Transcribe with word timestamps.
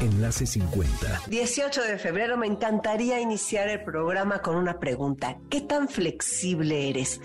Enlace 0.00 0.46
50. 0.46 1.22
18 1.28 1.82
de 1.82 1.98
febrero 1.98 2.38
me 2.38 2.46
encantaría 2.46 3.20
iniciar 3.20 3.68
el 3.68 3.82
programa 3.84 4.40
con 4.40 4.56
una 4.56 4.80
pregunta. 4.80 5.36
¿Qué 5.50 5.60
tan 5.60 5.88
flexible 5.88 6.88
eres? 6.88 7.20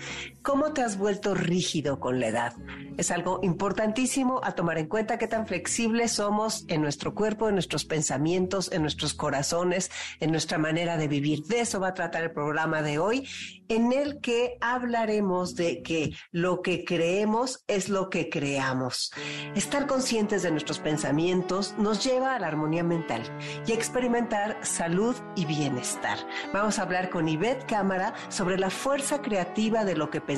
¿Cómo 0.46 0.72
te 0.72 0.80
has 0.80 0.96
vuelto 0.96 1.34
rígido 1.34 1.98
con 1.98 2.20
la 2.20 2.28
edad? 2.28 2.52
Es 2.96 3.10
algo 3.10 3.40
importantísimo 3.42 4.40
a 4.44 4.52
tomar 4.52 4.78
en 4.78 4.86
cuenta 4.86 5.18
qué 5.18 5.26
tan 5.26 5.44
flexibles 5.44 6.12
somos 6.12 6.64
en 6.68 6.82
nuestro 6.82 7.16
cuerpo, 7.16 7.48
en 7.48 7.56
nuestros 7.56 7.84
pensamientos, 7.84 8.70
en 8.70 8.82
nuestros 8.82 9.12
corazones, 9.12 9.90
en 10.20 10.30
nuestra 10.30 10.56
manera 10.56 10.96
de 10.98 11.08
vivir. 11.08 11.42
De 11.46 11.62
eso 11.62 11.80
va 11.80 11.88
a 11.88 11.94
tratar 11.94 12.22
el 12.22 12.30
programa 12.30 12.80
de 12.82 13.00
hoy, 13.00 13.28
en 13.68 13.92
el 13.92 14.20
que 14.20 14.56
hablaremos 14.60 15.56
de 15.56 15.82
que 15.82 16.14
lo 16.30 16.62
que 16.62 16.84
creemos 16.84 17.64
es 17.66 17.88
lo 17.88 18.08
que 18.08 18.30
creamos. 18.30 19.12
Estar 19.56 19.88
conscientes 19.88 20.44
de 20.44 20.52
nuestros 20.52 20.78
pensamientos 20.78 21.74
nos 21.76 22.04
lleva 22.04 22.36
a 22.36 22.38
la 22.38 22.46
armonía 22.46 22.84
mental 22.84 23.22
y 23.66 23.72
a 23.72 23.74
experimentar 23.74 24.58
salud 24.62 25.16
y 25.34 25.44
bienestar. 25.44 26.18
Vamos 26.52 26.78
a 26.78 26.82
hablar 26.82 27.10
con 27.10 27.28
Ivette 27.28 27.66
Cámara 27.66 28.14
sobre 28.28 28.60
la 28.60 28.70
fuerza 28.70 29.20
creativa 29.20 29.84
de 29.84 29.96
lo 29.96 30.08
que 30.08 30.20
pensamos 30.20 30.35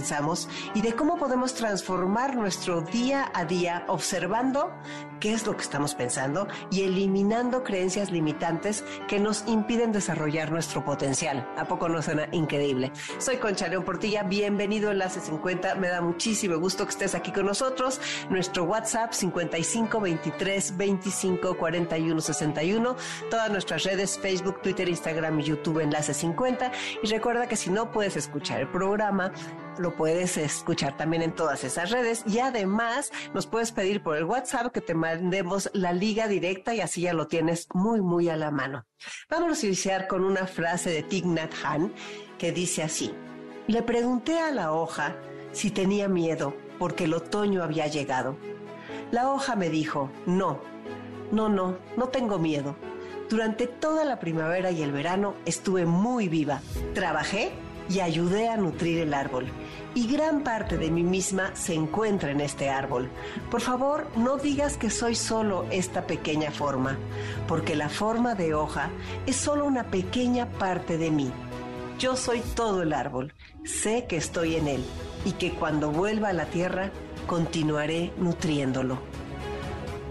y 0.75 0.81
de 0.81 0.95
cómo 0.95 1.17
podemos 1.17 1.55
transformar 1.55 2.37
nuestro 2.37 2.83
día 2.83 3.31
a 3.35 3.45
día 3.45 3.85
observando 3.89 4.71
qué 5.19 5.33
es 5.33 5.45
lo 5.45 5.57
que 5.57 5.63
estamos 5.63 5.95
pensando 5.95 6.47
y 6.71 6.83
eliminando 6.83 7.65
creencias 7.65 8.13
limitantes 8.13 8.85
que 9.09 9.19
nos 9.19 9.45
impiden 9.49 9.91
desarrollar 9.91 10.53
nuestro 10.53 10.85
potencial. 10.85 11.49
¿A 11.57 11.65
poco 11.65 11.89
no 11.89 12.01
suena 12.01 12.29
increíble? 12.31 12.93
Soy 13.19 13.39
Concha 13.39 13.67
León 13.67 13.85
Portilla, 13.85 14.23
bienvenido 14.23 14.91
a 14.91 14.93
Enlace 14.93 15.21
50, 15.21 15.75
me 15.75 15.89
da 15.89 16.01
muchísimo 16.01 16.57
gusto 16.59 16.85
que 16.85 16.91
estés 16.91 17.15
aquí 17.17 17.33
con 17.33 17.47
nosotros. 17.47 18.01
Nuestro 18.31 18.65
WhatsApp 18.65 19.13
55 19.13 20.01
23 20.01 20.77
25 20.77 21.57
41 21.57 22.21
61, 22.21 22.97
todas 23.31 23.51
nuestras 23.51 23.83
redes 23.83 24.17
Facebook, 24.19 24.63
Twitter, 24.63 24.89
Instagram 24.89 25.41
y 25.41 25.45
YouTube 25.45 25.81
Enlace 25.81 26.15
50 26.15 26.71
y 27.03 27.07
recuerda 27.09 27.49
que 27.49 27.57
si 27.57 27.71
no 27.71 27.91
puedes 27.91 28.17
escuchar 28.17 28.61
el 28.61 28.69
programa, 28.69 29.33
lo 29.79 29.95
puedes 29.95 30.37
escuchar 30.37 30.97
también 30.97 31.23
en 31.23 31.34
todas 31.34 31.65
esas 31.65 31.91
redes 31.91 32.23
y 32.27 32.39
además 32.39 33.12
nos 33.34 33.47
puedes 33.47 33.73
pedir 33.73 34.03
por 34.03 34.17
el 34.17 34.25
WhatsApp 34.25 34.73
que 34.73 34.81
te 34.81 34.95
mandemos 34.95 35.70
la 35.73 35.93
liga 35.93 36.29
directa 36.29 36.75
y 36.75 36.81
así 36.81 37.03
ya 37.03 37.12
lo 37.12 37.27
tienes 37.27 37.69
muy, 37.73 38.01
muy 38.01 38.29
a 38.29 38.37
la 38.37 38.51
mano. 38.51 38.87
Vamos 39.31 39.62
a 39.62 39.67
iniciar 39.67 40.07
con 40.07 40.25
una 40.25 40.47
frase 40.47 40.91
de 40.91 41.03
Thich 41.03 41.25
Nhat 41.25 41.53
que 42.39 42.53
dice 42.53 42.83
así. 42.83 43.12
Le 43.67 43.83
pregunté 43.83 44.39
a 44.39 44.51
la 44.51 44.73
hoja 44.73 45.17
si 45.53 45.70
tenía 45.70 46.09
miedo 46.09 46.57
porque 46.79 47.05
el 47.05 47.15
otoño 47.15 47.63
había 47.63 47.87
llegado. 47.87 48.37
La 49.11 49.31
hoja 49.31 49.57
me 49.57 49.70
dijo, 49.70 50.11
no, 50.27 50.61
no, 51.33 51.48
no, 51.48 51.79
no 51.97 52.09
tengo 52.09 52.39
miedo. 52.39 52.77
Durante 53.29 53.67
toda 53.67 54.05
la 54.05 54.19
primavera 54.19 54.70
y 54.70 54.83
el 54.83 54.92
verano 54.92 55.35
estuve 55.45 55.85
muy 55.85 56.29
viva. 56.29 56.63
Trabajé 56.95 57.53
y 57.91 58.01
ayudé 58.01 58.48
a 58.48 58.57
nutrir 58.57 59.01
el 59.01 59.15
árbol 59.15 59.47
y 59.94 60.06
gran 60.06 60.42
parte 60.42 60.77
de 60.77 60.91
mí 60.91 61.03
misma 61.03 61.55
se 61.55 61.75
encuentra 61.75 62.31
en 62.31 62.41
este 62.41 62.70
árbol. 62.70 63.08
Por 63.51 63.61
favor, 63.61 64.07
no 64.17 64.36
digas 64.36 64.77
que 64.77 64.90
soy 64.90 65.14
solo 65.14 65.67
esta 65.70 66.07
pequeña 66.07 66.51
forma, 66.51 66.98
porque 67.46 67.77
la 67.77 67.89
forma 67.89 68.35
de 68.35 68.55
hoja 68.55 68.90
es 69.27 69.36
solo 69.36 69.64
una 69.64 69.85
pequeña 69.85 70.46
parte 70.46 70.98
de 70.98 71.11
mí. 71.11 71.30
Yo 71.98 72.17
soy 72.17 72.40
todo 72.55 72.83
el 72.83 72.92
árbol, 72.92 73.35
sé 73.64 74.07
que 74.08 74.17
estoy 74.17 74.57
en 74.57 74.68
él 74.68 74.85
y 75.24 75.33
que 75.33 75.52
cuando 75.52 75.90
vuelva 75.90 76.29
a 76.29 76.33
la 76.33 76.46
tierra 76.46 76.90
continuaré 77.27 78.13
nutriéndolo. 78.18 78.98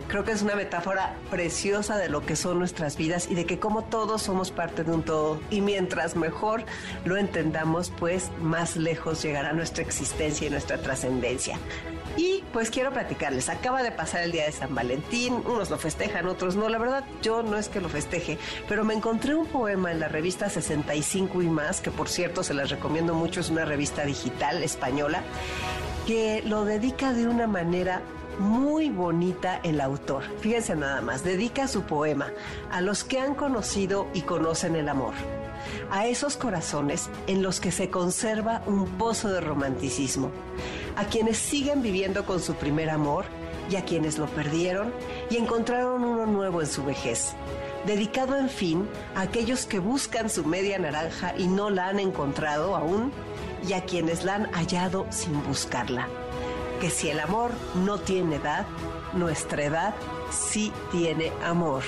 Creo 0.07 0.23
que 0.23 0.31
es 0.31 0.41
una 0.41 0.55
metáfora 0.55 1.15
preciosa 1.29 1.97
de 1.97 2.07
lo 2.07 2.25
que 2.25 2.37
son 2.37 2.59
nuestras 2.59 2.95
vidas 2.95 3.27
y 3.29 3.35
de 3.35 3.45
que 3.45 3.59
como 3.59 3.83
todos 3.83 4.21
somos 4.21 4.51
parte 4.51 4.85
de 4.85 4.91
un 4.91 5.03
todo. 5.03 5.41
Y 5.49 5.59
mientras 5.59 6.15
mejor 6.15 6.63
lo 7.03 7.17
entendamos, 7.17 7.91
pues 7.99 8.31
más 8.41 8.77
lejos 8.77 9.21
llegará 9.21 9.51
nuestra 9.51 9.83
existencia 9.83 10.47
y 10.47 10.49
nuestra 10.49 10.77
trascendencia. 10.77 11.59
Y 12.15 12.43
pues 12.53 12.71
quiero 12.71 12.91
platicarles, 12.91 13.49
acaba 13.49 13.83
de 13.83 13.91
pasar 13.91 14.23
el 14.23 14.31
día 14.31 14.45
de 14.45 14.51
San 14.51 14.73
Valentín, 14.73 15.43
unos 15.45 15.69
lo 15.69 15.77
festejan, 15.77 16.27
otros 16.27 16.55
no, 16.55 16.67
la 16.69 16.79
verdad 16.79 17.03
yo 17.21 17.43
no 17.43 17.57
es 17.57 17.69
que 17.69 17.79
lo 17.79 17.89
festeje, 17.89 18.39
pero 18.67 18.83
me 18.83 18.95
encontré 18.95 19.35
un 19.35 19.45
poema 19.45 19.91
en 19.91 19.99
la 19.99 20.07
revista 20.07 20.49
65 20.49 21.43
y 21.43 21.49
más, 21.49 21.79
que 21.79 21.91
por 21.91 22.09
cierto 22.09 22.43
se 22.43 22.55
las 22.55 22.71
recomiendo 22.71 23.13
mucho, 23.13 23.41
es 23.41 23.49
una 23.51 23.65
revista 23.65 24.03
digital 24.03 24.63
española, 24.63 25.21
que 26.07 26.41
lo 26.43 26.65
dedica 26.65 27.13
de 27.13 27.27
una 27.27 27.45
manera 27.45 28.01
muy 28.39 28.89
bonita 28.89 29.59
el 29.63 29.81
autor. 29.81 30.23
Fíjense 30.39 30.75
nada 30.75 31.01
más, 31.01 31.23
dedica 31.23 31.67
su 31.67 31.83
poema 31.83 32.31
a 32.71 32.81
los 32.81 33.03
que 33.03 33.19
han 33.19 33.35
conocido 33.35 34.07
y 34.13 34.21
conocen 34.21 34.75
el 34.75 34.89
amor, 34.89 35.13
a 35.91 36.07
esos 36.07 36.37
corazones 36.37 37.09
en 37.27 37.41
los 37.41 37.59
que 37.59 37.71
se 37.71 37.89
conserva 37.89 38.61
un 38.65 38.85
pozo 38.97 39.29
de 39.29 39.41
romanticismo, 39.41 40.31
a 40.95 41.05
quienes 41.05 41.37
siguen 41.37 41.81
viviendo 41.81 42.25
con 42.25 42.39
su 42.39 42.55
primer 42.55 42.89
amor 42.89 43.25
y 43.69 43.75
a 43.75 43.83
quienes 43.83 44.17
lo 44.17 44.27
perdieron 44.27 44.93
y 45.29 45.37
encontraron 45.37 46.03
uno 46.03 46.25
nuevo 46.25 46.61
en 46.61 46.67
su 46.67 46.83
vejez. 46.83 47.33
Dedicado, 47.85 48.37
en 48.37 48.49
fin, 48.49 48.87
a 49.15 49.21
aquellos 49.21 49.65
que 49.65 49.79
buscan 49.79 50.29
su 50.29 50.45
media 50.45 50.77
naranja 50.77 51.33
y 51.37 51.47
no 51.47 51.69
la 51.69 51.87
han 51.87 51.99
encontrado 51.99 52.75
aún, 52.75 53.11
y 53.67 53.73
a 53.73 53.85
quienes 53.85 54.23
la 54.23 54.35
han 54.35 54.51
hallado 54.51 55.07
sin 55.09 55.43
buscarla 55.45 56.07
que 56.77 56.89
si 56.89 57.09
el 57.09 57.19
amor 57.19 57.51
no 57.75 57.97
tiene 57.97 58.35
edad, 58.35 58.65
nuestra 59.13 59.63
edad 59.63 59.95
sí 60.31 60.71
tiene 60.91 61.31
amor. 61.43 61.83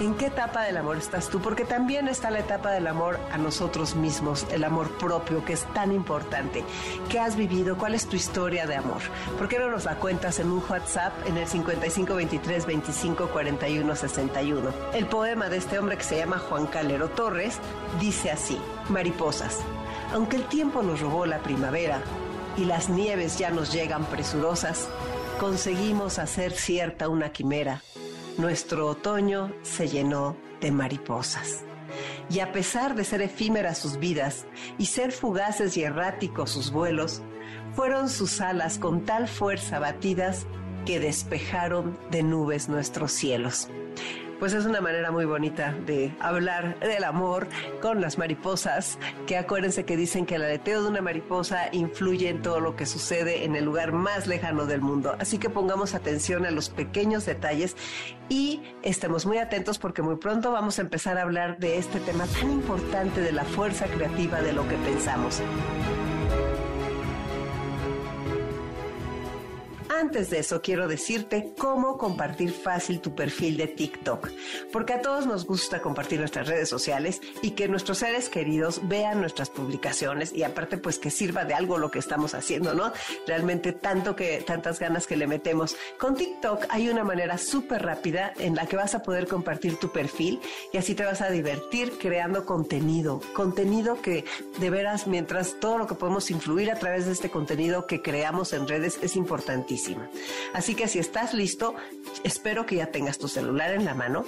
¿En 0.00 0.14
qué 0.14 0.26
etapa 0.26 0.62
del 0.62 0.76
amor 0.76 0.96
estás 0.96 1.28
tú? 1.28 1.40
Porque 1.40 1.64
también 1.64 2.06
está 2.06 2.30
la 2.30 2.38
etapa 2.38 2.70
del 2.70 2.86
amor 2.86 3.18
a 3.32 3.36
nosotros 3.36 3.96
mismos, 3.96 4.46
el 4.52 4.62
amor 4.62 4.92
propio, 4.96 5.44
que 5.44 5.54
es 5.54 5.64
tan 5.74 5.90
importante. 5.90 6.62
¿Qué 7.08 7.18
has 7.18 7.34
vivido? 7.34 7.76
¿Cuál 7.76 7.96
es 7.96 8.06
tu 8.06 8.14
historia 8.14 8.68
de 8.68 8.76
amor? 8.76 9.00
¿Por 9.36 9.48
qué 9.48 9.58
no 9.58 9.68
nos 9.68 9.86
la 9.86 9.96
cuentas 9.96 10.38
en 10.38 10.52
un 10.52 10.62
WhatsApp 10.68 11.12
en 11.26 11.36
el 11.36 11.48
5523 11.48 12.66
25 12.66 13.28
61? 13.96 14.70
El 14.94 15.06
poema 15.06 15.48
de 15.48 15.56
este 15.56 15.80
hombre 15.80 15.96
que 15.96 16.04
se 16.04 16.18
llama 16.18 16.38
Juan 16.38 16.68
Calero 16.68 17.08
Torres 17.08 17.58
dice 17.98 18.30
así: 18.30 18.56
Mariposas. 18.90 19.58
Aunque 20.12 20.36
el 20.36 20.44
tiempo 20.44 20.80
nos 20.80 21.00
robó 21.00 21.26
la 21.26 21.38
primavera, 21.38 22.00
y 22.58 22.64
las 22.64 22.88
nieves 22.88 23.38
ya 23.38 23.50
nos 23.50 23.72
llegan 23.72 24.04
presurosas, 24.06 24.88
conseguimos 25.38 26.18
hacer 26.18 26.52
cierta 26.52 27.08
una 27.08 27.30
quimera. 27.30 27.82
Nuestro 28.36 28.88
otoño 28.88 29.52
se 29.62 29.88
llenó 29.88 30.36
de 30.60 30.72
mariposas. 30.72 31.62
Y 32.28 32.40
a 32.40 32.52
pesar 32.52 32.94
de 32.94 33.04
ser 33.04 33.22
efímeras 33.22 33.78
sus 33.78 33.98
vidas 33.98 34.44
y 34.76 34.86
ser 34.86 35.12
fugaces 35.12 35.76
y 35.76 35.84
erráticos 35.84 36.50
sus 36.50 36.72
vuelos, 36.72 37.22
fueron 37.74 38.08
sus 38.08 38.40
alas 38.40 38.78
con 38.78 39.04
tal 39.04 39.28
fuerza 39.28 39.78
batidas 39.78 40.46
que 40.84 40.98
despejaron 40.98 41.98
de 42.10 42.22
nubes 42.22 42.68
nuestros 42.68 43.12
cielos 43.12 43.68
pues 44.38 44.52
es 44.52 44.66
una 44.66 44.80
manera 44.80 45.10
muy 45.10 45.24
bonita 45.24 45.74
de 45.86 46.14
hablar 46.20 46.78
del 46.80 47.04
amor 47.04 47.48
con 47.80 48.00
las 48.00 48.18
mariposas, 48.18 48.98
que 49.26 49.36
acuérdense 49.36 49.84
que 49.84 49.96
dicen 49.96 50.26
que 50.26 50.36
el 50.36 50.42
aleteo 50.42 50.82
de 50.82 50.88
una 50.88 51.00
mariposa 51.00 51.68
influye 51.72 52.28
en 52.28 52.42
todo 52.42 52.60
lo 52.60 52.76
que 52.76 52.86
sucede 52.86 53.44
en 53.44 53.56
el 53.56 53.64
lugar 53.64 53.92
más 53.92 54.26
lejano 54.26 54.66
del 54.66 54.80
mundo. 54.80 55.16
Así 55.18 55.38
que 55.38 55.50
pongamos 55.50 55.94
atención 55.94 56.46
a 56.46 56.50
los 56.50 56.70
pequeños 56.70 57.26
detalles 57.26 57.76
y 58.28 58.62
estemos 58.82 59.26
muy 59.26 59.38
atentos 59.38 59.78
porque 59.78 60.02
muy 60.02 60.16
pronto 60.16 60.52
vamos 60.52 60.78
a 60.78 60.82
empezar 60.82 61.18
a 61.18 61.22
hablar 61.22 61.58
de 61.58 61.78
este 61.78 62.00
tema 62.00 62.26
tan 62.26 62.50
importante 62.50 63.20
de 63.20 63.32
la 63.32 63.44
fuerza 63.44 63.86
creativa 63.86 64.40
de 64.40 64.52
lo 64.52 64.66
que 64.68 64.76
pensamos. 64.76 65.42
Antes 69.98 70.30
de 70.30 70.38
eso, 70.38 70.62
quiero 70.62 70.86
decirte 70.86 71.54
cómo 71.58 71.98
compartir 71.98 72.52
fácil 72.52 73.00
tu 73.00 73.16
perfil 73.16 73.56
de 73.56 73.66
TikTok, 73.66 74.28
porque 74.72 74.92
a 74.92 75.02
todos 75.02 75.26
nos 75.26 75.44
gusta 75.44 75.82
compartir 75.82 76.20
nuestras 76.20 76.46
redes 76.46 76.68
sociales 76.68 77.20
y 77.42 77.50
que 77.50 77.66
nuestros 77.66 77.98
seres 77.98 78.28
queridos 78.28 78.80
vean 78.86 79.20
nuestras 79.20 79.50
publicaciones 79.50 80.32
y 80.32 80.44
aparte 80.44 80.78
pues 80.78 81.00
que 81.00 81.10
sirva 81.10 81.44
de 81.44 81.54
algo 81.54 81.78
lo 81.78 81.90
que 81.90 81.98
estamos 81.98 82.34
haciendo, 82.34 82.74
¿no? 82.74 82.92
Realmente 83.26 83.72
tanto 83.72 84.14
que 84.14 84.40
tantas 84.46 84.78
ganas 84.78 85.08
que 85.08 85.16
le 85.16 85.26
metemos. 85.26 85.74
Con 85.98 86.14
TikTok 86.14 86.66
hay 86.68 86.88
una 86.88 87.02
manera 87.02 87.36
súper 87.36 87.82
rápida 87.82 88.32
en 88.38 88.54
la 88.54 88.66
que 88.66 88.76
vas 88.76 88.94
a 88.94 89.02
poder 89.02 89.26
compartir 89.26 89.80
tu 89.80 89.90
perfil 89.90 90.40
y 90.72 90.76
así 90.76 90.94
te 90.94 91.04
vas 91.04 91.22
a 91.22 91.30
divertir 91.30 91.98
creando 91.98 92.46
contenido, 92.46 93.20
contenido 93.34 94.00
que 94.00 94.24
de 94.60 94.70
veras 94.70 95.08
mientras 95.08 95.58
todo 95.58 95.76
lo 95.76 95.88
que 95.88 95.96
podemos 95.96 96.30
influir 96.30 96.70
a 96.70 96.78
través 96.78 97.06
de 97.06 97.12
este 97.12 97.30
contenido 97.30 97.88
que 97.88 98.00
creamos 98.00 98.52
en 98.52 98.68
redes 98.68 99.00
es 99.02 99.16
Así 100.52 100.74
que 100.74 100.88
si 100.88 100.98
estás 100.98 101.34
listo, 101.34 101.74
espero 102.24 102.66
que 102.66 102.76
ya 102.76 102.86
tengas 102.86 103.18
tu 103.18 103.28
celular 103.28 103.72
en 103.72 103.84
la 103.84 103.94
mano 103.94 104.24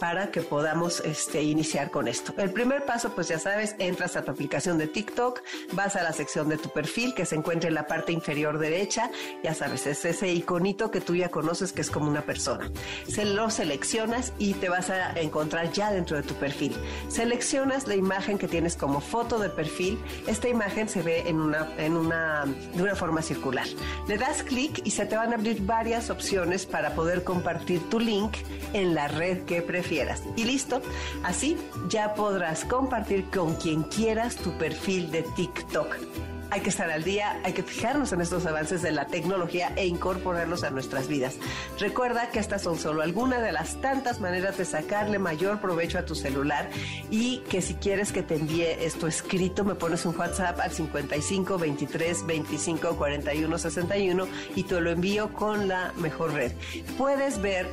para 0.00 0.30
que 0.30 0.40
podamos 0.40 1.00
este, 1.00 1.42
iniciar 1.42 1.90
con 1.90 2.08
esto. 2.08 2.34
El 2.36 2.50
primer 2.50 2.84
paso, 2.84 3.14
pues 3.14 3.28
ya 3.28 3.38
sabes, 3.38 3.74
entras 3.78 4.16
a 4.16 4.22
tu 4.22 4.30
aplicación 4.30 4.78
de 4.78 4.86
TikTok, 4.86 5.40
vas 5.72 5.96
a 5.96 6.02
la 6.02 6.12
sección 6.12 6.48
de 6.48 6.58
tu 6.58 6.68
perfil 6.70 7.14
que 7.14 7.26
se 7.26 7.36
encuentra 7.36 7.68
en 7.68 7.74
la 7.74 7.86
parte 7.86 8.12
inferior 8.12 8.58
derecha, 8.58 9.10
ya 9.42 9.54
sabes, 9.54 9.86
es 9.86 10.04
ese 10.04 10.32
iconito 10.32 10.90
que 10.90 11.00
tú 11.00 11.14
ya 11.14 11.30
conoces 11.30 11.72
que 11.72 11.80
es 11.80 11.90
como 11.90 12.08
una 12.08 12.22
persona. 12.22 12.70
Se 13.08 13.24
lo 13.24 13.50
seleccionas 13.50 14.32
y 14.38 14.54
te 14.54 14.68
vas 14.68 14.90
a 14.90 15.12
encontrar 15.12 15.72
ya 15.72 15.92
dentro 15.92 16.16
de 16.16 16.22
tu 16.22 16.34
perfil. 16.34 16.74
Seleccionas 17.08 17.86
la 17.86 17.94
imagen 17.94 18.38
que 18.38 18.48
tienes 18.48 18.76
como 18.76 19.00
foto 19.00 19.38
de 19.38 19.50
perfil. 19.50 19.98
Esta 20.26 20.48
imagen 20.48 20.88
se 20.88 21.02
ve 21.02 21.28
en 21.28 21.36
una, 21.36 21.68
en 21.78 21.96
una, 21.96 22.44
de 22.74 22.82
una 22.82 22.94
forma 22.94 23.22
circular. 23.22 23.66
Le 24.08 24.18
das 24.18 24.42
clic 24.42 24.80
y 24.84 24.90
se 24.90 25.02
te 25.08 25.16
van 25.16 25.32
a 25.32 25.36
abrir 25.36 25.64
varias 25.64 26.10
opciones 26.10 26.66
para 26.66 26.94
poder 26.94 27.24
compartir 27.24 27.80
tu 27.90 27.98
link 28.00 28.36
en 28.72 28.94
la 28.94 29.08
red 29.08 29.44
que 29.44 29.62
prefieras. 29.62 30.22
Y 30.36 30.44
listo, 30.44 30.82
así 31.22 31.56
ya 31.88 32.14
podrás 32.14 32.64
compartir 32.64 33.24
con 33.30 33.54
quien 33.54 33.82
quieras 33.84 34.36
tu 34.36 34.52
perfil 34.58 35.10
de 35.10 35.22
TikTok 35.22 36.33
hay 36.54 36.60
que 36.60 36.70
estar 36.70 36.88
al 36.88 37.02
día, 37.02 37.40
hay 37.42 37.52
que 37.52 37.64
fijarnos 37.64 38.12
en 38.12 38.20
estos 38.20 38.46
avances 38.46 38.80
de 38.80 38.92
la 38.92 39.08
tecnología 39.08 39.72
e 39.74 39.86
incorporarlos 39.86 40.62
a 40.62 40.70
nuestras 40.70 41.08
vidas. 41.08 41.34
Recuerda 41.80 42.30
que 42.30 42.38
estas 42.38 42.62
son 42.62 42.78
solo 42.78 43.02
algunas 43.02 43.42
de 43.42 43.50
las 43.50 43.80
tantas 43.80 44.20
maneras 44.20 44.56
de 44.56 44.64
sacarle 44.64 45.18
mayor 45.18 45.60
provecho 45.60 45.98
a 45.98 46.04
tu 46.04 46.14
celular 46.14 46.70
y 47.10 47.38
que 47.50 47.60
si 47.60 47.74
quieres 47.74 48.12
que 48.12 48.22
te 48.22 48.36
envíe 48.36 48.68
esto 48.78 49.08
escrito, 49.08 49.64
me 49.64 49.74
pones 49.74 50.06
un 50.06 50.16
WhatsApp 50.16 50.60
al 50.60 50.70
55 50.70 51.58
23 51.58 52.24
25 52.24 52.96
41 52.96 53.58
61 53.58 54.28
y 54.54 54.62
te 54.62 54.80
lo 54.80 54.90
envío 54.90 55.32
con 55.32 55.66
la 55.66 55.92
mejor 55.96 56.34
red. 56.34 56.52
Puedes 56.96 57.42
ver 57.42 57.66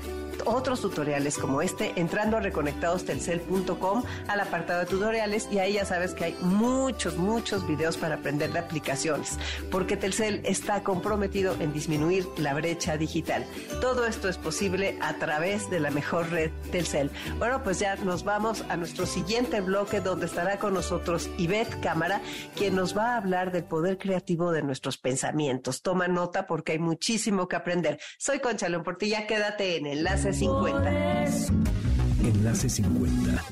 otros 0.45 0.81
tutoriales 0.81 1.37
como 1.37 1.61
este 1.61 1.93
entrando 1.95 2.37
a 2.37 2.39
reconectadostelcel.com 2.39 4.03
al 4.27 4.39
apartado 4.39 4.81
de 4.81 4.85
tutoriales 4.85 5.47
y 5.51 5.59
ahí 5.59 5.73
ya 5.73 5.85
sabes 5.85 6.13
que 6.13 6.25
hay 6.25 6.37
muchos, 6.41 7.17
muchos 7.17 7.67
videos 7.67 7.97
para 7.97 8.15
aprender 8.15 8.51
de 8.51 8.59
aplicaciones, 8.59 9.37
porque 9.69 9.97
Telcel 9.97 10.41
está 10.45 10.83
comprometido 10.83 11.55
en 11.59 11.73
disminuir 11.73 12.27
la 12.37 12.53
brecha 12.53 12.97
digital. 12.97 13.45
Todo 13.79 14.05
esto 14.05 14.29
es 14.29 14.37
posible 14.37 14.97
a 15.01 15.13
través 15.15 15.69
de 15.69 15.79
la 15.79 15.91
mejor 15.91 16.29
red 16.29 16.51
Telcel. 16.71 17.11
Bueno, 17.37 17.63
pues 17.63 17.79
ya 17.79 17.95
nos 17.97 18.23
vamos 18.23 18.63
a 18.69 18.77
nuestro 18.77 19.05
siguiente 19.05 19.61
bloque 19.61 20.01
donde 20.01 20.25
estará 20.25 20.59
con 20.59 20.73
nosotros 20.73 21.29
Ivette 21.37 21.79
Cámara, 21.81 22.21
quien 22.55 22.75
nos 22.75 22.97
va 22.97 23.13
a 23.13 23.17
hablar 23.17 23.51
del 23.51 23.63
poder 23.63 23.97
creativo 23.97 24.51
de 24.51 24.63
nuestros 24.63 24.97
pensamientos. 24.97 25.81
Toma 25.81 26.07
nota 26.07 26.47
porque 26.47 26.73
hay 26.73 26.79
muchísimo 26.79 27.47
que 27.47 27.55
aprender. 27.55 27.99
Soy 28.17 28.39
Concha 28.39 28.69
León 28.69 28.83
Portilla, 28.83 29.27
quédate 29.27 29.77
en 29.77 29.85
Enlace 29.85 30.30
50. 30.33 30.89
Enlace 32.23 32.69
50. 32.69 33.43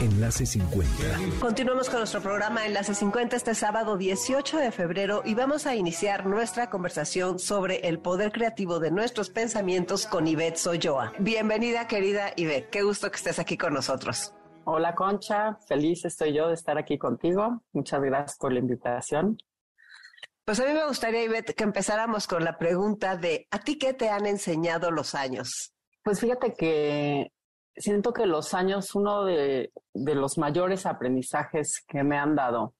Enlace 0.00 0.46
50. 0.46 1.38
Continuamos 1.40 1.88
con 1.88 1.98
nuestro 1.98 2.20
programa 2.20 2.66
Enlace 2.66 2.94
50 2.94 3.36
este 3.36 3.54
sábado 3.54 3.96
18 3.96 4.58
de 4.58 4.70
febrero 4.70 5.22
y 5.24 5.34
vamos 5.34 5.66
a 5.66 5.74
iniciar 5.74 6.26
nuestra 6.26 6.70
conversación 6.70 7.38
sobre 7.38 7.88
el 7.88 7.98
poder 7.98 8.32
creativo 8.32 8.78
de 8.80 8.90
nuestros 8.90 9.30
pensamientos 9.30 10.06
con 10.06 10.26
Ivette 10.26 10.56
Soyoa. 10.56 11.12
Bienvenida 11.18 11.86
querida 11.86 12.32
Ivette, 12.36 12.70
qué 12.70 12.82
gusto 12.82 13.10
que 13.10 13.16
estés 13.16 13.38
aquí 13.38 13.56
con 13.56 13.74
nosotros. 13.74 14.34
Hola 14.64 14.94
Concha, 14.94 15.56
feliz 15.66 16.04
estoy 16.04 16.34
yo 16.34 16.48
de 16.48 16.54
estar 16.54 16.78
aquí 16.78 16.98
contigo. 16.98 17.62
Muchas 17.72 18.00
gracias 18.00 18.38
por 18.38 18.52
la 18.52 18.60
invitación. 18.60 19.38
Pues 20.44 20.58
a 20.58 20.66
mí 20.66 20.72
me 20.72 20.86
gustaría, 20.86 21.22
Ivette, 21.22 21.54
que 21.54 21.62
empezáramos 21.62 22.26
con 22.26 22.42
la 22.42 22.58
pregunta 22.58 23.16
de 23.16 23.46
¿a 23.52 23.60
ti 23.60 23.78
qué 23.78 23.94
te 23.94 24.08
han 24.08 24.26
enseñado 24.26 24.90
los 24.90 25.14
años? 25.14 25.72
Pues 26.02 26.18
fíjate 26.18 26.54
que 26.54 27.30
siento 27.76 28.12
que 28.12 28.26
los 28.26 28.52
años, 28.52 28.94
uno 28.96 29.24
de, 29.24 29.70
los 29.94 30.38
mayores 30.38 30.84
aprendizajes 30.84 31.84
que 31.86 32.02
me 32.02 32.18
han 32.18 32.34
dado 32.34 32.74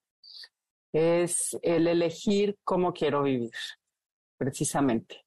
es 0.93 1.57
el 1.63 1.87
elegir 1.87 2.59
cómo 2.65 2.93
quiero 2.93 3.23
vivir, 3.23 3.53
precisamente. 4.37 5.25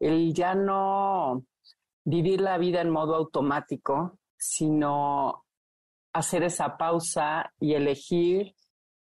El 0.00 0.32
ya 0.32 0.54
no 0.54 1.44
vivir 2.04 2.40
la 2.40 2.56
vida 2.56 2.80
en 2.80 2.90
modo 2.90 3.14
automático, 3.14 4.18
sino 4.38 5.44
hacer 6.14 6.44
esa 6.44 6.78
pausa 6.78 7.52
y 7.60 7.74
elegir 7.74 8.53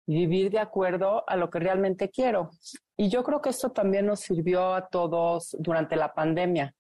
vivir 0.06 0.50
de 0.50 0.58
acuerdo 0.58 1.24
a 1.28 1.36
lo 1.36 1.50
que 1.50 1.60
realmente 1.60 2.10
quiero. 2.10 2.50
Y 2.96 3.08
yo 3.08 3.22
creo 3.22 3.40
que 3.40 3.50
esto 3.50 3.70
también 3.70 4.06
nos 4.06 4.20
sirvió 4.20 4.74
a 4.74 4.88
todos 4.88 5.56
durante 5.58 5.96
la 5.96 6.12
pandemia 6.12 6.74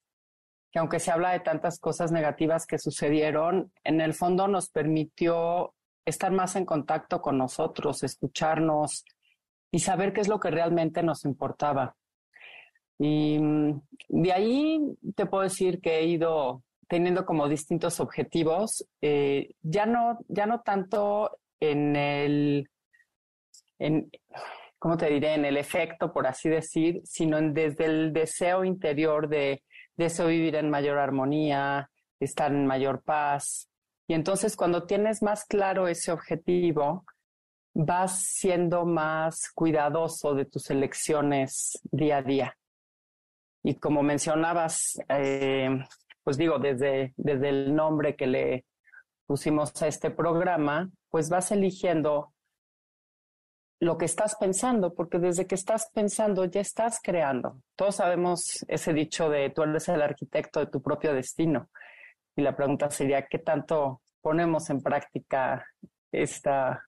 que 0.72 0.78
aunque 0.78 0.98
se 0.98 1.10
habla 1.10 1.32
de 1.32 1.40
tantas 1.40 1.78
cosas 1.78 2.10
negativas 2.10 2.66
que 2.66 2.78
sucedieron, 2.78 3.70
en 3.84 4.00
el 4.00 4.14
fondo 4.14 4.48
nos 4.48 4.70
permitió 4.70 5.74
estar 6.06 6.32
más 6.32 6.56
en 6.56 6.64
contacto 6.64 7.20
con 7.20 7.36
nosotros, 7.36 8.02
escucharnos 8.02 9.04
y 9.70 9.80
saber 9.80 10.14
qué 10.14 10.22
es 10.22 10.28
lo 10.28 10.40
que 10.40 10.50
realmente 10.50 11.02
nos 11.02 11.26
importaba. 11.26 11.94
Y 12.98 13.38
mm, 13.38 13.82
de 14.08 14.32
ahí 14.32 14.80
te 15.14 15.26
puedo 15.26 15.42
decir 15.42 15.80
que 15.80 15.98
he 15.98 16.06
ido 16.06 16.62
teniendo 16.88 17.26
como 17.26 17.48
distintos 17.48 18.00
objetivos, 18.00 18.86
eh, 19.02 19.54
ya, 19.62 19.84
no, 19.84 20.18
ya 20.28 20.46
no 20.46 20.62
tanto 20.62 21.38
en 21.60 21.96
el, 21.96 22.68
en, 23.86 24.10
¿cómo 24.78 24.96
te 24.96 25.08
diré? 25.08 25.34
En 25.34 25.44
el 25.44 25.56
efecto, 25.56 26.12
por 26.12 26.26
así 26.26 26.48
decir, 26.48 27.00
sino 27.04 27.38
en, 27.38 27.54
desde 27.54 27.84
el 27.84 28.12
deseo 28.12 28.64
interior 28.64 29.28
de 29.28 29.62
deseo 29.96 30.26
vivir 30.26 30.56
en 30.56 30.70
mayor 30.70 30.98
armonía, 30.98 31.90
estar 32.18 32.50
en 32.52 32.66
mayor 32.66 33.02
paz. 33.02 33.68
Y 34.08 34.14
entonces 34.14 34.56
cuando 34.56 34.84
tienes 34.84 35.22
más 35.22 35.44
claro 35.44 35.88
ese 35.88 36.12
objetivo, 36.12 37.04
vas 37.74 38.22
siendo 38.22 38.84
más 38.84 39.50
cuidadoso 39.54 40.34
de 40.34 40.44
tus 40.44 40.70
elecciones 40.70 41.78
día 41.90 42.18
a 42.18 42.22
día. 42.22 42.56
Y 43.62 43.76
como 43.76 44.02
mencionabas, 44.02 45.00
eh, 45.08 45.70
pues 46.22 46.36
digo, 46.36 46.58
desde, 46.58 47.14
desde 47.16 47.48
el 47.48 47.74
nombre 47.74 48.16
que 48.16 48.26
le 48.26 48.66
pusimos 49.26 49.80
a 49.82 49.86
este 49.86 50.10
programa, 50.10 50.90
pues 51.08 51.30
vas 51.30 51.52
eligiendo 51.52 52.32
lo 53.82 53.98
que 53.98 54.04
estás 54.04 54.36
pensando, 54.36 54.94
porque 54.94 55.18
desde 55.18 55.48
que 55.48 55.56
estás 55.56 55.90
pensando 55.92 56.44
ya 56.44 56.60
estás 56.60 57.00
creando. 57.02 57.60
Todos 57.74 57.96
sabemos 57.96 58.64
ese 58.68 58.92
dicho 58.92 59.28
de 59.28 59.50
tú 59.50 59.64
eres 59.64 59.88
el 59.88 60.00
arquitecto 60.00 60.60
de 60.60 60.66
tu 60.66 60.80
propio 60.80 61.12
destino. 61.12 61.68
Y 62.36 62.42
la 62.42 62.54
pregunta 62.54 62.88
sería, 62.90 63.26
¿qué 63.26 63.40
tanto 63.40 64.00
ponemos 64.20 64.70
en 64.70 64.80
práctica 64.82 65.66
esta 66.12 66.86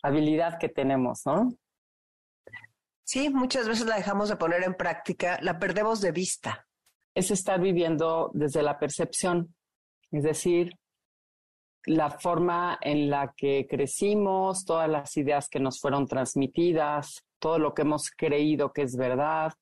habilidad 0.00 0.60
que 0.60 0.68
tenemos, 0.68 1.22
no? 1.26 1.56
Sí, 3.02 3.28
muchas 3.28 3.66
veces 3.66 3.86
la 3.86 3.96
dejamos 3.96 4.28
de 4.28 4.36
poner 4.36 4.62
en 4.62 4.74
práctica, 4.74 5.40
la 5.42 5.58
perdemos 5.58 6.00
de 6.00 6.12
vista. 6.12 6.68
Es 7.16 7.32
estar 7.32 7.60
viviendo 7.60 8.30
desde 8.32 8.62
la 8.62 8.78
percepción, 8.78 9.56
es 10.12 10.22
decir, 10.22 10.78
la 11.86 12.10
forma 12.10 12.78
en 12.80 13.10
la 13.10 13.32
que 13.36 13.66
crecimos, 13.68 14.64
todas 14.64 14.88
las 14.88 15.16
ideas 15.16 15.48
que 15.48 15.60
nos 15.60 15.80
fueron 15.80 16.06
transmitidas, 16.06 17.24
todo 17.38 17.58
lo 17.58 17.74
que 17.74 17.82
hemos 17.82 18.10
creído 18.16 18.72
que 18.72 18.82
es 18.82 18.96
verdad, 18.96 19.52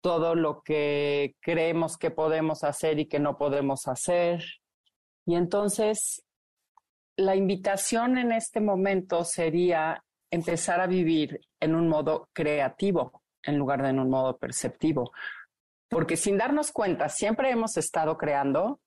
todo 0.00 0.34
lo 0.34 0.62
que 0.62 1.34
creemos 1.40 1.96
que 1.96 2.10
podemos 2.10 2.62
hacer 2.62 3.00
y 3.00 3.06
que 3.06 3.18
no 3.18 3.36
podemos 3.36 3.88
hacer. 3.88 4.44
Y 5.26 5.34
entonces, 5.34 6.22
la 7.16 7.34
invitación 7.34 8.18
en 8.18 8.32
este 8.32 8.60
momento 8.60 9.24
sería 9.24 10.04
empezar 10.30 10.80
a 10.80 10.86
vivir 10.86 11.40
en 11.60 11.74
un 11.74 11.88
modo 11.88 12.28
creativo 12.32 13.22
en 13.42 13.56
lugar 13.56 13.82
de 13.82 13.90
en 13.90 13.98
un 13.98 14.10
modo 14.10 14.36
perceptivo. 14.36 15.12
Porque 15.88 16.16
sin 16.16 16.36
darnos 16.36 16.72
cuenta, 16.72 17.08
siempre 17.08 17.50
hemos 17.50 17.76
estado 17.76 18.18
creando, 18.18 18.80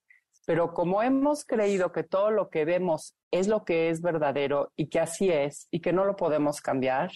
pero 0.49 0.73
como 0.73 1.03
hemos 1.03 1.45
creído 1.45 1.91
que 1.91 2.01
todo 2.01 2.31
lo 2.31 2.49
que 2.49 2.65
vemos 2.65 3.15
es 3.29 3.47
lo 3.47 3.63
que 3.63 3.91
es 3.91 4.01
verdadero 4.01 4.73
y 4.75 4.87
que 4.87 4.99
así 4.99 5.29
es 5.29 5.67
y 5.69 5.79
que 5.79 5.93
no 5.93 6.05
lo 6.05 6.15
podemos 6.15 6.59
cambiar, 6.59 7.11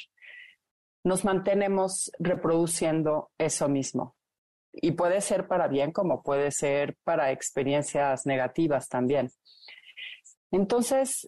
nos 1.04 1.26
mantenemos 1.26 2.12
reproduciendo 2.20 3.32
eso 3.40 3.68
mismo. 3.70 4.16
Y 4.72 4.92
puede 4.92 5.20
ser 5.20 5.48
para 5.48 5.68
bien 5.68 5.92
como 5.92 6.22
puede 6.22 6.52
ser 6.52 6.96
para 7.04 7.32
experiencias 7.32 8.28
negativas 8.28 8.88
también. 8.88 9.32
Entonces, 10.52 11.28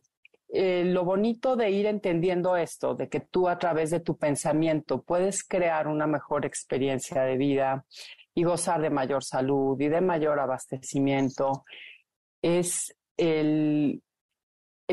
eh, 0.49 0.83
lo 0.85 1.05
bonito 1.05 1.55
de 1.55 1.71
ir 1.71 1.87
entendiendo 1.87 2.55
esto, 2.55 2.93
de 2.93 3.09
que 3.09 3.21
tú 3.21 3.49
a 3.49 3.57
través 3.57 3.89
de 3.89 3.99
tu 3.99 4.15
pensamiento 4.15 5.01
puedes 5.01 5.43
crear 5.43 5.87
una 5.87 6.05
mejor 6.05 6.45
experiencia 6.45 7.23
de 7.23 7.35
vida 7.35 7.83
y 8.35 8.43
gozar 8.43 8.79
de 8.79 8.91
mayor 8.91 9.23
salud 9.23 9.81
y 9.81 9.87
de 9.87 10.01
mayor 10.01 10.39
abastecimiento, 10.39 11.63
es 12.45 12.95
el, 13.17 14.03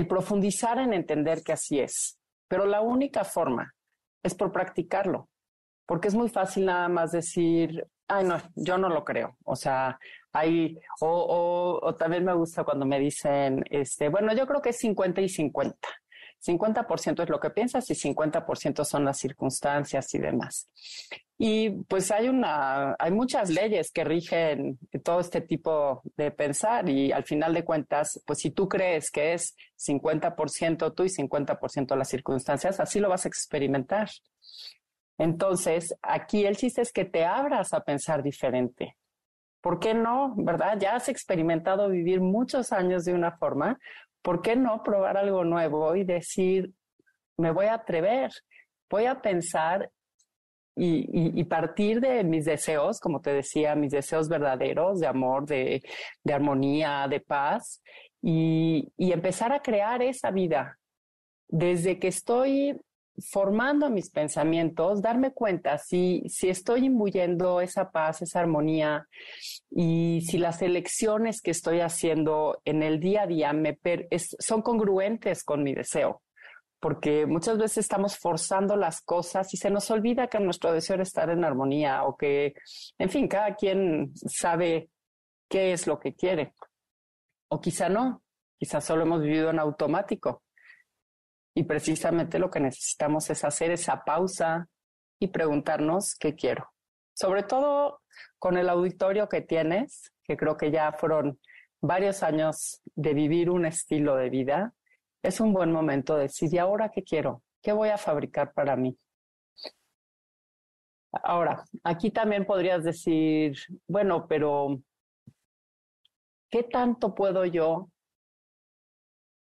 profundizar 0.08 0.78
en 0.78 0.94
entender 0.94 1.42
que 1.42 1.52
así 1.52 1.78
es. 1.80 2.18
Pero 2.48 2.64
la 2.64 2.80
única 2.80 3.24
forma 3.24 3.74
es 4.22 4.34
por 4.34 4.52
practicarlo, 4.52 5.28
porque 5.86 6.08
es 6.08 6.14
muy 6.14 6.30
fácil 6.30 6.64
nada 6.64 6.88
más 6.88 7.12
decir, 7.12 7.86
ay, 8.08 8.24
no, 8.24 8.38
yo 8.54 8.78
no 8.78 8.88
lo 8.88 9.04
creo. 9.04 9.36
O 9.44 9.54
sea, 9.54 9.98
hay, 10.32 10.78
o, 11.00 11.80
o, 11.82 11.94
también 11.96 12.24
me 12.24 12.32
gusta 12.32 12.64
cuando 12.64 12.86
me 12.86 12.98
dicen, 12.98 13.62
este, 13.68 14.08
bueno, 14.08 14.34
yo 14.34 14.46
creo 14.46 14.62
que 14.62 14.70
es 14.70 14.78
50 14.78 15.20
y 15.20 15.28
50. 15.28 15.76
50% 16.44 17.22
es 17.22 17.28
lo 17.28 17.38
que 17.38 17.50
piensas 17.50 17.88
y 17.90 17.94
50% 17.94 18.84
son 18.84 19.04
las 19.04 19.18
circunstancias 19.18 20.12
y 20.14 20.18
demás. 20.18 20.68
Y 21.38 21.70
pues 21.70 22.10
hay 22.10 22.28
una, 22.28 22.94
hay 22.98 23.10
muchas 23.10 23.50
leyes 23.50 23.90
que 23.90 24.04
rigen 24.04 24.78
todo 25.02 25.20
este 25.20 25.40
tipo 25.40 26.02
de 26.16 26.30
pensar 26.30 26.88
y 26.88 27.12
al 27.12 27.24
final 27.24 27.54
de 27.54 27.64
cuentas, 27.64 28.22
pues 28.26 28.40
si 28.40 28.50
tú 28.50 28.68
crees 28.68 29.10
que 29.10 29.34
es 29.34 29.56
50% 29.76 30.94
tú 30.94 31.04
y 31.04 31.08
50% 31.08 31.96
las 31.96 32.08
circunstancias, 32.08 32.80
así 32.80 33.00
lo 33.00 33.08
vas 33.08 33.24
a 33.24 33.28
experimentar. 33.28 34.08
Entonces, 35.18 35.94
aquí 36.02 36.44
el 36.46 36.56
chiste 36.56 36.82
es 36.82 36.92
que 36.92 37.04
te 37.04 37.24
abras 37.24 37.74
a 37.74 37.80
pensar 37.80 38.22
diferente. 38.22 38.96
¿Por 39.60 39.78
qué 39.78 39.94
no? 39.94 40.34
¿Verdad? 40.36 40.78
Ya 40.80 40.96
has 40.96 41.08
experimentado 41.08 41.88
vivir 41.88 42.20
muchos 42.20 42.72
años 42.72 43.04
de 43.04 43.14
una 43.14 43.36
forma. 43.36 43.78
¿Por 44.22 44.40
qué 44.40 44.56
no 44.56 44.82
probar 44.82 45.16
algo 45.16 45.44
nuevo 45.44 45.94
y 45.96 46.04
decir, 46.04 46.72
me 47.36 47.50
voy 47.50 47.66
a 47.66 47.74
atrever, 47.74 48.30
voy 48.88 49.06
a 49.06 49.20
pensar 49.20 49.90
y, 50.74 51.44
partir 51.44 52.00
de 52.00 52.24
mis 52.24 52.46
deseos, 52.46 52.98
como 52.98 53.20
te 53.20 53.32
decía, 53.34 53.74
mis 53.74 53.92
deseos 53.92 54.28
verdaderos 54.28 55.00
de 55.00 55.06
amor, 55.06 55.44
de, 55.44 55.82
armonía, 56.32 57.06
de 57.08 57.20
paz, 57.20 57.82
y 58.22 58.90
empezar 58.98 59.52
a 59.52 59.60
crear 59.60 60.00
esa 60.02 60.30
vida. 60.30 60.78
Desde 61.48 61.98
que 61.98 62.08
estoy 62.08 62.80
formando 63.18 63.90
mis 63.90 64.10
pensamientos, 64.10 65.02
darme 65.02 65.32
cuenta 65.32 65.78
si, 65.78 66.22
si 66.28 66.48
estoy 66.48 66.86
imbuyendo 66.86 67.60
esa 67.60 67.90
paz, 67.90 68.22
esa 68.22 68.40
armonía 68.40 69.06
y 69.70 70.22
si 70.22 70.38
las 70.38 70.62
elecciones 70.62 71.42
que 71.42 71.50
estoy 71.50 71.80
haciendo 71.80 72.60
en 72.64 72.82
el 72.82 73.00
día 73.00 73.22
a 73.22 73.26
día 73.26 73.52
me 73.52 73.78
son 74.38 74.62
congruentes 74.62 75.44
con 75.44 75.62
mi 75.62 75.74
deseo. 75.74 76.22
Porque 76.80 77.26
muchas 77.26 77.58
veces 77.58 77.78
estamos 77.78 78.18
forzando 78.18 78.76
las 78.76 79.02
cosas 79.02 79.54
y 79.54 79.56
se 79.56 79.70
nos 79.70 79.88
olvida 79.90 80.26
que 80.26 80.40
nuestro 80.40 80.72
deseo 80.72 80.96
es 80.96 81.08
estar 81.08 81.30
en 81.30 81.44
armonía 81.44 82.02
o 82.04 82.16
que, 82.16 82.54
en 82.98 83.08
fin, 83.08 83.28
cada 83.28 83.54
quien 83.54 84.12
sabe 84.16 84.90
qué 85.48 85.72
es 85.72 85.86
lo 85.86 86.00
que 86.00 86.14
quiere. 86.14 86.54
O 87.48 87.60
quizá 87.60 87.88
no, 87.88 88.24
quizá 88.58 88.80
solo 88.80 89.02
hemos 89.02 89.22
vivido 89.22 89.50
en 89.50 89.60
automático 89.60 90.42
y 91.54 91.64
precisamente 91.64 92.38
lo 92.38 92.50
que 92.50 92.60
necesitamos 92.60 93.28
es 93.30 93.44
hacer 93.44 93.70
esa 93.70 94.04
pausa 94.04 94.68
y 95.18 95.28
preguntarnos 95.28 96.14
qué 96.14 96.34
quiero. 96.34 96.70
Sobre 97.14 97.42
todo 97.42 98.00
con 98.38 98.56
el 98.56 98.68
auditorio 98.68 99.28
que 99.28 99.42
tienes, 99.42 100.12
que 100.24 100.36
creo 100.36 100.56
que 100.56 100.70
ya 100.70 100.92
fueron 100.92 101.38
varios 101.80 102.22
años 102.22 102.80
de 102.94 103.14
vivir 103.14 103.50
un 103.50 103.66
estilo 103.66 104.16
de 104.16 104.30
vida, 104.30 104.74
es 105.22 105.40
un 105.40 105.52
buen 105.52 105.70
momento 105.70 106.16
de 106.16 106.22
decir, 106.22 106.52
¿y 106.52 106.58
ahora 106.58 106.88
qué 106.88 107.02
quiero? 107.02 107.42
¿Qué 107.60 107.72
voy 107.72 107.90
a 107.90 107.98
fabricar 107.98 108.52
para 108.52 108.76
mí? 108.76 108.98
Ahora, 111.22 111.64
aquí 111.84 112.10
también 112.10 112.46
podrías 112.46 112.82
decir, 112.82 113.56
bueno, 113.86 114.26
pero 114.26 114.80
¿qué 116.50 116.62
tanto 116.62 117.14
puedo 117.14 117.44
yo 117.44 117.91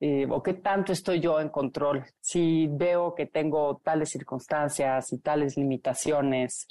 eh, 0.06 0.26
o 0.28 0.42
qué 0.42 0.52
tanto 0.52 0.92
estoy 0.92 1.18
yo 1.18 1.40
en 1.40 1.48
control, 1.48 2.04
si 2.20 2.66
veo 2.66 3.14
que 3.14 3.24
tengo 3.24 3.80
tales 3.82 4.10
circunstancias 4.10 5.10
y 5.14 5.18
tales 5.18 5.56
limitaciones. 5.56 6.66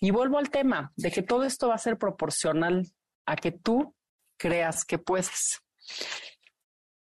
Y 0.00 0.10
vuelvo 0.10 0.38
al 0.38 0.48
tema 0.48 0.90
de 0.96 1.10
que 1.10 1.20
todo 1.20 1.42
esto 1.44 1.68
va 1.68 1.74
a 1.74 1.78
ser 1.86 1.98
proporcional 1.98 2.86
a 3.26 3.36
que 3.36 3.52
tú 3.52 3.94
creas 4.38 4.86
que 4.86 4.96
puedes. 4.96 5.60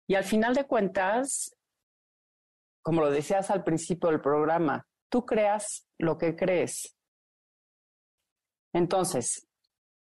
Y 0.09 0.17
al 0.17 0.25
final 0.25 0.53
de 0.53 0.67
cuentas, 0.67 1.57
como 2.83 3.01
lo 3.01 3.13
decías 3.13 3.53
al 3.53 3.63
principio 3.63 4.11
del 4.11 4.21
programa, 4.21 4.89
tú 5.09 5.25
creas 5.25 5.87
lo 5.97 6.19
que 6.19 6.35
crees. 6.35 6.97
Entonces, 8.73 9.47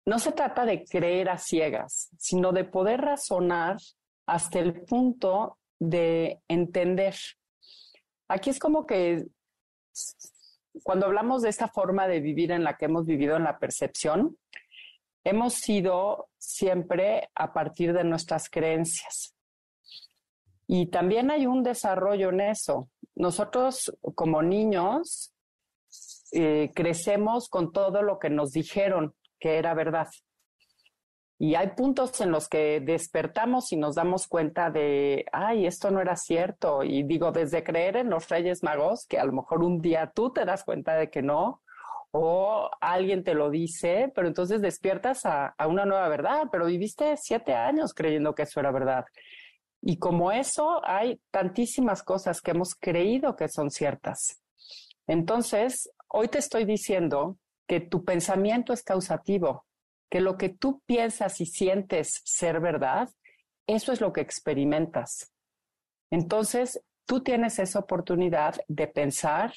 no 0.07 0.21
se 0.21 0.31
trata 0.31 0.65
de 0.65 0.85
creer 0.85 1.29
a 1.29 1.39
ciegas, 1.39 2.09
sino 2.19 2.53
de 2.53 2.63
poder 2.63 3.01
razonar 3.01 3.79
hasta 4.29 4.59
el 4.59 4.83
punto 4.83 5.59
de 5.81 6.41
entender. 6.49 7.15
Aquí 8.29 8.51
es 8.51 8.59
como 8.59 8.85
que 8.85 9.25
cuando 10.83 11.07
hablamos 11.07 11.43
de 11.43 11.49
esta 11.49 11.67
forma 11.67 12.07
de 12.07 12.21
vivir 12.21 12.53
en 12.53 12.63
la 12.63 12.77
que 12.77 12.85
hemos 12.85 13.07
vivido 13.07 13.37
en 13.37 13.45
la 13.45 13.59
percepción, 13.59 14.37
hemos 15.25 15.55
sido 15.55 16.29
siempre 16.37 17.31
a 17.35 17.55
partir 17.55 17.95
de 17.95 18.05
nuestras 18.05 18.51
creencias. 18.51 19.35
Y 20.67 20.89
también 20.89 21.31
hay 21.31 21.47
un 21.47 21.63
desarrollo 21.63 22.29
en 22.29 22.43
eso. 22.43 22.91
Nosotros 23.15 23.91
como 24.15 24.43
niños 24.43 25.33
eh, 26.33 26.71
crecemos 26.75 27.49
con 27.49 27.73
todo 27.73 28.03
lo 28.03 28.19
que 28.19 28.29
nos 28.29 28.51
dijeron 28.51 29.15
que 29.41 29.57
era 29.57 29.73
verdad. 29.73 30.09
Y 31.41 31.55
hay 31.55 31.69
puntos 31.69 32.21
en 32.21 32.33
los 32.33 32.49
que 32.49 32.81
despertamos 32.81 33.73
y 33.73 33.77
nos 33.77 33.95
damos 33.95 34.27
cuenta 34.27 34.71
de, 34.71 35.25
ay, 35.33 35.67
esto 35.67 35.91
no 35.91 36.01
era 36.01 36.17
cierto. 36.17 36.83
Y 36.83 37.05
digo, 37.05 37.31
desde 37.31 37.63
creer 37.63 37.97
en 37.97 38.11
los 38.11 38.29
Reyes 38.29 38.65
Magos, 38.65 39.07
que 39.07 39.21
a 39.21 39.25
lo 39.25 39.33
mejor 39.33 39.63
un 39.63 39.81
día 39.81 40.11
tú 40.13 40.33
te 40.33 40.45
das 40.45 40.65
cuenta 40.65 40.95
de 40.95 41.11
que 41.11 41.23
no, 41.23 41.63
o 42.11 42.69
alguien 42.81 43.23
te 43.23 43.35
lo 43.35 43.51
dice, 43.51 44.11
pero 44.15 44.27
entonces 44.27 44.61
despiertas 44.61 45.25
a, 45.27 45.55
a 45.57 45.69
una 45.69 45.85
nueva 45.85 46.09
verdad, 46.09 46.49
pero 46.51 46.67
viviste 46.67 47.17
siete 47.17 47.55
años 47.55 47.95
creyendo 47.95 48.35
que 48.35 48.43
eso 48.43 48.59
era 48.59 48.73
verdad. 48.73 49.05
Y 49.81 49.99
como 49.99 50.33
eso, 50.33 50.81
hay 50.85 51.21
tantísimas 51.31 52.03
cosas 52.03 52.41
que 52.41 52.51
hemos 52.51 52.75
creído 52.75 53.37
que 53.37 53.49
son 53.49 53.71
ciertas. 53.71 54.43
Entonces, 55.07 55.89
hoy 56.09 56.27
te 56.27 56.39
estoy 56.39 56.65
diciendo 56.65 57.37
que 57.69 57.81
tu 57.81 58.05
pensamiento 58.05 58.73
es 58.73 58.83
causativo, 58.83 59.67
que 60.11 60.21
lo 60.21 60.37
que 60.37 60.49
tú 60.49 60.83
piensas 60.87 61.41
y 61.41 61.47
sientes 61.47 62.21
ser 62.25 62.61
verdad, 62.61 63.09
eso 63.67 63.93
es 63.93 64.01
lo 64.01 64.13
que 64.13 64.23
experimentas. 64.23 65.33
Entonces, 66.11 66.83
tú 67.07 67.23
tienes 67.23 67.59
esa 67.59 67.79
oportunidad 67.79 68.57
de 68.69 68.87
pensar, 68.87 69.53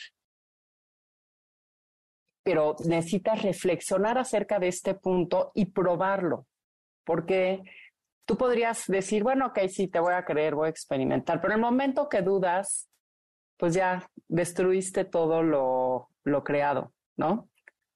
pero 2.44 2.76
necesitas 2.86 3.42
reflexionar 3.42 4.18
acerca 4.18 4.60
de 4.60 4.68
este 4.68 4.96
punto 4.96 5.52
y 5.54 5.66
probarlo, 5.66 6.48
porque 7.06 7.62
tú 8.26 8.38
podrías 8.38 8.86
decir, 8.88 9.24
bueno, 9.24 9.48
ok, 9.48 9.60
sí, 9.70 9.88
te 9.88 10.00
voy 10.00 10.14
a 10.14 10.26
creer, 10.26 10.56
voy 10.56 10.68
a 10.68 10.72
experimentar, 10.72 11.40
pero 11.40 11.54
en 11.54 11.60
el 11.60 11.66
momento 11.66 12.10
que 12.10 12.22
dudas, 12.22 12.90
pues 13.58 13.74
ya 13.74 14.10
destruiste 14.28 15.06
todo 15.06 15.44
lo, 15.44 16.10
lo 16.24 16.44
creado, 16.44 16.94
¿no? 17.16 17.50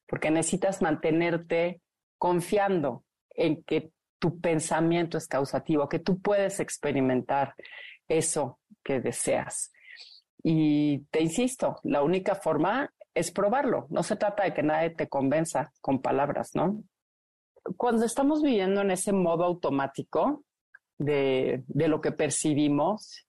Porque 0.05 0.29
necesitas 0.29 0.81
mantenerte 0.81 1.81
confiando 2.17 3.03
en 3.29 3.63
que 3.63 3.91
tu 4.19 4.39
pensamiento 4.39 5.17
es 5.17 5.27
causativo, 5.27 5.89
que 5.89 5.99
tú 5.99 6.19
puedes 6.19 6.59
experimentar 6.59 7.53
eso 8.07 8.59
que 8.83 8.99
deseas. 8.99 9.71
Y 10.43 10.99
te 11.11 11.21
insisto, 11.21 11.79
la 11.83 12.03
única 12.03 12.35
forma 12.35 12.91
es 13.13 13.31
probarlo. 13.31 13.87
No 13.89 14.03
se 14.03 14.15
trata 14.15 14.43
de 14.43 14.53
que 14.53 14.61
nadie 14.61 14.91
te 14.91 15.07
convenza 15.07 15.71
con 15.81 16.01
palabras, 16.01 16.51
¿no? 16.53 16.83
Cuando 17.77 18.05
estamos 18.05 18.43
viviendo 18.43 18.81
en 18.81 18.91
ese 18.91 19.11
modo 19.11 19.43
automático 19.43 20.43
de, 20.99 21.63
lo 21.67 21.99
que 22.01 22.11
percibimos, 22.11 23.25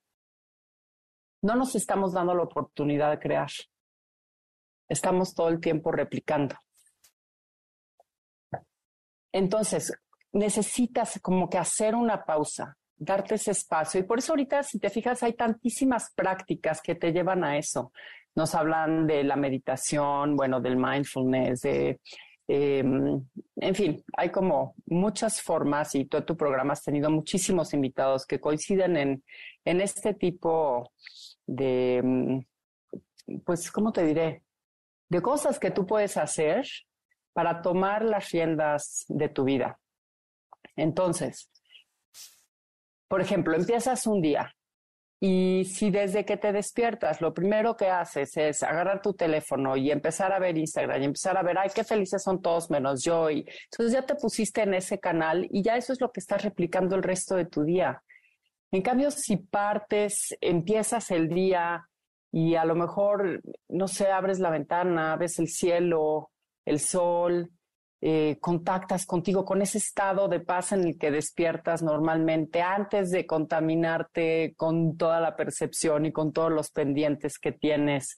no 1.43 1.55
nos 1.55 1.75
estamos 1.75 2.12
dando 2.12 2.35
la 2.35 2.43
oportunidad 2.43 3.11
de 3.11 3.19
crear. 3.19 3.49
Estamos 4.88 5.35
todo 5.35 5.49
el 5.49 5.61
tiempo 5.61 5.90
replicando. 5.90 6.57
Entonces, 9.33 9.92
necesitas 10.33 11.18
como 11.23 11.49
que 11.49 11.59
hacer 11.59 11.95
una 11.95 12.25
pausa, 12.25 12.76
darte 12.97 13.37
ese 13.37 13.52
espacio. 13.52 14.00
Y 14.00 14.04
por 14.04 14.18
eso 14.18 14.33
ahorita, 14.33 14.62
si 14.62 14.78
te 14.78 14.90
fijas, 14.90 15.23
hay 15.23 15.35
tantísimas 15.35 16.12
prácticas 16.14 16.80
que 16.80 16.95
te 16.95 17.12
llevan 17.12 17.45
a 17.45 17.59
eso. 17.59 17.92
nos 18.35 18.54
hablan 18.54 19.06
de 19.06 19.25
la 19.25 19.35
meditación, 19.35 20.37
bueno, 20.37 20.61
del 20.61 20.76
mindfulness, 20.76 21.62
de, 21.62 22.00
em, 22.47 23.26
en 23.56 23.75
fin, 23.75 24.04
hay 24.14 24.28
como 24.28 24.75
muchas 24.85 25.40
formas 25.40 25.95
y 25.95 26.04
tú, 26.04 26.21
tu 26.21 26.37
programa 26.37 26.75
has 26.75 26.83
tenido 26.83 27.09
muchísimos 27.11 27.73
invitados 27.73 28.26
que 28.26 28.38
coinciden 28.38 28.99
en, 28.99 29.25
en 29.64 29.80
este 29.80 30.12
tipo 30.12 30.92
de, 31.47 31.97
em, 31.97 32.45
pues, 33.42 33.71
¿cómo 33.71 33.90
te 33.90 34.04
diré? 34.04 34.42
De 35.09 35.23
cosas 35.23 35.59
que 35.59 35.71
tú 35.71 35.87
puedes 35.87 36.18
hacer 36.18 36.66
para 37.37 37.61
tomar 37.61 38.02
las 38.02 38.31
riendas 38.31 39.05
de 39.09 39.28
tu 39.28 39.45
vida. 39.45 39.78
Entonces, 40.75 41.50
por 43.09 43.21
ejemplo, 43.21 43.55
empiezas 43.55 44.07
un 44.07 44.23
día 44.23 44.55
y 45.21 45.66
si 45.66 45.90
desde 45.90 46.25
que 46.25 46.38
te 46.38 46.50
despiertas 46.50 47.21
lo 47.21 47.35
primero 47.35 47.76
que 47.76 47.90
haces 47.90 48.35
es 48.38 48.62
agarrar 48.62 49.02
tu 49.02 49.12
teléfono 49.12 49.76
y 49.76 49.90
empezar 49.90 50.33
a 50.33 50.38
ver 50.38 50.57
Instagram 50.57 51.02
y 51.02 51.05
empezar 51.05 51.37
a 51.37 51.43
ver, 51.43 51.59
ay, 51.59 51.69
qué 51.75 51.85
felices 51.85 52.23
son 52.23 52.40
todos 52.40 52.71
menos 52.71 53.05
yo. 53.05 53.28
Y 53.28 53.47
entonces 53.71 53.93
ya 53.93 54.07
te 54.07 54.14
pusiste 54.14 54.62
en 54.62 54.73
ese 54.73 54.99
canal 54.99 55.47
y 55.50 55.62
ya 55.62 55.76
eso 55.76 55.93
es 55.93 56.00
lo 56.00 56.11
que 56.12 56.21
estás 56.21 56.43
replicando 56.43 56.97
el 56.97 57.02
resto 57.02 57.37
de 57.37 57.45
tu 57.45 57.64
día. 57.64 58.02
En 58.73 58.81
cambio, 58.81 59.11
si 59.11 59.37
partes, 59.37 60.35
empiezas 60.40 61.11
el 61.11 61.28
día 61.28 61.87
y 62.33 62.55
a 62.55 62.64
lo 62.64 62.76
mejor, 62.76 63.43
no 63.69 63.88
sé, 63.88 64.11
abres 64.11 64.38
la 64.38 64.49
ventana, 64.49 65.16
ves 65.16 65.38
el 65.38 65.49
cielo, 65.49 66.31
el 66.67 66.81
sol, 66.81 67.51
eh, 68.03 68.37
contactas 68.41 69.07
contigo 69.07 69.47
con 69.47 69.63
ese 69.63 69.79
estado 69.79 70.29
de 70.29 70.41
paz 70.41 70.73
en 70.73 70.87
el 70.87 70.99
que 70.99 71.11
despiertas 71.11 71.83
normalmente 71.83 72.61
antes 72.61 73.11
de 73.11 73.25
contaminarte 73.27 74.55
con 74.57 74.99
toda 74.99 75.19
la 75.19 75.35
percepción 75.35 76.05
y 76.05 76.13
con 76.13 76.35
todos 76.35 76.53
los 76.53 76.71
pendientes 76.71 77.39
que 77.39 77.53
tienes. 77.53 78.17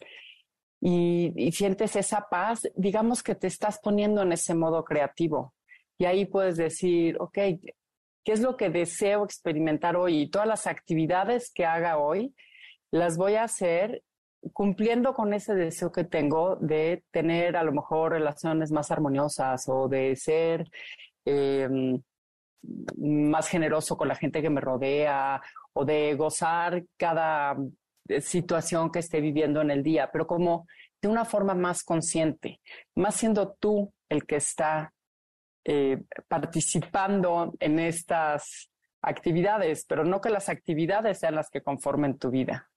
Y, 0.81 1.33
y, 1.37 1.53
sientes 1.53 1.95
esa 1.95 2.27
paz, 2.29 2.69
digamos 2.75 3.23
que 3.23 3.37
te 3.37 3.47
estás 3.47 3.79
poniendo 3.79 4.23
en 4.23 4.33
ese 4.33 4.55
modo 4.55 4.85
creativo. 4.85 5.55
Y 5.97 6.07
ahí 6.07 6.25
puedes 6.25 6.57
decir, 6.57 7.17
ok, 7.21 7.35
¿qué 7.35 8.33
es 8.33 8.41
lo 8.41 8.57
que 8.57 8.71
deseo 8.71 9.25
experimentar 9.25 9.97
hoy? 9.97 10.23
Y 10.23 10.31
todas 10.31 10.49
las 10.49 10.67
actividades 10.67 11.53
que 11.53 11.67
haga 11.67 11.99
hoy, 11.99 12.35
las 12.91 13.17
voy 13.17 13.35
a 13.35 13.45
hacer 13.45 14.03
cumpliendo 14.53 15.15
con 15.15 15.33
ese 15.35 15.55
deseo 15.55 15.91
que 15.93 16.05
tengo 16.05 16.57
de 16.57 17.05
tener 17.11 17.57
a 17.57 17.63
lo 17.63 17.73
mejor 17.73 18.13
relaciones 18.13 18.71
más 18.71 18.91
armoniosas 18.91 19.65
o 19.69 19.89
de 19.89 20.15
ser 20.17 20.65
em, 21.25 22.01
más 22.97 23.49
generoso 23.49 23.97
con 23.97 24.09
la 24.09 24.15
gente 24.15 24.43
que 24.43 24.51
me 24.51 24.61
rodea 24.61 25.41
o 25.73 25.85
de 25.85 26.15
gozar 26.15 26.85
cada 26.97 27.57
eh, 28.09 28.21
situación 28.21 28.91
que 28.91 29.01
esté 29.01 29.21
viviendo 29.21 29.61
en 29.61 29.71
el 29.71 29.83
día, 29.83 30.11
pero 30.13 30.27
como 30.27 30.67
de 31.01 31.09
una 31.09 31.25
forma 31.25 31.55
más 31.55 31.85
consciente, 31.85 32.61
más 32.97 33.15
siendo 33.15 33.57
tú 33.61 33.93
el 34.09 34.25
que 34.27 34.37
está 34.37 34.93
eh, 35.65 36.03
participando 36.29 37.55
en 37.61 37.79
estas 37.79 38.71
actividades, 39.03 39.85
pero 39.87 40.05
no 40.05 40.21
que 40.21 40.31
las 40.31 40.49
actividades 40.49 41.21
sean 41.21 41.35
las 41.35 41.51
que 41.51 41.63
conformen 41.63 42.19
tu 42.19 42.31
vida. 42.31 42.69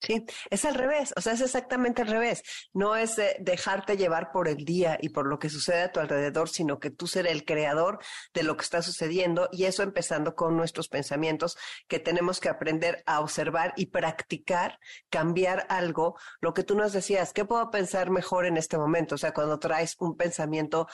Sí, 0.00 0.24
es 0.50 0.64
al 0.64 0.76
revés, 0.76 1.12
o 1.16 1.20
sea, 1.20 1.32
es 1.32 1.40
exactamente 1.40 2.02
al 2.02 2.08
revés. 2.08 2.42
No 2.72 2.94
es 2.94 3.20
dejarte 3.40 3.96
llevar 3.96 4.30
por 4.30 4.46
el 4.46 4.64
día 4.64 4.96
y 5.00 5.08
por 5.08 5.26
lo 5.26 5.40
que 5.40 5.50
sucede 5.50 5.82
a 5.82 5.92
tu 5.92 5.98
alrededor, 5.98 6.48
sino 6.48 6.78
que 6.78 6.90
tú 6.90 7.08
ser 7.08 7.26
el 7.26 7.44
creador 7.44 7.98
de 8.32 8.44
lo 8.44 8.56
que 8.56 8.62
está 8.62 8.80
sucediendo 8.80 9.48
y 9.50 9.64
eso 9.64 9.82
empezando 9.82 10.36
con 10.36 10.56
nuestros 10.56 10.88
pensamientos 10.88 11.58
que 11.88 11.98
tenemos 11.98 12.38
que 12.38 12.48
aprender 12.48 13.02
a 13.06 13.20
observar 13.20 13.74
y 13.76 13.86
practicar, 13.86 14.78
cambiar 15.10 15.66
algo. 15.68 16.16
Lo 16.40 16.54
que 16.54 16.62
tú 16.62 16.76
nos 16.76 16.92
decías, 16.92 17.32
¿qué 17.32 17.44
puedo 17.44 17.70
pensar 17.72 18.10
mejor 18.10 18.46
en 18.46 18.56
este 18.56 18.78
momento? 18.78 19.16
O 19.16 19.18
sea, 19.18 19.34
cuando 19.34 19.58
traes 19.58 19.96
un 19.98 20.16
pensamiento 20.16 20.86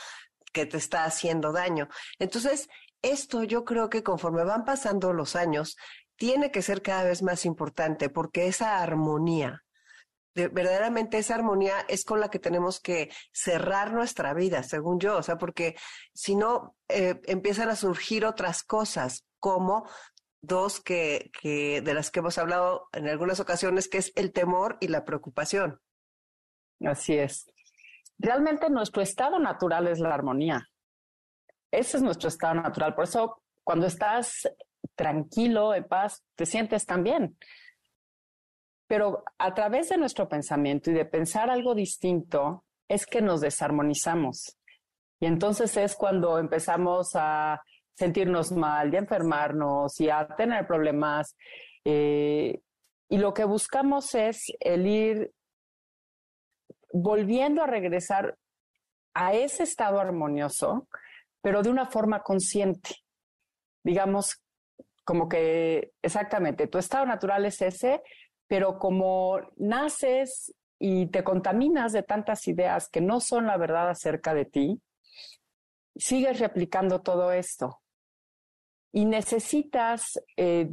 que 0.53 0.65
te 0.65 0.79
está 0.79 1.05
haciendo 1.05 1.53
daño. 1.53 1.89
Entonces, 2.19 2.69
esto 3.03 3.43
yo 3.43 3.67
creo 3.67 3.91
que 3.91 4.03
conforme 4.03 4.45
van 4.45 4.65
pasando 4.65 5.13
los 5.13 5.37
años, 5.37 5.77
tiene 6.17 6.51
que 6.51 6.63
ser 6.63 6.83
cada 6.83 7.05
vez 7.05 7.23
más 7.23 7.45
importante 7.45 8.09
porque 8.09 8.47
esa 8.47 8.83
armonía, 8.83 9.65
verdaderamente 10.35 11.19
esa 11.19 11.37
armonía 11.37 11.85
es 11.89 12.05
con 12.05 12.21
la 12.21 12.29
que 12.29 12.39
tenemos 12.39 12.81
que 12.81 13.11
cerrar 13.33 13.93
nuestra 13.93 14.35
vida, 14.35 14.63
según 14.63 14.99
yo, 14.99 15.17
o 15.17 15.23
sea, 15.23 15.39
porque 15.39 15.77
si 16.13 16.35
no, 16.35 16.77
eh, 16.89 17.21
empiezan 17.27 17.69
a 17.69 17.77
surgir 17.77 18.25
otras 18.25 18.63
cosas 18.63 19.25
como 19.39 19.89
dos 20.47 20.81
que, 20.81 21.31
de 21.43 21.95
las 21.95 22.11
que 22.11 22.21
hemos 22.21 22.39
hablado 22.39 22.89
en 22.93 23.09
algunas 23.09 23.41
ocasiones, 23.41 23.89
que 23.89 23.99
es 23.99 24.13
el 24.15 24.33
temor 24.33 24.77
y 24.81 24.89
la 24.89 25.05
preocupación. 25.05 25.81
Así 26.85 27.17
es. 27.17 27.51
Realmente 28.19 28.69
nuestro 28.71 29.03
estado 29.03 29.39
natural 29.39 29.89
es 29.89 29.99
la 30.01 30.15
armonía. 30.15 30.69
Ese 31.71 31.97
es 31.97 32.03
nuestro 32.03 32.29
estado 32.29 32.55
natural. 32.55 32.95
Por 32.95 33.05
eso, 33.05 33.43
cuando 33.65 33.87
estás 33.87 34.49
tranquilo, 34.95 35.75
en 35.75 35.85
paz, 35.85 36.25
te 36.35 36.47
sientes 36.47 36.87
tan 36.87 37.03
bien. 37.03 37.37
Pero 38.87 39.25
a 39.39 39.55
través 39.55 39.89
de 39.89 39.99
nuestro 39.99 40.29
pensamiento 40.29 40.91
y 40.91 40.95
de 40.95 41.05
pensar 41.05 41.51
algo 41.51 41.75
distinto, 41.75 42.65
es 42.89 43.07
que 43.07 43.23
nos 43.23 43.41
desarmonizamos. 43.41 44.59
Y 45.21 45.27
entonces 45.27 45.77
es 45.77 45.97
cuando 45.97 46.39
empezamos 46.39 47.11
a 47.15 47.63
sentirnos 47.95 48.53
mal 48.53 48.93
y 48.93 48.97
a 48.97 49.01
enfermarnos 49.01 50.01
y 50.01 50.11
a 50.11 50.27
tener 50.37 50.67
problemas. 50.67 51.37
Eh, 51.85 52.61
y 53.09 53.19
lo 53.19 53.33
que 53.33 53.45
buscamos 53.45 54.15
es 54.15 54.53
el 54.61 54.87
ir 54.87 55.33
volviendo 56.93 57.63
a 57.63 57.67
regresar 57.67 58.37
a 59.15 59.35
ese 59.35 59.63
estado 59.63 60.01
armonioso, 60.01 60.89
pero 61.41 61.63
de 61.63 61.71
una 61.71 61.87
forma 61.87 62.23
consciente. 62.23 62.97
Digamos, 63.85 64.44
como 65.05 65.29
que 65.29 65.93
exactamente, 66.03 66.67
tu 66.67 66.79
estado 66.79 67.07
natural 67.07 67.45
es 67.45 67.61
ese, 67.63 68.03
pero 68.47 68.79
como 68.79 69.41
naces 69.57 70.55
y 70.79 71.07
te 71.07 71.25
contaminas 71.25 71.93
de 71.93 72.03
tantas 72.03 72.47
ideas 72.49 72.89
que 72.89 73.01
no 73.01 73.21
son 73.21 73.47
la 73.47 73.57
verdad 73.57 73.91
acerca 73.91 74.35
de 74.35 74.45
ti, 74.45 74.83
sigues 75.97 76.41
replicando 76.41 77.01
todo 77.01 77.33
esto. 77.33 77.81
Y 78.93 79.07
necesitas 79.07 80.21
eh, 80.37 80.69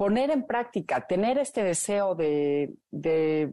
poner 0.00 0.30
en 0.30 0.46
práctica, 0.46 1.06
tener 1.06 1.36
este 1.36 1.62
deseo 1.62 2.14
de, 2.14 2.72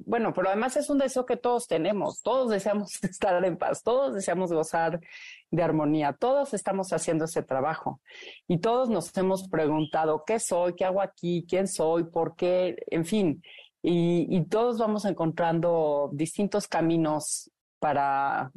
bueno, 0.06 0.32
pero 0.34 0.48
además 0.48 0.78
es 0.78 0.90
un 0.90 0.98
deseo 0.98 1.26
que 1.26 1.36
todos 1.36 1.68
tenemos, 1.68 2.22
todos 2.22 2.50
deseamos 2.50 3.04
estar 3.04 3.44
en 3.44 3.58
paz, 3.58 3.84
todos 3.84 4.16
deseamos 4.16 4.54
gozar 4.54 5.02
de 5.52 5.62
armonía, 5.62 6.14
todos 6.14 6.54
estamos 6.54 6.94
haciendo 6.94 7.26
ese 7.26 7.44
trabajo. 7.44 8.00
Y 8.48 8.60
todos 8.60 8.88
nos 8.88 9.16
hemos 9.18 9.50
preguntado 9.50 10.24
qué 10.26 10.40
soy, 10.40 10.74
qué 10.76 10.86
hago 10.86 11.02
aquí, 11.02 11.46
quién 11.50 11.68
soy, 11.68 12.06
por 12.06 12.38
qué, 12.38 12.78
en 12.92 13.04
fin, 13.04 13.44
y, 13.84 14.26
y 14.30 14.46
todos 14.46 14.78
vamos 14.78 15.04
encontrando 15.04 16.12
distintos 16.14 16.70
caminos 16.70 17.52
para, 17.78 18.54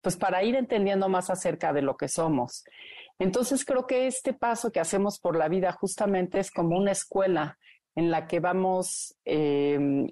pues 0.00 0.16
para 0.16 0.44
ir 0.44 0.54
entendiendo 0.54 1.08
más 1.08 1.28
acerca 1.28 1.72
de 1.72 1.82
lo 1.82 1.96
que 1.96 2.06
somos. 2.06 2.62
Entonces 3.18 3.64
creo 3.64 3.86
que 3.86 4.06
este 4.06 4.34
paso 4.34 4.70
que 4.70 4.80
hacemos 4.80 5.18
por 5.18 5.36
la 5.36 5.48
vida 5.48 5.72
justamente 5.72 6.38
es 6.38 6.50
como 6.50 6.76
una 6.76 6.92
escuela 6.92 7.58
en 7.94 8.10
la 8.10 8.26
que 8.26 8.40
vamos 8.40 9.16
em, 9.24 10.06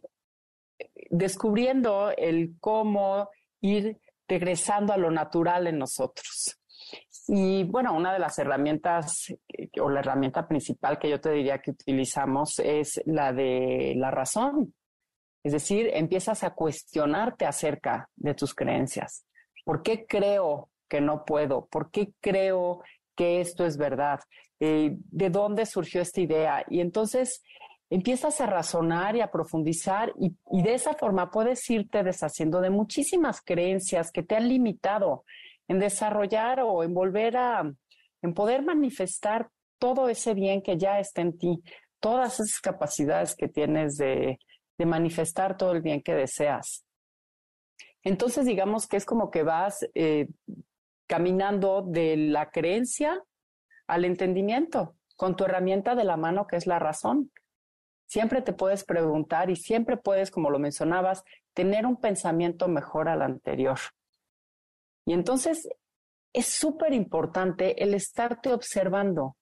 descubriendo 1.11 2.11
el 2.17 2.57
cómo 2.61 3.29
ir 3.61 3.99
regresando 4.27 4.93
a 4.93 4.97
lo 4.97 5.11
natural 5.11 5.67
en 5.67 5.79
nosotros. 5.79 6.59
Y 7.29 7.65
bueno, 7.65 7.95
una 7.95 8.13
de 8.13 8.19
las 8.19 8.39
herramientas 8.39 9.35
eh, 9.49 9.69
o 9.81 9.89
la 9.89 10.01
herramienta 10.01 10.47
principal 10.47 10.99
que 10.99 11.09
yo 11.09 11.21
te 11.21 11.31
diría 11.31 11.59
que 11.59 11.71
utilizamos 11.71 12.59
es 12.59 13.01
la 13.07 13.33
de 13.33 13.95
la 13.97 14.11
razón. 14.11 14.75
Es 15.43 15.53
decir, 15.53 15.91
empiezas 15.93 16.43
a 16.43 16.55
cuestionarte 16.55 17.45
acerca 17.47 18.09
de 18.17 18.35
tus 18.35 18.55
creencias. 18.55 19.27
¿Por 19.65 19.83
qué 19.83 20.07
creo 20.07 20.71
que 20.89 21.01
no 21.01 21.25
puedo? 21.25 21.67
¿Por 21.67 21.91
qué 21.91 22.13
creo 22.21 22.83
que 23.15 23.41
esto 23.41 23.65
es 23.65 23.77
verdad? 23.77 24.21
Eh, 24.61 24.97
¿De 25.11 25.31
dónde 25.31 25.67
surgió 25.67 26.03
esta 26.03 26.21
idea? 26.21 26.65
Y 26.69 26.81
entonces 26.81 27.43
empiezas 27.91 28.41
a 28.41 28.47
razonar 28.47 29.17
y 29.17 29.21
a 29.21 29.31
profundizar 29.31 30.13
y, 30.19 30.35
de 30.63 30.75
esa 30.75 30.95
forma 30.95 31.31
puedes 31.31 31.69
irte 31.71 32.03
deshaciendo 32.03 32.61
de 32.61 32.71
muchísimas 32.71 33.41
creencias 33.41 34.11
que 34.11 34.23
te 34.23 34.37
han 34.37 34.49
limitado 34.49 35.25
en 35.69 35.79
desarrollar 35.79 36.61
o 36.61 36.83
en 36.83 36.95
volver 36.95 37.37
a, 37.37 37.73
en 38.23 38.35
poder 38.35 38.63
manifestar 38.63 39.49
todo 39.79 40.09
ese 40.09 40.35
bien 40.35 40.63
que 40.63 40.77
ya 40.77 40.99
está 40.99 41.23
en 41.23 41.37
ti, 41.37 41.63
todas 42.01 42.41
esas 42.41 42.61
capacidades 42.61 43.35
que 43.37 43.49
tienes 43.49 43.97
de, 43.97 44.39
de 44.79 44.87
manifestar 44.87 45.57
todo 45.57 45.73
el 45.73 45.83
bien 45.83 46.03
que 46.03 46.15
deseas. 46.15 46.85
Entonces, 48.03 48.45
digamos 48.45 48.87
que 48.87 48.97
es 48.97 49.05
como 49.05 49.31
que 49.31 49.43
vas 49.43 49.87
eh, 49.95 50.29
caminando 51.07 51.83
de 51.83 52.17
la 52.17 52.51
creencia 52.51 53.23
al 53.87 54.05
entendimiento, 54.05 54.97
con 55.17 55.37
tu 55.37 55.45
herramienta 55.45 55.95
de 55.95 56.05
la 56.05 56.17
mano 56.17 56.47
que 56.47 56.57
es 56.57 56.67
la 56.67 56.79
razón. 56.79 57.31
Siempre 58.07 58.43
te 58.43 58.53
puedes 58.53 58.85
preguntar 58.85 59.51
y 59.51 59.57
siempre 59.57 59.97
puedes, 59.97 60.31
como 60.31 60.51
lo 60.51 60.59
mencionabas, 60.59 61.25
tener 61.53 61.87
un 61.87 61.97
pensamiento 61.97 62.69
mejor 62.69 63.09
al 63.09 63.23
anterior. 63.23 63.79
Y 65.07 65.13
entonces 65.13 65.69
es 66.33 66.47
súper 66.47 66.93
importante 66.93 67.83
el 67.83 67.95
estarte 67.95 68.53
observando 68.53 69.37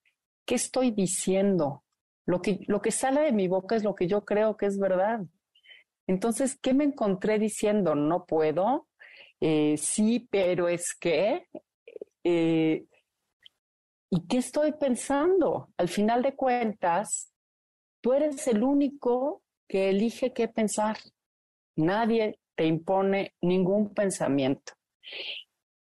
qué 0.45 0.55
estoy 0.55 0.91
diciendo. 0.91 1.85
Lo 2.27 2.41
que, 2.41 2.61
lo 2.67 2.81
que 2.81 2.93
sale 2.93 3.23
de 3.23 3.33
mi 3.33 3.49
boca 3.49 3.75
es 3.75 3.83
lo 3.83 3.95
que 3.95 4.07
yo 4.07 4.25
creo 4.25 4.57
que 4.57 4.67
es 4.67 4.79
verdad. 4.79 5.21
Entonces, 6.07 6.59
¿qué 6.61 6.75
me 6.75 6.85
encontré 6.85 7.39
diciendo? 7.39 7.95
No 7.95 8.27
puedo. 8.27 8.87
Eh, 9.45 9.77
sí, 9.77 10.29
pero 10.31 10.69
es 10.69 10.95
que. 10.95 11.49
Eh, 12.23 12.87
¿Y 14.09 14.27
qué 14.29 14.37
estoy 14.37 14.73
pensando? 14.73 15.71
Al 15.77 15.89
final 15.89 16.23
de 16.23 16.37
cuentas, 16.37 17.33
tú 18.01 18.13
eres 18.13 18.47
el 18.47 18.63
único 18.63 19.43
que 19.67 19.89
elige 19.89 20.33
qué 20.33 20.47
pensar. 20.47 20.97
Nadie 21.77 22.39
te 22.55 22.67
impone 22.67 23.35
ningún 23.41 23.93
pensamiento. 23.93 24.75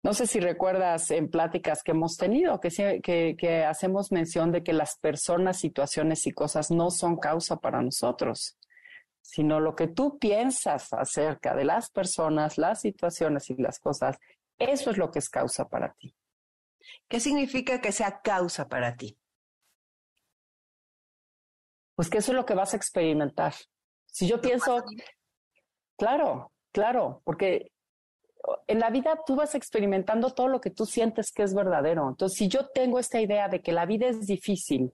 No 0.02 0.14
sé 0.14 0.26
si 0.26 0.40
recuerdas 0.40 1.10
en 1.12 1.30
pláticas 1.30 1.82
que 1.84 1.92
hemos 1.92 2.16
tenido 2.16 2.58
que, 2.60 3.00
que, 3.02 3.64
hacemos 3.64 4.10
mención 4.10 4.50
de 4.50 4.64
que 4.64 4.72
las 4.72 4.98
personas, 4.98 5.60
situaciones 5.60 6.26
y 6.26 6.32
cosas 6.32 6.72
no 6.72 6.90
son 6.90 7.18
causa 7.18 7.56
para 7.56 7.80
nosotros, 7.82 8.58
sino 9.24 9.58
lo 9.58 9.74
que 9.74 9.88
tú 9.88 10.18
piensas 10.18 10.92
acerca 10.92 11.54
de 11.54 11.64
las 11.64 11.90
personas, 11.90 12.58
las 12.58 12.82
situaciones 12.82 13.48
y 13.48 13.54
las 13.54 13.78
cosas, 13.78 14.18
eso 14.58 14.90
es 14.90 14.98
lo 14.98 15.10
que 15.10 15.18
es 15.18 15.30
causa 15.30 15.66
para 15.66 15.94
ti. 15.94 16.14
¿Qué 17.08 17.20
significa 17.20 17.80
que 17.80 17.90
sea 17.90 18.20
causa 18.20 18.68
para 18.68 18.94
ti? 18.94 19.16
Pues 21.96 22.10
que 22.10 22.18
eso 22.18 22.32
es 22.32 22.36
lo 22.36 22.44
que 22.44 22.54
vas 22.54 22.74
a 22.74 22.76
experimentar. 22.76 23.54
Si 24.04 24.28
yo 24.28 24.42
pienso, 24.42 24.84
claro, 25.96 26.52
claro, 26.70 27.22
porque 27.24 27.72
en 28.66 28.78
la 28.78 28.90
vida 28.90 29.18
tú 29.26 29.36
vas 29.36 29.54
experimentando 29.54 30.34
todo 30.34 30.48
lo 30.48 30.60
que 30.60 30.70
tú 30.70 30.84
sientes 30.84 31.32
que 31.32 31.44
es 31.44 31.54
verdadero. 31.54 32.06
Entonces, 32.10 32.36
si 32.36 32.48
yo 32.48 32.68
tengo 32.68 32.98
esta 32.98 33.22
idea 33.22 33.48
de 33.48 33.62
que 33.62 33.72
la 33.72 33.86
vida 33.86 34.06
es 34.06 34.26
difícil, 34.26 34.92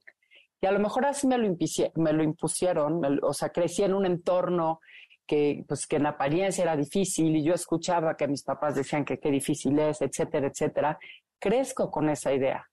y 0.61 0.67
a 0.67 0.73
lo 0.73 0.79
mejor 0.79 1.07
así 1.07 1.27
me 1.27 1.39
lo, 1.39 1.57
me 1.97 2.13
lo 2.13 2.23
impusieron, 2.23 3.01
o 3.23 3.33
sea, 3.33 3.49
crecí 3.51 3.83
en 3.83 3.95
un 3.95 4.05
entorno 4.05 4.81
que, 5.27 5.65
pues, 5.67 5.87
que 5.87 5.97
en 5.97 6.07
apariencia 6.07 6.63
era 6.63 6.77
difícil 6.77 7.35
y 7.37 7.45
yo 7.45 7.55
escuchaba 7.55 8.17
que 8.17 8.29
mis 8.29 8.43
papás 8.43 8.75
decían 8.75 9.05
que 9.05 9.19
qué 9.19 9.31
difícil 9.31 9.79
es, 9.79 10.03
etcétera, 10.03 10.49
etcétera, 10.49 10.99
crezco 11.39 11.91
con 11.91 12.11
esa 12.11 12.33
idea. 12.33 12.67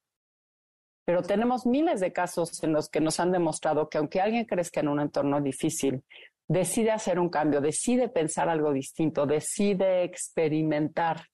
Pero 1.06 1.22
tenemos 1.22 1.66
miles 1.66 2.02
de 2.02 2.12
casos 2.12 2.62
en 2.64 2.74
los 2.74 2.90
que 2.90 3.00
nos 3.00 3.20
han 3.22 3.32
demostrado 3.32 3.88
que 3.88 3.98
aunque 3.98 4.20
alguien 4.20 4.44
crezca 4.44 4.82
en 4.82 4.90
un 4.90 5.00
entorno 5.00 5.40
difícil, 5.40 6.04
decide 6.50 6.92
hacer 6.92 7.20
un 7.20 7.30
cambio, 7.30 7.62
decide 7.62 8.10
pensar 8.10 8.50
algo 8.50 8.74
distinto, 8.74 9.26
decide 9.26 10.04
experimentar 10.04 11.28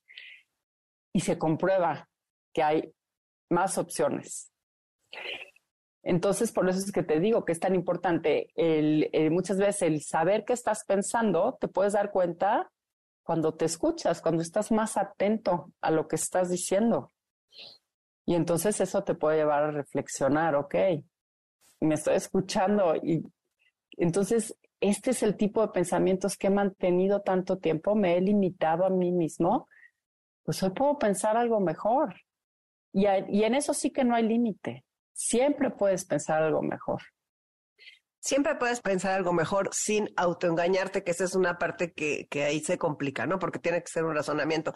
y 1.12 1.22
se 1.22 1.38
comprueba 1.40 2.08
que 2.54 2.62
hay 2.62 2.94
más 3.50 3.78
opciones. 3.80 4.52
Entonces, 6.04 6.52
por 6.52 6.70
eso 6.70 6.80
es 6.80 6.92
que 6.92 7.02
te 7.02 7.20
digo 7.20 7.46
que 7.46 7.54
es 7.54 7.60
tan 7.60 7.76
importante. 7.76 8.50
El, 8.56 9.10
muchas 9.32 9.58
veces 9.58 9.84
el 9.84 10.02
saber 10.02 10.44
qué 10.46 10.54
estás 10.54 10.84
pensando, 10.86 11.58
te 11.60 11.70
puedes 11.70 11.94
dar 11.94 12.12
cuenta 12.12 12.70
cuando 13.24 13.54
te 13.56 13.66
escuchas, 13.66 14.22
cuando 14.22 14.42
estás 14.42 14.72
más 14.72 14.98
atento 14.98 15.72
a 15.82 15.92
lo 15.92 16.08
que 16.10 16.18
estás 16.18 16.50
diciendo. 16.50 17.14
Y 18.26 18.36
entonces 18.36 18.80
eso 18.82 19.04
te 19.04 19.16
puede 19.16 19.38
llevar 19.38 19.64
a 19.64 19.72
reflexionar, 19.72 20.56
ok, 20.56 20.76
me 21.80 21.96
estoy 21.96 22.16
escuchando 22.16 22.96
y 22.96 23.24
entonces 23.98 24.58
este 24.80 25.12
es 25.12 25.24
el 25.24 25.38
tipo 25.38 25.62
de 25.62 25.70
pensamientos 25.70 26.36
que 26.38 26.48
he 26.48 26.50
mantenido 26.50 27.22
tanto 27.22 27.58
tiempo, 27.58 27.96
me 27.96 28.18
he 28.18 28.22
limitado 28.22 28.86
a 28.86 28.90
mí 28.90 29.12
mismo, 29.12 29.68
pues 30.44 30.62
hoy 30.64 30.72
puedo 30.72 30.98
pensar 31.00 31.38
algo 31.38 31.62
mejor. 31.62 32.16
Y, 32.92 33.06
y 33.30 33.44
en 33.44 33.56
eso 33.56 33.74
sí 33.74 33.92
que 33.92 34.04
no 34.04 34.16
hay 34.16 34.24
límite. 34.24 34.84
Siempre 35.14 35.70
puedes 35.70 36.06
pensar 36.06 36.44
algo 36.44 36.62
mejor. 36.62 37.02
Siempre 38.20 38.56
puedes 38.56 38.80
pensar 38.80 39.12
algo 39.12 39.34
mejor 39.34 39.70
sin 39.74 40.10
autoengañarte, 40.16 41.04
que 41.04 41.12
esa 41.12 41.26
es 41.26 41.36
una 41.36 41.58
parte 41.58 41.92
que, 41.92 42.26
que 42.30 42.46
ahí 42.46 42.62
se 42.62 42.78
complica, 42.78 43.26
¿no? 43.26 43.38
Porque 43.38 43.60
tiene 43.60 43.84
que 43.84 43.92
ser 43.92 44.06
un 44.06 44.16
razonamiento. 44.16 44.74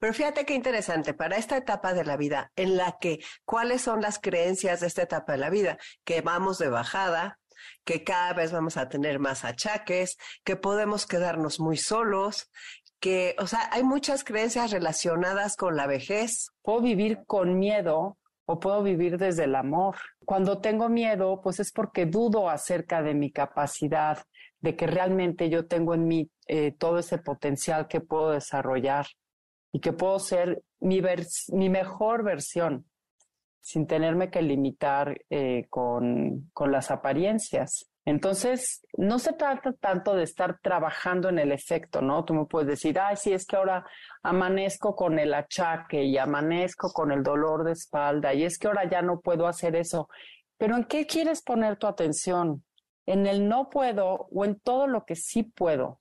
Pero 0.00 0.12
fíjate 0.12 0.44
qué 0.44 0.54
interesante, 0.54 1.14
para 1.14 1.36
esta 1.36 1.56
etapa 1.56 1.94
de 1.94 2.04
la 2.04 2.16
vida, 2.16 2.50
en 2.56 2.76
la 2.76 2.96
que, 3.00 3.20
¿cuáles 3.44 3.82
son 3.82 4.00
las 4.00 4.18
creencias 4.18 4.80
de 4.80 4.88
esta 4.88 5.02
etapa 5.02 5.32
de 5.32 5.38
la 5.38 5.48
vida? 5.48 5.78
Que 6.04 6.22
vamos 6.22 6.58
de 6.58 6.70
bajada, 6.70 7.38
que 7.84 8.02
cada 8.02 8.32
vez 8.32 8.50
vamos 8.50 8.76
a 8.76 8.88
tener 8.88 9.20
más 9.20 9.44
achaques, 9.44 10.16
que 10.42 10.56
podemos 10.56 11.06
quedarnos 11.06 11.60
muy 11.60 11.76
solos, 11.76 12.50
que, 12.98 13.36
o 13.38 13.46
sea, 13.46 13.68
hay 13.72 13.84
muchas 13.84 14.24
creencias 14.24 14.72
relacionadas 14.72 15.54
con 15.56 15.76
la 15.76 15.86
vejez. 15.86 16.48
Puedo 16.62 16.80
vivir 16.80 17.20
con 17.26 17.58
miedo 17.58 18.18
o 18.50 18.58
puedo 18.58 18.82
vivir 18.82 19.18
desde 19.18 19.44
el 19.44 19.54
amor. 19.54 19.96
Cuando 20.24 20.58
tengo 20.58 20.88
miedo, 20.88 21.40
pues 21.42 21.60
es 21.60 21.70
porque 21.70 22.06
dudo 22.06 22.48
acerca 22.48 23.02
de 23.02 23.12
mi 23.12 23.30
capacidad, 23.30 24.24
de 24.60 24.74
que 24.74 24.86
realmente 24.86 25.50
yo 25.50 25.66
tengo 25.66 25.92
en 25.94 26.08
mí 26.08 26.30
eh, 26.46 26.72
todo 26.72 26.98
ese 26.98 27.18
potencial 27.18 27.88
que 27.88 28.00
puedo 28.00 28.30
desarrollar 28.30 29.06
y 29.70 29.80
que 29.80 29.92
puedo 29.92 30.18
ser 30.18 30.62
mi, 30.80 31.02
mejor 31.68 32.24
versión 32.24 32.86
sin 33.60 33.86
tenerme 33.86 34.30
que 34.30 34.40
limitar 34.40 35.20
eh, 35.28 35.66
con 35.68 36.50
las 36.70 36.90
apariencias. 36.90 37.90
Entonces, 38.08 38.86
no 38.96 39.18
se 39.18 39.34
trata 39.34 39.74
tanto 39.74 40.14
de 40.14 40.22
estar 40.22 40.60
trabajando 40.62 41.28
en 41.28 41.38
el 41.38 41.52
efecto, 41.52 42.00
¿no? 42.00 42.24
Tú 42.24 42.32
me 42.32 42.46
puedes 42.46 42.66
decir, 42.66 42.98
ay, 42.98 43.16
sí, 43.16 43.34
es 43.34 43.44
que 43.44 43.56
ahora 43.56 43.84
amanezco 44.22 44.96
con 44.96 45.18
el 45.18 45.34
achaque 45.34 46.04
y 46.04 46.16
amanezco 46.16 46.90
con 46.90 47.12
el 47.12 47.22
dolor 47.22 47.64
de 47.64 47.72
espalda 47.72 48.32
y 48.32 48.44
es 48.44 48.58
que 48.58 48.66
ahora 48.66 48.88
ya 48.88 49.02
no 49.02 49.20
puedo 49.20 49.46
hacer 49.46 49.76
eso. 49.76 50.08
Pero 50.56 50.76
¿en 50.76 50.84
qué 50.84 51.06
quieres 51.06 51.42
poner 51.42 51.76
tu 51.76 51.86
atención? 51.86 52.64
¿En 53.04 53.26
el 53.26 53.46
no 53.46 53.68
puedo 53.68 54.26
o 54.32 54.44
en 54.46 54.58
todo 54.58 54.86
lo 54.86 55.04
que 55.04 55.14
sí 55.14 55.42
puedo? 55.42 56.00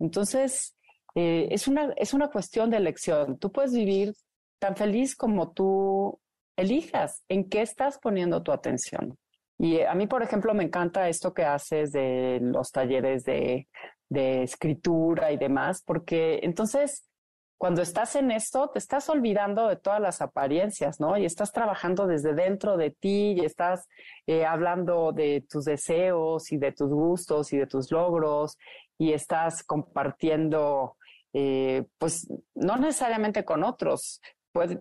Entonces, 0.00 0.76
eh, 1.14 1.46
es, 1.52 1.68
una, 1.68 1.92
es 1.98 2.14
una 2.14 2.30
cuestión 2.30 2.68
de 2.68 2.78
elección. 2.78 3.38
Tú 3.38 3.52
puedes 3.52 3.72
vivir 3.72 4.12
tan 4.58 4.74
feliz 4.74 5.14
como 5.14 5.52
tú 5.52 6.20
elijas 6.56 7.22
en 7.28 7.48
qué 7.48 7.62
estás 7.62 8.00
poniendo 8.00 8.42
tu 8.42 8.50
atención. 8.50 9.16
Y 9.62 9.76
eh, 9.76 9.86
a 9.86 9.94
mí, 9.94 10.08
por 10.08 10.24
ejemplo, 10.24 10.54
me 10.54 10.64
encanta 10.64 11.08
esto 11.08 11.32
que 11.32 11.44
haces 11.44 11.92
de 11.92 12.40
los 12.42 12.72
talleres 12.72 13.24
de, 13.24 13.68
escritura 14.10 15.32
y 15.32 15.38
demás, 15.38 15.82
porque 15.86 16.40
entonces 16.42 17.08
cuando 17.56 17.80
estás 17.80 18.16
en 18.16 18.30
esto, 18.30 18.68
te 18.68 18.78
estás 18.80 19.08
olvidando 19.08 19.68
de 19.68 19.76
todas 19.76 20.00
las 20.00 20.20
apariencias, 20.20 21.00
¿no? 21.00 21.16
Y 21.16 21.24
estás 21.24 21.52
trabajando 21.52 22.06
desde 22.06 22.34
dentro 22.34 22.76
de 22.76 22.90
ti 22.90 23.36
y 23.38 23.44
estás 23.44 23.88
eh, 24.26 24.44
hablando 24.44 25.12
de 25.12 25.46
tus 25.48 25.64
deseos 25.64 26.50
y 26.50 26.58
de 26.58 26.72
tus 26.72 26.90
gustos 26.90 27.52
y 27.52 27.56
de 27.56 27.66
tus 27.66 27.90
logros 27.92 28.58
y 28.98 29.12
estás 29.12 29.62
compartiendo, 29.62 30.96
eh, 31.32 31.84
pues 31.98 32.28
no 32.54 32.76
necesariamente 32.76 33.44
con 33.44 33.62
otros, 33.62 34.20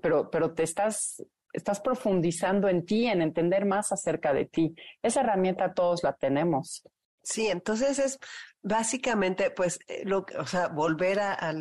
pero, 0.02 0.30
pero 0.30 0.54
te 0.54 0.64
estás 0.64 1.24
estás 1.54 1.80
profundizando 1.82 2.68
en 2.68 2.86
ti, 2.86 3.08
en 3.08 3.22
entender 3.22 3.66
más 3.66 3.92
acerca 3.92 4.34
de 4.34 4.46
ti. 4.46 4.76
Esa 5.02 5.22
herramienta 5.22 5.74
todos 5.74 6.04
la 6.04 6.14
tenemos. 6.14 6.84
Sí, 7.24 7.48
entonces 7.48 8.00
es 8.00 8.20
básicamente, 8.62 9.52
pues, 9.52 9.80
eh, 9.88 10.04
lo, 10.06 10.26
o 10.38 10.46
sea, 10.46 10.68
volver 10.68 11.20
a, 11.20 11.54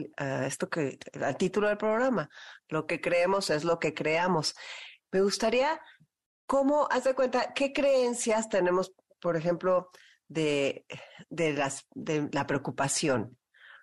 esto 0.47 0.69
que, 0.69 0.99
al 1.21 1.37
título 1.37 1.69
del 1.69 1.77
programa, 1.77 2.31
lo 2.69 2.87
que 2.87 3.01
creemos 3.01 3.51
es 3.51 3.65
lo 3.65 3.79
que 3.79 3.95
creamos. 3.95 4.55
Me 5.13 5.21
gustaría, 5.21 5.81
¿cómo, 6.47 6.89
haz 6.91 7.05
de 7.05 7.15
cuenta, 7.15 7.53
qué 7.55 7.73
creencias 7.73 8.49
tenemos, 8.49 8.93
por 9.21 9.37
ejemplo, 9.37 9.91
de, 10.29 10.87
de, 11.29 11.53
las, 11.53 11.87
de 11.95 12.29
la 12.33 12.47
preocupación? 12.47 13.37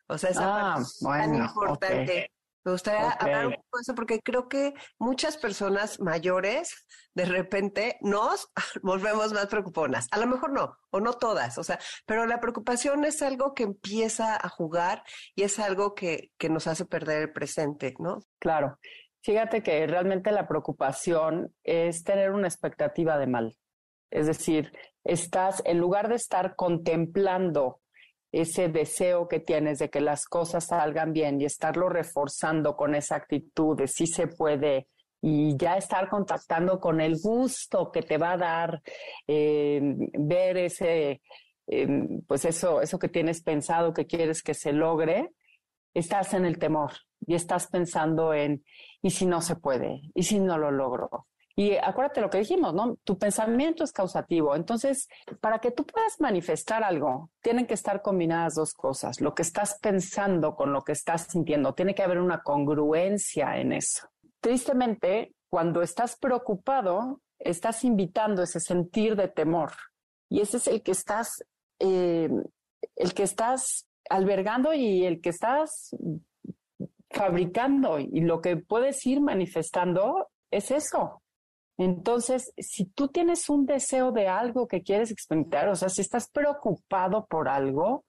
O 0.08 0.18
sea, 0.18 0.30
esa 0.30 0.76
ah, 0.76 0.84
tan 1.02 1.36
importante. 1.36 2.32
Me 2.68 2.74
gustaría 2.74 3.12
hablar 3.12 3.48
un 3.48 3.54
poco 3.54 3.78
de 3.78 3.82
eso 3.82 3.96
porque 3.96 4.20
creo 4.20 4.50
que 4.50 4.74
muchas 5.00 5.38
personas 5.38 6.02
mayores 6.02 6.86
de 7.16 7.24
repente 7.24 7.98
nos 8.02 8.52
volvemos 8.84 9.32
más 9.32 9.46
preocuponas. 9.48 10.06
A 10.12 10.18
lo 10.18 10.28
mejor 10.28 10.52
no, 10.52 10.78
o 10.90 11.00
no 11.00 11.14
todas, 11.14 11.58
o 11.58 11.64
sea, 11.64 11.80
pero 12.06 12.26
la 12.26 12.42
preocupación 12.42 13.06
es 13.06 13.22
algo 13.22 13.54
que 13.54 13.64
empieza 13.64 14.36
a 14.36 14.50
jugar 14.50 15.02
y 15.34 15.44
es 15.44 15.60
algo 15.60 15.96
que, 15.96 16.32
que 16.38 16.50
nos 16.50 16.68
hace 16.68 16.84
perder 16.84 17.22
el 17.22 17.32
presente, 17.32 17.94
¿no? 18.00 18.20
Claro. 18.38 18.78
Fíjate 19.22 19.64
que 19.64 19.88
realmente 19.88 20.34
la 20.34 20.46
preocupación 20.46 21.56
es 21.64 22.04
tener 22.04 22.32
una 22.32 22.50
expectativa 22.50 23.18
de 23.18 23.28
mal. 23.28 23.58
Es 24.12 24.28
decir, 24.28 24.74
estás, 25.06 25.62
en 25.64 25.78
lugar 25.78 26.10
de 26.10 26.16
estar 26.16 26.58
contemplando 26.58 27.80
ese 28.32 28.68
deseo 28.70 29.28
que 29.28 29.40
tienes 29.40 29.80
de 29.80 29.90
que 29.90 30.02
las 30.02 30.26
cosas 30.26 30.66
salgan 30.68 31.14
bien 31.14 31.40
y 31.42 31.46
estarlo 31.46 31.90
reforzando 31.90 32.76
con 32.76 32.96
esa 32.96 33.16
actitud 33.16 33.78
de 33.78 33.88
si 33.88 34.08
se 34.08 34.28
puede, 34.28 34.88
y 35.22 35.58
ya 35.58 35.78
estar 35.78 36.10
contactando 36.10 36.80
con 36.80 37.02
el 37.02 37.20
gusto 37.20 37.92
que 37.92 38.02
te 38.02 38.18
va 38.18 38.34
a 38.34 38.38
dar 38.38 38.82
eh, 39.28 39.82
ver 40.14 40.58
ese, 40.58 41.22
eh, 41.68 41.88
pues 42.28 42.46
eso, 42.46 42.82
eso 42.82 43.00
que 43.00 43.10
tienes 43.10 43.42
pensado 43.42 43.94
que 43.94 44.06
quieres 44.06 44.44
que 44.44 44.54
se 44.54 44.74
logre, 44.74 45.32
estás 45.94 46.34
en 46.34 46.46
el 46.46 46.60
temor 46.60 46.92
y 47.26 47.34
estás 47.34 47.68
pensando 47.68 48.34
en, 48.34 48.64
¿y 49.02 49.10
si 49.10 49.26
no 49.26 49.42
se 49.42 49.56
puede? 49.56 50.02
¿Y 50.14 50.24
si 50.24 50.40
no 50.40 50.58
lo 50.58 50.72
logro? 50.72 51.28
Y 51.60 51.76
acuérdate 51.76 52.22
lo 52.22 52.30
que 52.30 52.38
dijimos, 52.38 52.72
¿no? 52.76 52.98
Tu 53.04 53.18
pensamiento 53.18 53.84
es 53.84 53.92
causativo. 53.92 54.56
Entonces, 54.56 55.08
para 55.42 55.58
que 55.58 55.72
tú 55.72 55.88
puedas 55.88 56.22
manifestar 56.22 56.84
algo, 56.84 57.32
tienen 57.42 57.66
que 57.66 57.74
estar 57.74 58.04
combinadas 58.04 58.54
dos 58.54 58.76
cosas. 58.76 59.22
Lo 59.22 59.34
que 59.34 59.42
estás 59.42 59.80
pensando 59.82 60.56
con 60.56 60.72
lo 60.72 60.84
que 60.84 60.92
estás 60.92 61.24
sintiendo. 61.32 61.74
Tiene 61.74 61.96
que 61.96 62.04
haber 62.04 62.20
una 62.20 62.44
congruencia 62.44 63.58
en 63.58 63.74
eso. 63.74 64.08
Tristemente, 64.40 65.34
cuando 65.50 65.82
estás 65.82 66.16
preocupado, 66.16 67.22
estás 67.40 67.84
invitando 67.84 68.44
ese 68.44 68.60
sentir 68.60 69.16
de 69.16 69.28
temor. 69.28 69.72
Y 70.30 70.42
ese 70.42 70.58
es 70.58 70.68
el 70.68 70.84
que 70.84 70.92
estás, 70.92 71.44
eh, 71.80 72.30
el 72.96 73.14
que 73.16 73.24
estás 73.24 73.88
albergando 74.12 74.76
y 74.76 75.08
el 75.08 75.22
que 75.22 75.30
estás 75.30 75.90
fabricando. 77.10 77.98
Y 77.98 78.22
lo 78.22 78.42
que 78.42 78.58
puedes 78.58 79.04
ir 79.08 79.22
manifestando 79.22 80.28
es 80.52 80.70
eso. 80.70 81.24
Entonces, 81.78 82.52
si 82.58 82.86
tú 82.86 83.08
tienes 83.10 83.50
un 83.50 83.66
deseo 83.66 84.12
de 84.12 84.28
algo 84.28 84.68
que 84.68 84.82
quieres 84.82 85.12
experimentar, 85.12 85.70
o 85.70 85.76
sea, 85.76 85.90
si 85.90 86.02
estás 86.02 86.30
preocupado 86.30 87.28
por 87.28 87.48
algo, 87.48 88.04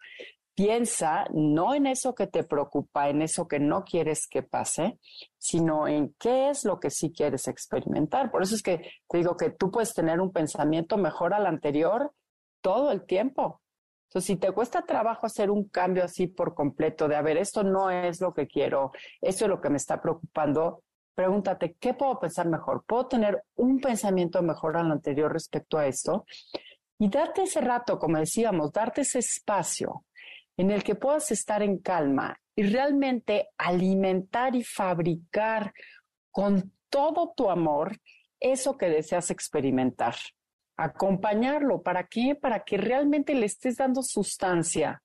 piensa 0.55 1.27
no 1.33 1.75
en 1.75 1.87
eso 1.87 2.15
que 2.15 2.27
te 2.27 2.43
preocupa, 2.43 3.09
en 3.09 3.23
eso 3.23 3.47
que 3.47 3.61
no 3.61 3.85
quieres 3.85 4.27
que 4.27 4.43
pase, 4.43 4.99
sino 5.37 5.87
en 5.87 6.15
qué 6.19 6.51
es 6.51 6.65
lo 6.65 6.81
que 6.81 6.91
sí 6.91 7.13
quieres 7.13 7.47
experimentar. 7.47 8.31
Por 8.31 8.43
eso 8.43 8.57
es 8.57 8.63
que 8.63 8.79
te 9.09 9.19
digo 9.19 9.37
que 9.37 9.51
tú 9.51 9.71
puedes 9.71 9.95
tener 9.95 10.21
un 10.21 10.33
pensamiento 10.33 10.97
mejor 10.97 11.33
al 11.33 11.47
anterior 11.47 12.13
todo 12.61 12.91
el 12.91 13.07
tiempo. 13.07 13.61
Entonces, 14.09 14.27
si 14.27 14.37
te 14.37 14.51
cuesta 14.51 14.83
trabajo 14.83 15.27
hacer 15.27 15.51
un 15.51 15.69
cambio 15.69 16.03
así 16.03 16.27
por 16.27 16.55
completo, 16.55 17.07
de 17.07 17.15
a 17.17 17.23
ver, 17.23 17.37
esto 17.37 17.63
no 17.63 17.91
es 17.91 18.21
lo 18.21 18.33
que 18.33 18.47
quiero, 18.47 18.91
esto 19.21 19.45
es 19.45 19.51
lo 19.51 19.61
que 19.61 19.69
me 19.69 19.77
está 19.77 20.01
preocupando, 20.01 20.83
pregúntate, 21.19 21.75
¿qué 21.81 21.95
puedo 21.95 22.17
pensar 22.21 22.47
mejor? 22.47 22.85
¿Puedo 22.87 23.09
tener 23.09 23.43
un 23.57 23.81
pensamiento 23.81 24.41
mejor 24.41 24.77
al 24.77 24.93
anterior 24.93 25.33
respecto 25.33 25.77
a 25.77 25.89
esto? 25.89 26.25
Y 26.97 27.09
darte 27.09 27.43
ese 27.43 27.61
rato, 27.61 27.99
como 27.99 28.19
decíamos, 28.19 28.71
darte 28.71 29.01
ese 29.01 29.19
espacio 29.19 30.05
en 30.57 30.71
el 30.71 30.85
que 30.85 30.95
puedas 30.95 31.33
estar 31.33 31.61
en 31.61 31.79
calma 31.79 32.39
y 32.55 32.63
realmente 32.63 33.49
alimentar 33.59 34.55
y 34.55 34.63
fabricar 34.63 35.73
con 36.31 36.73
todo 36.89 37.33
tu 37.37 37.51
amor 37.51 37.99
eso 38.39 38.77
que 38.77 38.89
deseas 38.89 39.33
experimentar. 39.33 40.15
Acompañarlo, 40.77 41.83
¿para 41.83 42.07
qué? 42.07 42.37
Para 42.41 42.63
que 42.63 42.77
realmente 42.77 43.35
le 43.35 43.47
estés 43.47 43.79
dando 43.79 44.05
sustancia 44.05 45.03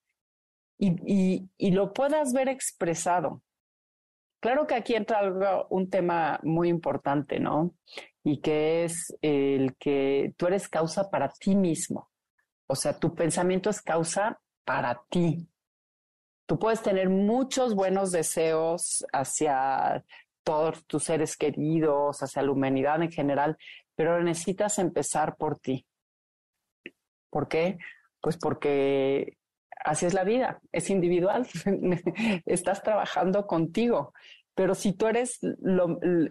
y, 0.78 1.50
y 1.58 1.72
lo 1.72 1.92
puedas 1.92 2.34
ver 2.34 2.50
expresado. 2.50 3.42
Claro 4.44 4.68
que 4.68 4.76
aquí 4.76 4.94
entra 4.94 5.20
algo, 5.20 5.68
un 5.70 5.90
tema 5.90 6.38
muy 6.44 6.68
importante, 6.68 7.40
¿no? 7.40 7.76
Y 8.26 8.42
que 8.42 8.84
es 8.84 9.16
el 9.22 9.78
que 9.78 10.34
tú 10.36 10.48
eres 10.48 10.68
causa 10.68 11.10
para 11.10 11.30
ti 11.30 11.56
mismo. 11.56 12.12
O 12.68 12.76
sea, 12.76 13.00
tu 13.00 13.16
pensamiento 13.16 13.70
es 13.70 13.82
causa 13.82 14.42
para 14.66 15.02
ti. 15.10 15.48
Tú 16.46 16.60
puedes 16.60 16.82
tener 16.82 17.08
muchos 17.08 17.74
buenos 17.74 18.12
deseos 18.12 19.06
hacia 19.14 20.04
todos 20.44 20.86
tus 20.88 21.06
seres 21.06 21.38
queridos, 21.38 22.22
hacia 22.22 22.42
la 22.42 22.52
humanidad 22.52 23.02
en 23.02 23.14
general, 23.14 23.58
pero 23.96 24.22
necesitas 24.22 24.78
empezar 24.78 25.38
por 25.38 25.58
ti. 25.58 25.88
¿Por 27.30 27.48
qué? 27.48 27.78
Pues 28.20 28.38
porque 28.38 29.38
así 29.84 30.06
es 30.06 30.14
la 30.14 30.24
vida, 30.24 30.60
es 30.72 30.90
individual, 30.90 31.48
estás 32.46 32.84
trabajando 32.84 33.48
contigo. 33.48 34.14
Pero 34.56 34.76
si 34.76 34.94
tú 34.94 35.08
eres 35.08 35.40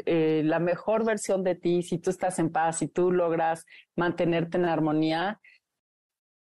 eh, 0.07 0.43
la 0.45 0.61
mejor 0.61 1.05
versión 1.05 1.43
de 1.43 1.57
ti, 1.57 1.83
si 1.83 1.99
tú 1.99 2.11
estás 2.11 2.39
en 2.39 2.51
paz, 2.51 2.79
si 2.79 2.89
tú 2.89 3.11
logras 3.11 3.67
mantenerte 3.97 4.59
en 4.59 4.67
armonía, 4.67 5.41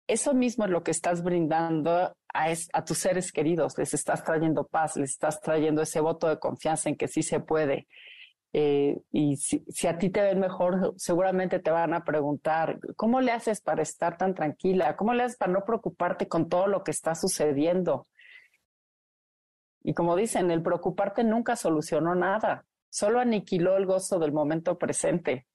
eso 0.08 0.34
mismo 0.34 0.66
es 0.66 0.72
lo 0.72 0.84
que 0.84 0.92
estás 0.92 1.24
brindando 1.24 1.92
a, 1.92 2.16
a, 2.74 2.86
tus 2.86 2.98
seres 2.98 3.32
queridos. 3.32 3.78
Les 3.78 3.94
estás 3.94 4.24
trayendo 4.24 4.66
paz, 4.68 4.96
les 4.96 5.12
estás 5.12 5.42
trayendo 5.42 5.82
ese 5.82 6.00
voto 6.00 6.30
de 6.30 6.40
confianza 6.40 6.90
en 6.90 6.96
que 6.96 7.08
sí 7.08 7.24
se 7.24 7.42
puede. 7.42 7.88
Eh, 8.58 9.02
y 9.12 9.36
si, 9.36 9.66
a 9.86 9.98
ti 9.98 10.10
te 10.10 10.22
ven 10.22 10.40
mejor, 10.40 10.94
seguramente 10.96 11.60
te 11.60 11.72
van 11.72 11.94
a 11.94 12.06
preguntar, 12.06 12.80
¿cómo 12.96 13.20
le 13.20 13.34
haces 13.34 13.60
para 13.60 13.82
estar 13.82 14.18
tan 14.18 14.34
tranquila? 14.34 14.96
¿Cómo 14.96 15.14
le 15.14 15.24
haces 15.24 15.36
para 15.36 15.52
no 15.52 15.66
preocuparte 15.66 16.30
con 16.30 16.48
todo 16.48 16.68
lo 16.68 16.82
que 16.82 16.92
está 16.92 17.16
sucediendo? 17.16 18.08
Y 19.84 19.94
como 19.94 20.16
dicen, 20.16 20.52
el 20.52 20.64
preocuparte 20.64 21.26
nunca 21.26 21.58
solucionó 21.58 22.16
nada, 22.16 22.66
solo 22.90 23.20
aniquiló 23.20 23.76
el 23.76 23.86
gozo 23.86 24.20
del 24.20 24.32
momento 24.32 24.78
presente. 24.78 25.48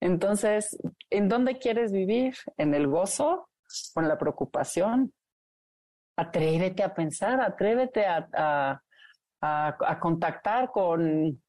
Entonces, 0.00 0.76
¿en 1.10 1.28
dónde 1.28 1.58
quieres 1.58 1.92
vivir? 1.92 2.34
¿En 2.56 2.74
el 2.74 2.88
gozo 2.88 3.48
en 3.94 4.08
la 4.08 4.18
preocupación? 4.18 5.14
Atrévete 6.16 6.82
a 6.82 6.94
pensar, 6.94 7.40
atrévete 7.40 8.04
a 8.08 8.82
contactar 10.00 10.72
con 10.72 11.43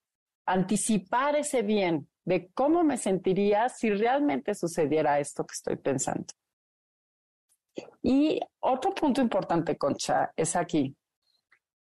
anticipar 0.45 1.35
ese 1.35 1.61
bien 1.61 2.07
de 2.23 2.49
cómo 2.53 2.83
me 2.83 2.97
sentiría 2.97 3.69
si 3.69 3.91
realmente 3.91 4.55
sucediera 4.55 5.19
esto 5.19 5.45
que 5.45 5.53
estoy 5.53 5.75
pensando. 5.77 6.33
Y 8.01 8.39
otro 8.59 8.93
punto 8.93 9.21
importante, 9.21 9.77
Concha, 9.77 10.31
es 10.35 10.55
aquí. 10.55 10.95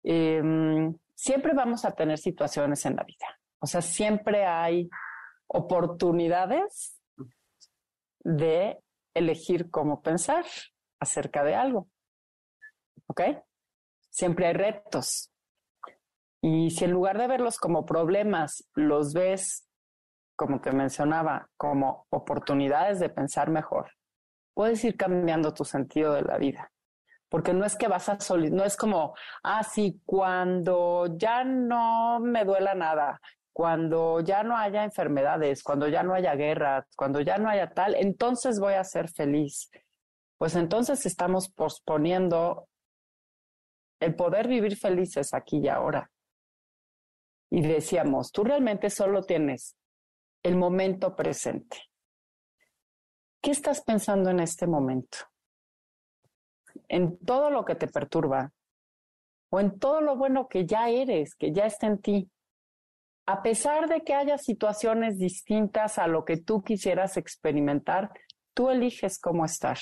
Em, 0.03 0.95
siempre 1.15 1.53
vamos 1.53 1.85
a 1.85 1.91
tener 1.91 2.17
situaciones 2.17 2.85
en 2.85 2.95
la 2.95 3.03
vida. 3.03 3.39
O 3.59 3.67
sea, 3.67 3.81
siempre 3.81 4.45
hay 4.45 4.89
oportunidades 5.47 6.99
de 8.19 8.79
elegir 9.13 9.69
cómo 9.69 10.01
pensar 10.01 10.45
acerca 10.99 11.43
de 11.43 11.55
algo. 11.55 11.89
¿Ok? 13.07 13.21
Siempre 14.09 14.47
hay 14.47 14.53
retos. 14.53 15.31
Y 16.41 16.69
si 16.71 16.85
en 16.85 16.91
lugar 16.91 17.17
de 17.17 17.27
verlos 17.27 17.57
como 17.57 17.85
problemas, 17.85 18.63
los 18.73 19.13
ves, 19.13 19.67
como 20.37 20.61
te 20.61 20.71
mencionaba, 20.71 21.49
como 21.57 22.05
oportunidades 22.09 22.99
de 22.99 23.09
pensar 23.09 23.49
mejor, 23.49 23.91
puedes 24.53 24.83
ir 24.85 24.95
cambiando 24.95 25.53
tu 25.53 25.65
sentido 25.65 26.13
de 26.13 26.21
la 26.21 26.37
vida. 26.37 26.71
Porque 27.29 27.53
no 27.53 27.65
es 27.65 27.75
que 27.75 27.87
vas 27.87 28.09
a 28.09 28.17
no 28.49 28.63
es 28.63 28.77
como, 28.77 29.13
ah, 29.43 29.63
sí, 29.63 30.01
cuando 30.05 31.07
ya 31.17 31.43
no 31.43 32.19
me 32.19 32.45
duela 32.45 32.73
nada, 32.73 33.19
cuando 33.53 34.21
ya 34.21 34.41
no 34.43 34.57
haya 34.57 34.83
enfermedades, 34.83 35.61
cuando 35.61 35.87
ya 35.89 36.01
no 36.03 36.13
haya 36.13 36.33
guerras, 36.35 36.85
cuando 36.95 37.19
ya 37.19 37.37
no 37.37 37.49
haya 37.49 37.69
tal, 37.71 37.93
entonces 37.95 38.59
voy 38.59 38.73
a 38.75 38.83
ser 38.83 39.09
feliz. 39.09 39.69
Pues 40.37 40.55
entonces 40.55 41.05
estamos 41.05 41.49
posponiendo 41.49 42.69
el 43.99 44.15
poder 44.15 44.47
vivir 44.47 44.77
felices 44.77 45.33
aquí 45.33 45.57
y 45.57 45.67
ahora 45.67 46.09
y 47.49 47.61
decíamos, 47.61 48.31
tú 48.31 48.43
realmente 48.43 48.89
solo 48.89 49.23
tienes 49.23 49.75
el 50.43 50.55
momento 50.55 51.15
presente. 51.15 51.77
¿Qué 53.41 53.51
estás 53.51 53.81
pensando 53.81 54.29
en 54.29 54.39
este 54.39 54.67
momento? 54.67 55.17
En 56.87 57.17
todo 57.19 57.49
lo 57.49 57.65
que 57.65 57.75
te 57.75 57.87
perturba 57.87 58.51
o 59.49 59.59
en 59.59 59.79
todo 59.79 60.01
lo 60.01 60.15
bueno 60.15 60.47
que 60.47 60.65
ya 60.65 60.89
eres, 60.89 61.35
que 61.35 61.51
ya 61.51 61.65
está 61.65 61.87
en 61.87 61.99
ti. 61.99 62.29
A 63.25 63.41
pesar 63.41 63.87
de 63.87 64.01
que 64.01 64.13
haya 64.13 64.37
situaciones 64.37 65.17
distintas 65.17 65.97
a 65.97 66.07
lo 66.07 66.25
que 66.25 66.37
tú 66.37 66.63
quisieras 66.63 67.17
experimentar, 67.17 68.11
tú 68.53 68.69
eliges 68.69 69.19
cómo 69.19 69.45
estar. 69.45 69.77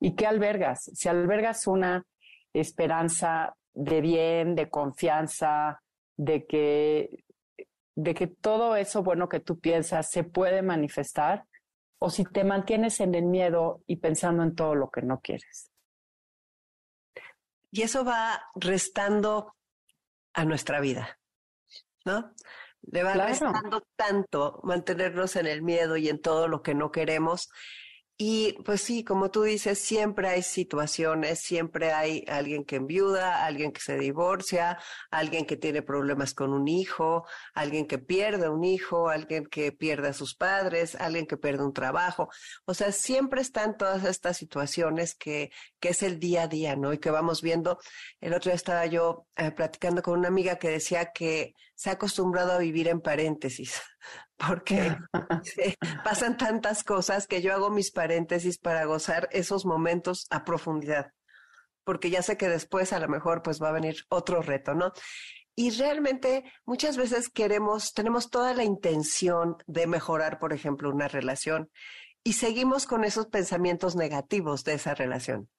¿Y 0.00 0.14
qué 0.14 0.26
albergas? 0.26 0.90
Si 0.94 1.08
albergas 1.08 1.66
una 1.66 2.04
esperanza 2.52 3.54
de 3.72 4.00
bien, 4.00 4.54
de 4.54 4.68
confianza, 4.68 5.80
de 6.24 6.46
que, 6.46 7.24
de 7.96 8.14
que 8.14 8.28
todo 8.28 8.76
eso 8.76 9.02
bueno 9.02 9.28
que 9.28 9.40
tú 9.40 9.58
piensas 9.58 10.10
se 10.10 10.22
puede 10.22 10.62
manifestar 10.62 11.46
o 11.98 12.10
si 12.10 12.24
te 12.24 12.44
mantienes 12.44 13.00
en 13.00 13.14
el 13.14 13.24
miedo 13.24 13.82
y 13.86 13.96
pensando 13.96 14.42
en 14.42 14.54
todo 14.54 14.74
lo 14.74 14.90
que 14.90 15.02
no 15.02 15.20
quieres. 15.20 15.70
Y 17.70 17.82
eso 17.82 18.04
va 18.04 18.44
restando 18.54 19.54
a 20.34 20.44
nuestra 20.44 20.80
vida, 20.80 21.18
¿no? 22.04 22.34
Le 22.82 23.02
va 23.02 23.14
restando 23.14 23.86
tanto 23.96 24.60
mantenernos 24.64 25.36
en 25.36 25.46
el 25.46 25.62
miedo 25.62 25.96
y 25.96 26.08
en 26.08 26.20
todo 26.20 26.48
lo 26.48 26.62
que 26.62 26.74
no 26.74 26.90
queremos. 26.90 27.48
Y 28.24 28.52
pues 28.64 28.82
sí, 28.82 29.02
como 29.02 29.32
tú 29.32 29.42
dices, 29.42 29.80
siempre 29.80 30.28
hay 30.28 30.42
situaciones, 30.42 31.40
siempre 31.40 31.90
hay 31.92 32.24
alguien 32.28 32.64
que 32.64 32.76
enviuda, 32.76 33.44
alguien 33.44 33.72
que 33.72 33.80
se 33.80 33.98
divorcia, 33.98 34.78
alguien 35.10 35.44
que 35.44 35.56
tiene 35.56 35.82
problemas 35.82 36.32
con 36.32 36.52
un 36.52 36.68
hijo, 36.68 37.26
alguien 37.52 37.88
que 37.88 37.98
pierde 37.98 38.48
un 38.48 38.62
hijo, 38.62 39.08
alguien 39.08 39.46
que 39.46 39.72
pierde 39.72 40.10
a 40.10 40.12
sus 40.12 40.36
padres, 40.36 40.94
alguien 40.94 41.26
que 41.26 41.36
pierde 41.36 41.64
un 41.64 41.72
trabajo. 41.72 42.28
O 42.64 42.74
sea, 42.74 42.92
siempre 42.92 43.40
están 43.40 43.76
todas 43.76 44.04
estas 44.04 44.36
situaciones 44.36 45.16
que, 45.16 45.50
que 45.80 45.88
es 45.88 46.04
el 46.04 46.20
día 46.20 46.44
a 46.44 46.46
día, 46.46 46.76
¿no? 46.76 46.92
Y 46.92 46.98
que 46.98 47.10
vamos 47.10 47.42
viendo. 47.42 47.80
El 48.20 48.34
otro 48.34 48.50
día 48.50 48.54
estaba 48.56 48.86
yo 48.86 49.26
eh, 49.34 49.50
platicando 49.50 50.00
con 50.00 50.16
una 50.20 50.28
amiga 50.28 50.60
que 50.60 50.68
decía 50.68 51.10
que 51.12 51.54
se 51.74 51.90
ha 51.90 51.94
acostumbrado 51.94 52.52
a 52.52 52.58
vivir 52.58 52.86
en 52.86 53.00
paréntesis, 53.00 53.82
porque 54.36 54.96
pasan 56.04 56.36
tantas 56.36 56.84
cosas 56.84 57.26
que 57.26 57.42
yo 57.42 57.52
hago 57.52 57.70
mis 57.70 57.90
paréntesis 57.90 58.58
para 58.58 58.84
gozar 58.84 59.28
esos 59.32 59.64
momentos 59.64 60.26
a 60.30 60.44
profundidad, 60.44 61.12
porque 61.84 62.10
ya 62.10 62.22
sé 62.22 62.36
que 62.36 62.48
después 62.48 62.92
a 62.92 63.00
lo 63.00 63.08
mejor 63.08 63.42
pues 63.42 63.62
va 63.62 63.68
a 63.68 63.72
venir 63.72 63.96
otro 64.08 64.42
reto, 64.42 64.74
¿no? 64.74 64.92
Y 65.54 65.70
realmente 65.70 66.44
muchas 66.64 66.96
veces 66.96 67.28
queremos, 67.28 67.92
tenemos 67.92 68.30
toda 68.30 68.54
la 68.54 68.64
intención 68.64 69.56
de 69.66 69.86
mejorar, 69.86 70.38
por 70.38 70.54
ejemplo, 70.54 70.88
una 70.90 71.08
relación 71.08 71.70
y 72.24 72.34
seguimos 72.34 72.86
con 72.86 73.04
esos 73.04 73.26
pensamientos 73.26 73.94
negativos 73.96 74.64
de 74.64 74.74
esa 74.74 74.94
relación 74.94 75.50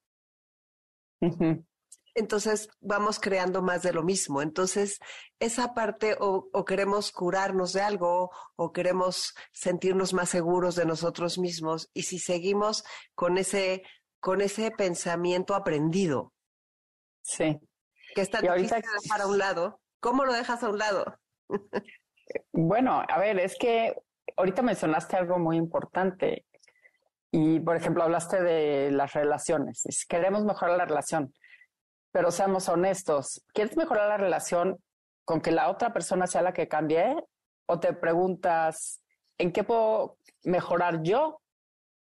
entonces 2.15 2.69
vamos 2.79 3.19
creando 3.19 3.61
más 3.61 3.81
de 3.81 3.93
lo 3.93 4.03
mismo. 4.03 4.41
Entonces, 4.41 4.99
esa 5.39 5.73
parte 5.73 6.15
o, 6.19 6.49
queremos 6.65 7.11
curarnos 7.11 7.73
de 7.73 7.81
algo 7.81 8.31
o 8.55 8.71
queremos 8.71 9.33
sentirnos 9.51 10.13
más 10.13 10.29
seguros 10.29 10.75
de 10.75 10.85
nosotros 10.85 11.37
mismos 11.37 11.89
y 11.93 12.03
si 12.03 12.19
seguimos 12.19 12.83
con 13.15 13.37
ese, 13.37 13.83
con 14.19 14.41
ese 14.41 14.71
pensamiento 14.71 15.55
aprendido. 15.55 16.33
Sí. 17.21 17.59
Que 18.15 18.21
está 18.21 18.41
difícil 18.41 18.81
de 18.81 18.87
dejar 19.01 19.21
a 19.21 19.27
un 19.27 19.37
lado. 19.37 19.81
¿Cómo 19.99 20.25
lo 20.25 20.33
dejas 20.33 20.61
a 20.63 20.69
un 20.69 20.77
lado? 20.77 21.19
bueno, 22.51 23.03
a 23.07 23.19
ver, 23.19 23.39
es 23.39 23.55
que 23.57 23.95
ahorita 24.37 24.61
mencionaste 24.61 25.17
algo 25.17 25.39
muy 25.39 25.57
importante. 25.57 26.45
Y, 27.31 27.59
por 27.61 27.75
ejemplo, 27.75 28.03
hablaste 28.03 28.43
de 28.43 28.91
las 28.91 29.13
relaciones. 29.13 29.83
Queremos 30.07 30.43
mejorar 30.43 30.77
la 30.77 30.85
relación, 30.85 31.33
pero 32.13 32.29
seamos 32.29 32.69
honestos, 32.69 33.43
¿quieres 33.53 33.75
mejorar 33.75 34.07
la 34.07 34.17
relación 34.17 34.77
con 35.25 35.41
que 35.41 35.51
la 35.51 35.69
otra 35.69 35.91
persona 35.91 36.27
sea 36.27 36.43
la 36.43 36.53
que 36.53 36.67
cambie? 36.67 37.15
¿O 37.65 37.79
te 37.79 37.91
preguntas, 37.93 39.01
¿en 39.39 39.51
qué 39.51 39.63
puedo 39.63 40.17
mejorar 40.43 41.01
yo? 41.01 41.41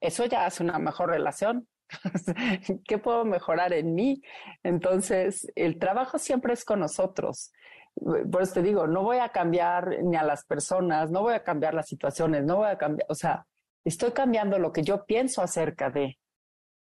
Eso 0.01 0.25
ya 0.25 0.47
hace 0.47 0.63
una 0.65 0.79
mejor 0.79 1.11
relación. 1.11 1.69
¿Qué 2.87 2.97
puedo 2.97 3.27
mejorar 3.27 3.75
en 3.75 3.95
mí? 3.95 4.23
Entonces, 4.63 5.47
el 5.55 5.79
trabajo 5.79 6.19
siempre 6.19 6.55
es 6.55 6.65
con 6.65 6.81
nosotros. 6.81 7.53
Por 7.95 8.41
eso 8.41 8.55
te 8.55 8.63
digo, 8.63 8.87
no 8.87 9.03
voy 9.03 9.19
a 9.19 9.29
cambiar 9.29 10.03
ni 10.03 10.17
a 10.17 10.23
las 10.23 10.45
personas, 10.47 11.11
no 11.11 11.21
voy 11.21 11.35
a 11.35 11.45
cambiar 11.45 11.75
las 11.75 11.87
situaciones, 11.87 12.45
no 12.45 12.57
voy 12.57 12.69
a 12.69 12.79
cambiar, 12.79 13.07
o 13.11 13.15
sea, 13.15 13.47
estoy 13.85 14.13
cambiando 14.13 14.59
lo 14.59 14.73
que 14.73 14.83
yo 14.83 15.05
pienso 15.05 15.43
acerca 15.43 15.91
de. 15.91 16.19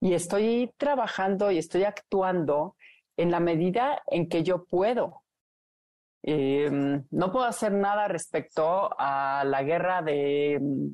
Y 0.01 0.14
estoy 0.14 0.73
trabajando 0.79 1.51
y 1.51 1.59
estoy 1.59 1.85
actuando 1.85 2.77
en 3.19 3.31
la 3.33 3.41
medida 3.41 4.01
en 4.07 4.29
que 4.29 4.43
yo 4.43 4.65
puedo. 4.65 5.23
Em, 6.23 7.05
no 7.11 7.33
puedo 7.33 7.45
hacer 7.45 7.73
nada 7.73 8.09
respecto 8.09 8.91
a 8.99 9.45
la 9.45 9.63
guerra 9.63 10.03
de 10.03 10.59
mm, 10.61 10.89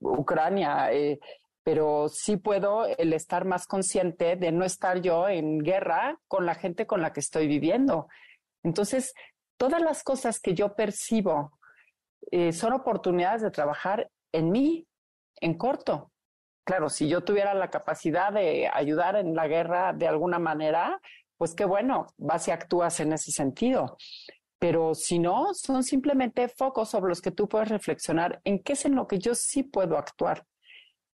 Ucrania, 0.00 0.92
eh, 0.92 1.18
pero 1.62 2.08
sí 2.08 2.36
puedo 2.36 2.86
el 2.86 3.12
estar 3.12 3.44
más 3.44 3.66
consciente 3.66 4.36
de 4.36 4.50
no 4.50 4.64
estar 4.64 5.00
yo 5.00 5.28
en 5.28 5.58
guerra 5.58 6.18
con 6.26 6.44
la 6.44 6.54
gente 6.56 6.86
con 6.86 7.02
la 7.02 7.12
que 7.12 7.20
estoy 7.20 7.46
viviendo. 7.46 8.08
Entonces, 8.64 9.14
todas 9.56 9.80
las 9.80 10.02
cosas 10.02 10.40
que 10.40 10.54
yo 10.54 10.74
percibo 10.74 11.52
eh, 12.32 12.52
son 12.52 12.72
oportunidades 12.72 13.42
de 13.42 13.50
trabajar 13.52 14.10
en 14.32 14.50
mí, 14.50 14.86
en 15.40 15.56
corto. 15.56 16.10
Claro, 16.64 16.88
si 16.88 17.08
yo 17.08 17.22
tuviera 17.22 17.54
la 17.54 17.70
capacidad 17.70 18.32
de 18.32 18.68
ayudar 18.72 19.16
en 19.16 19.34
la 19.34 19.46
guerra 19.46 19.92
de 19.92 20.08
alguna 20.08 20.38
manera, 20.38 21.00
pues 21.40 21.54
qué 21.54 21.64
bueno, 21.64 22.06
vas 22.18 22.48
y 22.48 22.50
actúas 22.50 23.00
en 23.00 23.14
ese 23.14 23.32
sentido. 23.32 23.96
Pero 24.58 24.94
si 24.94 25.18
no, 25.18 25.54
son 25.54 25.82
simplemente 25.82 26.48
focos 26.48 26.90
sobre 26.90 27.08
los 27.08 27.22
que 27.22 27.30
tú 27.30 27.48
puedes 27.48 27.70
reflexionar 27.70 28.42
en 28.44 28.62
qué 28.62 28.74
es 28.74 28.84
en 28.84 28.94
lo 28.94 29.06
que 29.06 29.18
yo 29.18 29.34
sí 29.34 29.62
puedo 29.62 29.96
actuar 29.96 30.44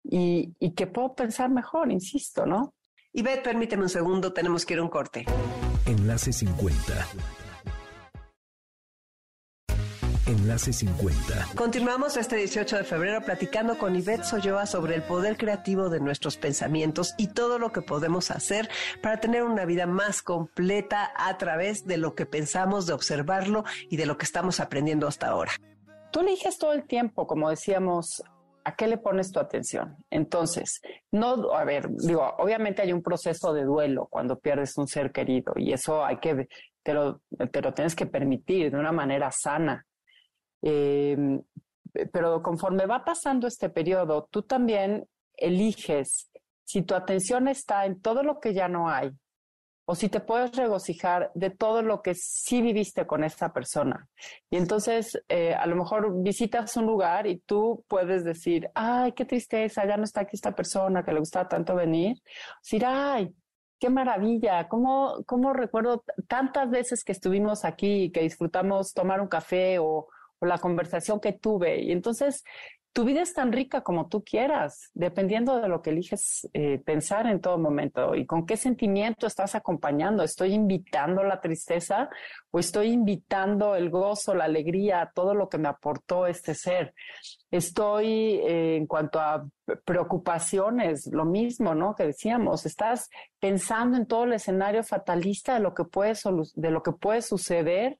y, 0.03 0.53
y 0.59 0.75
que 0.75 0.85
puedo 0.85 1.15
pensar 1.15 1.49
mejor, 1.49 1.91
insisto, 1.91 2.45
¿no? 2.45 2.75
Y 3.11 3.23
Beth, 3.23 3.41
permíteme 3.41 3.81
un 3.81 3.89
segundo, 3.89 4.31
tenemos 4.31 4.63
que 4.63 4.75
ir 4.75 4.79
a 4.79 4.83
un 4.83 4.89
corte. 4.89 5.25
Enlace 5.87 6.31
50 6.31 7.07
Enlace 10.31 10.71
50. 10.71 11.47
Continuamos 11.55 12.15
este 12.15 12.37
18 12.37 12.77
de 12.77 12.83
febrero 12.85 13.21
platicando 13.21 13.77
con 13.77 13.95
Ivette 13.97 14.23
Soyoa 14.23 14.65
sobre 14.65 14.95
el 14.95 15.03
poder 15.03 15.35
creativo 15.35 15.89
de 15.89 15.99
nuestros 15.99 16.37
pensamientos 16.37 17.13
y 17.17 17.27
todo 17.27 17.59
lo 17.59 17.73
que 17.73 17.81
podemos 17.81 18.31
hacer 18.31 18.69
para 19.01 19.19
tener 19.19 19.43
una 19.43 19.65
vida 19.65 19.87
más 19.87 20.21
completa 20.21 21.11
a 21.17 21.37
través 21.37 21.85
de 21.85 21.97
lo 21.97 22.15
que 22.15 22.25
pensamos, 22.25 22.87
de 22.87 22.93
observarlo 22.93 23.65
y 23.89 23.97
de 23.97 24.05
lo 24.05 24.17
que 24.17 24.23
estamos 24.23 24.61
aprendiendo 24.61 25.05
hasta 25.05 25.27
ahora. 25.27 25.51
Tú 26.11 26.21
eliges 26.21 26.57
todo 26.57 26.71
el 26.71 26.85
tiempo, 26.85 27.27
como 27.27 27.49
decíamos, 27.49 28.23
¿a 28.63 28.75
qué 28.75 28.87
le 28.87 28.97
pones 28.97 29.33
tu 29.33 29.39
atención? 29.39 29.97
Entonces, 30.09 30.81
no, 31.11 31.53
a 31.53 31.65
ver, 31.65 31.89
digo, 31.89 32.35
obviamente 32.37 32.81
hay 32.81 32.93
un 32.93 33.01
proceso 33.01 33.53
de 33.53 33.65
duelo 33.65 34.07
cuando 34.09 34.39
pierdes 34.39 34.77
un 34.77 34.87
ser 34.87 35.11
querido 35.11 35.53
y 35.57 35.73
eso 35.73 36.05
hay 36.05 36.17
que, 36.17 36.47
te 36.83 36.93
lo, 36.93 37.21
te 37.51 37.61
lo 37.61 37.73
tienes 37.73 37.95
que 37.95 38.05
permitir 38.05 38.71
de 38.71 38.77
una 38.77 38.93
manera 38.93 39.29
sana. 39.31 39.85
Em, 40.61 41.41
pero 42.11 42.41
conforme 42.41 42.85
va 42.85 43.03
pasando 43.03 43.47
este 43.47 43.69
periodo, 43.69 44.27
tú 44.31 44.43
también 44.43 45.05
eliges 45.35 46.29
si 46.63 46.83
tu 46.83 46.95
atención 46.95 47.47
está 47.47 47.85
en 47.85 48.01
todo 48.01 48.23
lo 48.23 48.39
que 48.39 48.53
ya 48.53 48.67
no 48.67 48.89
hay 48.89 49.11
o 49.85 49.95
si 49.95 50.07
te 50.07 50.21
puedes 50.21 50.55
regocijar 50.55 51.31
de 51.33 51.49
todo 51.49 51.81
lo 51.81 52.01
que 52.01 52.13
sí 52.15 52.61
viviste 52.61 53.05
con 53.05 53.25
esta 53.25 53.51
persona. 53.51 54.07
Y 54.49 54.55
entonces, 54.55 55.21
eh, 55.27 55.53
a 55.53 55.65
lo 55.65 55.75
mejor 55.75 56.21
visitas 56.21 56.77
un 56.77 56.85
lugar 56.85 57.27
y 57.27 57.39
tú 57.39 57.83
puedes 57.89 58.23
decir, 58.23 58.69
ay, 58.73 59.11
qué 59.11 59.25
tristeza, 59.25 59.85
ya 59.85 59.97
no 59.97 60.05
está 60.05 60.21
aquí 60.21 60.37
esta 60.37 60.55
persona 60.55 61.03
que 61.03 61.11
le 61.11 61.19
gustaba 61.19 61.49
tanto 61.49 61.75
venir. 61.75 62.15
Decir, 62.63 62.85
ay, 62.85 63.33
qué 63.79 63.89
maravilla, 63.89 64.69
cómo, 64.69 65.23
cómo 65.25 65.51
recuerdo 65.51 66.05
tantas 66.27 66.69
veces 66.69 67.03
que 67.03 67.11
estuvimos 67.11 67.65
aquí 67.65 68.03
y 68.03 68.11
que 68.11 68.21
disfrutamos 68.21 68.93
tomar 68.93 69.19
un 69.19 69.27
café 69.27 69.79
o, 69.79 70.07
o 70.41 70.45
la 70.45 70.57
conversación 70.57 71.19
que 71.19 71.33
tuve. 71.33 71.81
Y 71.81 71.91
entonces 71.91 72.43
tu 72.93 73.05
vida 73.05 73.21
es 73.21 73.33
tan 73.33 73.53
rica 73.53 73.81
como 73.81 74.09
tú 74.09 74.21
quieras, 74.21 74.91
dependiendo 74.93 75.61
de 75.61 75.69
lo 75.69 75.81
que 75.81 75.91
eliges 75.91 76.49
eh, 76.53 76.77
pensar 76.79 77.25
en 77.27 77.39
todo 77.39 77.57
momento 77.57 78.15
y 78.15 78.25
con 78.25 78.45
qué 78.45 78.57
sentimiento 78.57 79.27
estás 79.27 79.55
acompañando. 79.55 80.23
¿Estoy 80.23 80.53
invitando 80.53 81.23
la 81.23 81.39
tristeza 81.39 82.09
o 82.51 82.59
estoy 82.59 82.87
invitando 82.87 83.75
el 83.75 83.89
gozo, 83.89 84.35
la 84.35 84.43
alegría, 84.43 85.09
todo 85.15 85.33
lo 85.33 85.47
que 85.47 85.57
me 85.57 85.69
aportó 85.69 86.27
este 86.27 86.53
ser? 86.53 86.93
Estoy 87.49 88.41
eh, 88.43 88.75
en 88.75 88.87
cuanto 88.87 89.21
a 89.21 89.47
preocupaciones, 89.85 91.07
lo 91.13 91.23
mismo, 91.23 91.73
¿no? 91.73 91.95
Que 91.95 92.07
decíamos, 92.07 92.65
estás 92.65 93.09
pensando 93.39 93.95
en 93.95 94.05
todo 94.05 94.25
el 94.25 94.33
escenario 94.33 94.83
fatalista 94.83 95.53
de 95.53 95.61
lo 95.61 95.73
que 95.73 95.85
puede, 95.85 96.15
de 96.55 96.71
lo 96.71 96.83
que 96.83 96.91
puede 96.91 97.21
suceder 97.21 97.99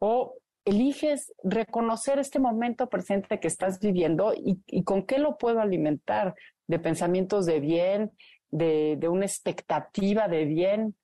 o 0.00 0.34
eliges 0.64 1.32
reconocer 1.42 2.18
este 2.18 2.38
momento 2.38 2.88
presente 2.88 3.38
que 3.38 3.48
estás 3.48 3.80
viviendo 3.80 4.32
y, 4.34 4.82
con 4.84 5.04
qué 5.04 5.18
lo 5.18 5.36
puedo 5.36 5.60
alimentar 5.60 6.34
de 6.66 6.78
pensamientos 6.78 7.46
de 7.46 7.60
bien, 7.60 8.12
de, 8.50 8.98
una 9.08 9.26
expectativa 9.26 10.28
de 10.28 10.44
bien. 10.46 10.96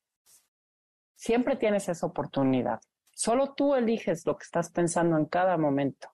Siempre 1.15 1.57
tienes 1.57 1.89
esa 1.89 2.07
oportunidad. 2.07 2.81
Solo 3.13 3.53
tú 3.55 3.75
eliges 3.75 4.25
lo 4.25 4.37
que 4.39 4.45
estás 4.45 4.71
pensando 4.71 5.19
en 5.19 5.27
cada 5.27 5.59
momento. 5.59 6.09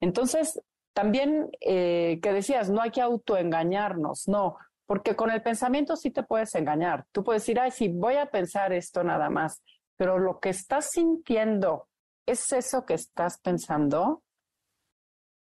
Entonces, 0.00 0.60
también 0.94 1.50
eh, 1.60 2.18
que 2.22 2.32
decías, 2.32 2.70
no 2.70 2.80
hay 2.80 2.90
que 2.90 3.02
autoengañarnos, 3.02 4.28
no, 4.28 4.56
porque 4.86 5.16
con 5.16 5.30
el 5.30 5.42
pensamiento 5.42 5.96
sí 5.96 6.10
te 6.10 6.22
puedes 6.22 6.54
engañar. 6.54 7.04
Tú 7.12 7.24
puedes 7.24 7.42
decir, 7.42 7.60
ay, 7.60 7.70
sí, 7.70 7.88
voy 7.88 8.14
a 8.14 8.26
pensar 8.26 8.72
esto 8.72 9.04
nada 9.04 9.28
más, 9.28 9.62
pero 9.96 10.18
lo 10.18 10.40
que 10.40 10.48
estás 10.48 10.90
sintiendo 10.90 11.88
¿Es 12.26 12.52
eso 12.52 12.84
que 12.86 12.94
estás 12.94 13.38
pensando? 13.40 14.22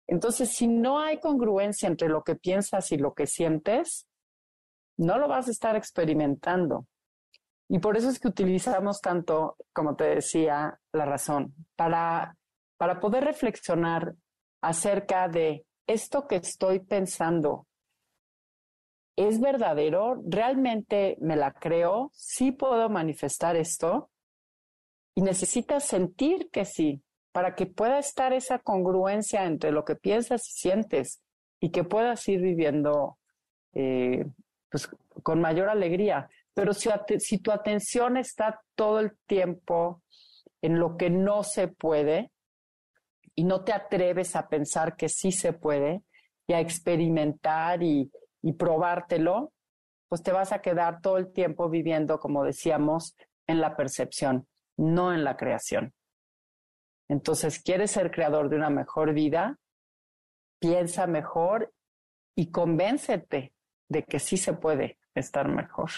Entonces, 0.07 0.51
si 0.51 0.69
no 0.69 1.01
hay 1.01 1.21
congruencia 1.21 1.89
entre 1.89 2.09
lo 2.09 2.23
que 2.23 2.37
piensas 2.37 2.93
y 2.93 2.97
lo 2.97 3.15
que 3.15 3.27
sientes, 3.27 4.09
no 4.97 5.19
lo 5.19 5.29
vas 5.29 5.49
a 5.49 5.51
estar 5.51 5.77
experimentando. 5.77 6.87
Y 7.69 7.79
por 7.81 7.97
eso 7.97 8.09
es 8.09 8.19
que 8.19 8.29
utilizamos 8.29 9.01
tanto, 9.01 9.57
como 9.73 9.95
te 9.95 10.05
decía, 10.05 10.81
la 10.93 11.05
razón, 11.05 11.55
para, 11.77 12.37
para 12.79 12.99
poder 13.01 13.25
reflexionar 13.25 14.15
acerca 14.63 15.29
de 15.29 15.67
esto 15.87 16.27
que 16.27 16.37
estoy 16.37 16.81
pensando, 16.81 17.67
¿es 19.17 19.41
verdadero? 19.41 20.23
¿Realmente 20.27 21.17
me 21.21 21.37
la 21.37 21.53
creo? 21.53 22.11
¿Sí 22.15 22.53
puedo 22.53 22.89
manifestar 22.89 23.57
esto? 23.57 24.11
Y 25.19 25.21
necesitas 25.21 25.85
sentir 25.85 26.49
que 26.53 26.65
sí, 26.65 27.03
para 27.33 27.57
que 27.57 27.67
pueda 27.67 27.99
estar 27.99 28.33
esa 28.33 28.61
congruencia 28.61 29.47
entre 29.47 29.73
lo 29.73 29.85
que 29.85 29.97
piensas 29.97 30.49
y 30.49 30.53
sientes 30.53 31.21
y 31.59 31.73
que 31.73 31.83
puedas 31.83 32.29
ir 32.29 32.41
viviendo 32.41 33.19
eh, 33.73 34.27
pues, 34.71 34.89
con 35.25 35.41
mayor 35.41 35.71
alegría. 35.71 36.31
Pero 36.55 36.73
si, 36.73 37.39
tu 37.39 37.51
atención 37.51 38.17
está 38.17 38.61
todo 38.77 39.01
el 39.01 39.19
tiempo 39.27 40.05
en 40.63 40.79
lo 40.79 40.97
que 40.97 41.11
no 41.11 41.43
se 41.43 41.67
puede 41.67 42.31
y 43.35 43.43
no 43.43 43.65
te 43.65 43.73
atreves 43.73 44.37
a 44.37 44.49
pensar 44.49 44.95
que 44.95 45.09
sí 45.09 45.33
se 45.33 45.53
puede 45.53 46.03
y 46.47 46.53
a 46.53 46.61
experimentar 46.61 47.83
y, 47.83 48.09
y 48.41 48.53
probártelo, 48.53 49.53
pues 50.09 50.23
te 50.23 50.31
vas 50.31 50.53
a 50.53 50.61
quedar 50.61 51.01
todo 51.01 51.19
el 51.19 51.33
tiempo 51.33 51.69
viviendo, 51.69 52.21
como 52.21 52.45
decíamos, 52.45 53.17
en 53.49 53.61
la 53.61 53.75
percepción, 53.75 54.47
no 54.79 55.13
en 55.13 55.25
la 55.25 55.37
creación. 55.37 55.93
Entonces, 57.09 57.63
¿quieres 57.63 57.91
ser 57.91 58.11
creador 58.11 58.49
de 58.49 58.57
una 58.57 58.71
mejor 58.71 59.13
vida? 59.13 59.59
Piensa 60.61 61.07
mejor 61.07 61.73
y 62.37 62.51
convéncete 62.51 63.53
de 63.89 64.05
que 64.05 64.19
sí 64.19 64.37
se 64.37 64.53
puede 64.53 64.99
estar 65.15 65.49
mejor 65.49 65.91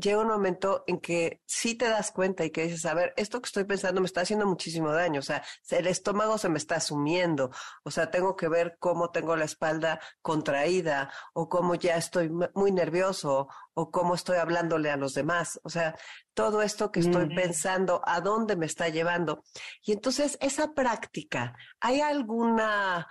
llega 0.00 0.20
un 0.20 0.28
momento 0.28 0.84
en 0.86 0.98
que 0.98 1.42
sí 1.46 1.74
te 1.74 1.88
das 1.88 2.10
cuenta 2.10 2.44
y 2.44 2.50
que 2.50 2.64
dices, 2.64 2.86
a 2.86 2.94
ver, 2.94 3.12
esto 3.16 3.40
que 3.40 3.46
estoy 3.46 3.64
pensando 3.64 4.00
me 4.00 4.06
está 4.06 4.22
haciendo 4.22 4.46
muchísimo 4.46 4.92
daño, 4.92 5.20
o 5.20 5.22
sea, 5.22 5.42
el 5.70 5.86
estómago 5.86 6.38
se 6.38 6.48
me 6.48 6.58
está 6.58 6.80
sumiendo, 6.80 7.50
o 7.84 7.90
sea, 7.90 8.10
tengo 8.10 8.36
que 8.36 8.48
ver 8.48 8.76
cómo 8.78 9.10
tengo 9.10 9.36
la 9.36 9.44
espalda 9.44 10.00
contraída 10.22 11.12
o 11.34 11.48
cómo 11.48 11.74
ya 11.74 11.96
estoy 11.96 12.30
muy 12.54 12.72
nervioso 12.72 13.48
o 13.74 13.90
cómo 13.90 14.14
estoy 14.14 14.38
hablándole 14.38 14.90
a 14.90 14.96
los 14.96 15.14
demás, 15.14 15.60
o 15.62 15.70
sea, 15.70 15.96
todo 16.34 16.62
esto 16.62 16.90
que 16.90 17.00
estoy 17.00 17.34
pensando, 17.34 18.00
a 18.04 18.20
dónde 18.20 18.56
me 18.56 18.66
está 18.66 18.88
llevando. 18.88 19.44
Y 19.82 19.92
entonces, 19.92 20.38
esa 20.40 20.72
práctica, 20.72 21.54
¿hay 21.80 22.00
alguna, 22.00 23.06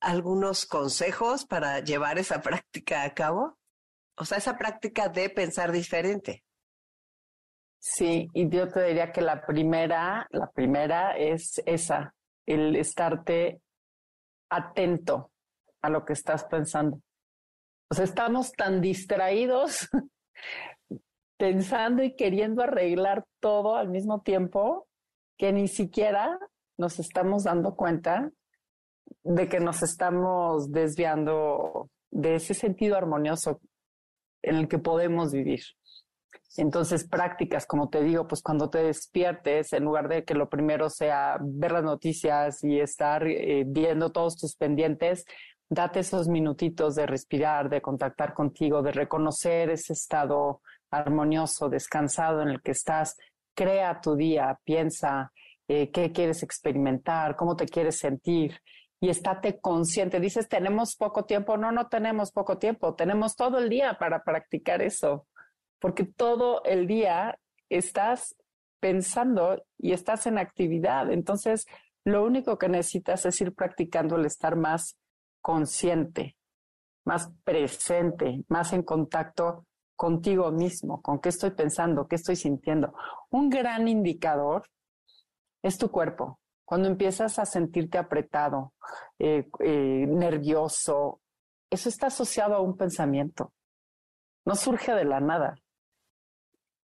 algunos 0.00 0.66
consejos 0.66 1.44
para 1.44 1.80
llevar 1.80 2.18
esa 2.18 2.40
práctica 2.40 3.04
a 3.04 3.14
cabo? 3.14 3.58
O 4.16 4.24
sea, 4.24 4.38
esa 4.38 4.56
práctica 4.56 5.08
de 5.08 5.30
pensar 5.30 5.72
diferente. 5.72 6.44
Sí, 7.78 8.28
y 8.32 8.48
yo 8.48 8.68
te 8.68 8.84
diría 8.84 9.10
que 9.10 9.22
la 9.22 9.44
primera, 9.44 10.26
la 10.30 10.50
primera 10.50 11.16
es 11.16 11.60
esa, 11.66 12.14
el 12.46 12.76
estarte 12.76 13.60
atento 14.50 15.32
a 15.80 15.90
lo 15.90 16.04
que 16.04 16.12
estás 16.12 16.44
pensando. 16.44 17.00
O 17.90 17.94
sea, 17.94 18.04
estamos 18.04 18.52
tan 18.52 18.80
distraídos 18.80 19.88
pensando 21.36 22.04
y 22.04 22.14
queriendo 22.14 22.62
arreglar 22.62 23.24
todo 23.40 23.74
al 23.74 23.88
mismo 23.88 24.20
tiempo 24.20 24.86
que 25.36 25.52
ni 25.52 25.66
siquiera 25.66 26.38
nos 26.78 27.00
estamos 27.00 27.44
dando 27.44 27.74
cuenta 27.74 28.30
de 29.24 29.48
que 29.48 29.58
nos 29.58 29.82
estamos 29.82 30.70
desviando 30.70 31.90
de 32.12 32.36
ese 32.36 32.54
sentido 32.54 32.96
armonioso 32.96 33.60
en 34.42 34.56
el 34.56 34.68
que 34.68 34.78
podemos 34.78 35.32
vivir. 35.32 35.62
Entonces, 36.56 37.08
prácticas, 37.08 37.66
como 37.66 37.88
te 37.88 38.02
digo, 38.02 38.28
pues 38.28 38.42
cuando 38.42 38.68
te 38.68 38.82
despiertes, 38.82 39.72
en 39.72 39.84
lugar 39.84 40.08
de 40.08 40.24
que 40.24 40.34
lo 40.34 40.50
primero 40.50 40.90
sea 40.90 41.38
ver 41.40 41.72
las 41.72 41.84
noticias 41.84 42.62
y 42.62 42.78
estar 42.78 43.26
eh, 43.26 43.64
viendo 43.66 44.12
todos 44.12 44.36
tus 44.36 44.54
pendientes, 44.56 45.24
date 45.70 46.00
esos 46.00 46.28
minutitos 46.28 46.94
de 46.94 47.06
respirar, 47.06 47.70
de 47.70 47.80
contactar 47.80 48.34
contigo, 48.34 48.82
de 48.82 48.92
reconocer 48.92 49.70
ese 49.70 49.94
estado 49.94 50.60
armonioso, 50.90 51.70
descansado 51.70 52.42
en 52.42 52.48
el 52.48 52.60
que 52.60 52.72
estás. 52.72 53.16
Crea 53.54 54.00
tu 54.02 54.14
día, 54.14 54.58
piensa 54.64 55.32
eh, 55.68 55.90
qué 55.90 56.12
quieres 56.12 56.42
experimentar, 56.42 57.34
cómo 57.34 57.56
te 57.56 57.64
quieres 57.64 57.98
sentir 57.98 58.60
y 59.02 59.08
estate 59.08 59.58
consciente. 59.58 60.20
Dices, 60.20 60.48
tenemos 60.48 60.94
poco 60.94 61.24
tiempo. 61.24 61.56
No, 61.56 61.72
no 61.72 61.88
tenemos 61.88 62.30
poco 62.30 62.58
tiempo. 62.58 62.94
Tenemos 62.94 63.34
todo 63.34 63.58
el 63.58 63.68
día 63.68 63.98
para 63.98 64.22
practicar 64.22 64.80
eso, 64.80 65.26
porque 65.80 66.04
todo 66.04 66.62
el 66.62 66.86
día 66.86 67.36
estás 67.68 68.36
pensando 68.78 69.60
y 69.76 69.92
estás 69.92 70.28
en 70.28 70.38
actividad. 70.38 71.10
Entonces, 71.10 71.66
lo 72.04 72.24
único 72.24 72.58
que 72.58 72.68
necesitas 72.68 73.26
es 73.26 73.40
ir 73.40 73.52
practicando 73.52 74.14
el 74.14 74.24
estar 74.24 74.54
más 74.54 74.96
consciente, 75.40 76.36
más 77.04 77.28
presente, 77.42 78.44
más 78.46 78.72
en 78.72 78.84
contacto 78.84 79.66
contigo 79.96 80.52
mismo, 80.52 81.02
con 81.02 81.18
qué 81.18 81.30
estoy 81.30 81.50
pensando, 81.50 82.06
qué 82.06 82.14
estoy 82.14 82.36
sintiendo. 82.36 82.94
Un 83.30 83.50
gran 83.50 83.88
indicador 83.88 84.62
es 85.60 85.76
tu 85.76 85.90
cuerpo. 85.90 86.38
Cuando 86.72 86.88
empiezas 86.88 87.38
a 87.38 87.44
sentirte 87.44 87.98
apretado, 87.98 88.72
eh, 89.18 89.46
eh, 89.60 90.06
nervioso, 90.08 91.20
eso 91.68 91.90
está 91.90 92.06
asociado 92.06 92.54
a 92.54 92.62
un 92.62 92.78
pensamiento. 92.78 93.52
No 94.46 94.54
surge 94.56 94.94
de 94.94 95.04
la 95.04 95.20
nada. 95.20 95.54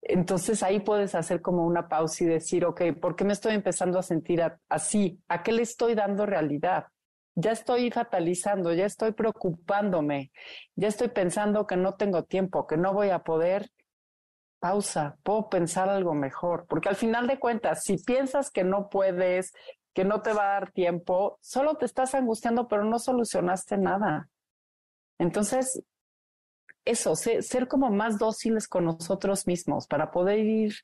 Entonces 0.01 0.63
ahí 0.63 0.79
puedes 0.79 1.17
hacer 1.17 1.43
como 1.43 1.67
una 1.67 1.89
pausa 1.89 2.23
y 2.23 2.29
decir, 2.29 2.65
ok, 2.65 2.81
¿por 3.01 3.17
qué 3.17 3.25
me 3.25 3.33
estoy 3.33 3.55
empezando 3.55 3.99
a 3.99 4.05
sentir 4.05 4.41
así? 4.69 5.21
¿A 5.27 5.43
qué 5.43 5.51
le 5.51 5.63
estoy 5.63 5.97
dando 5.97 6.27
realidad? 6.27 6.87
Ya 7.35 7.51
estoy 7.51 7.91
fatalizando, 7.91 8.73
ya 8.73 8.87
estoy 8.87 9.11
preocupándome, 9.11 10.31
ya 10.77 10.87
estoy 10.87 11.09
pensando 11.09 11.67
que 11.67 11.77
no 11.77 11.95
tengo 11.97 12.23
tiempo, 12.23 12.69
que 12.69 12.77
no 12.77 12.95
voy 12.95 13.11
a 13.11 13.25
poder 13.25 13.69
pausa, 14.63 15.19
puedo 15.25 15.49
pensar 15.49 15.89
algo 15.89 16.15
mejor, 16.15 16.67
porque 16.69 16.89
al 16.89 16.95
final 16.95 17.27
de 17.27 17.41
cuentas, 17.41 17.83
si 17.83 17.97
piensas 17.97 18.49
que 18.49 18.63
no 18.63 18.89
puedes, 18.89 19.53
que 19.93 20.05
no 20.05 20.23
te 20.23 20.33
va 20.33 20.45
a 20.45 20.61
dar 20.61 20.71
tiempo, 20.71 21.37
solo 21.43 21.75
te 21.75 21.85
estás 21.85 22.15
angustiando, 22.15 22.69
pero 22.69 22.85
no 22.85 23.01
solucionaste 23.01 23.77
nada. 23.77 24.29
Entonces, 25.19 25.83
eso, 26.85 27.17
ser, 27.17 27.67
como 27.67 27.91
más 27.91 28.21
dóciles 28.21 28.69
con 28.69 28.85
nosotros 28.85 29.49
mismos 29.49 29.89
para 29.89 30.13
poder 30.13 30.39
ir 30.39 30.75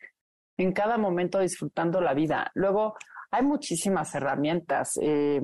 en 0.57 0.72
cada 0.72 0.99
momento 0.99 1.39
disfrutando 1.39 2.01
la 2.01 2.14
vida. 2.14 2.51
Luego, 2.55 2.97
hay 3.31 3.45
muchísimas 3.45 4.12
herramientas. 4.12 4.99
Eh, 5.01 5.41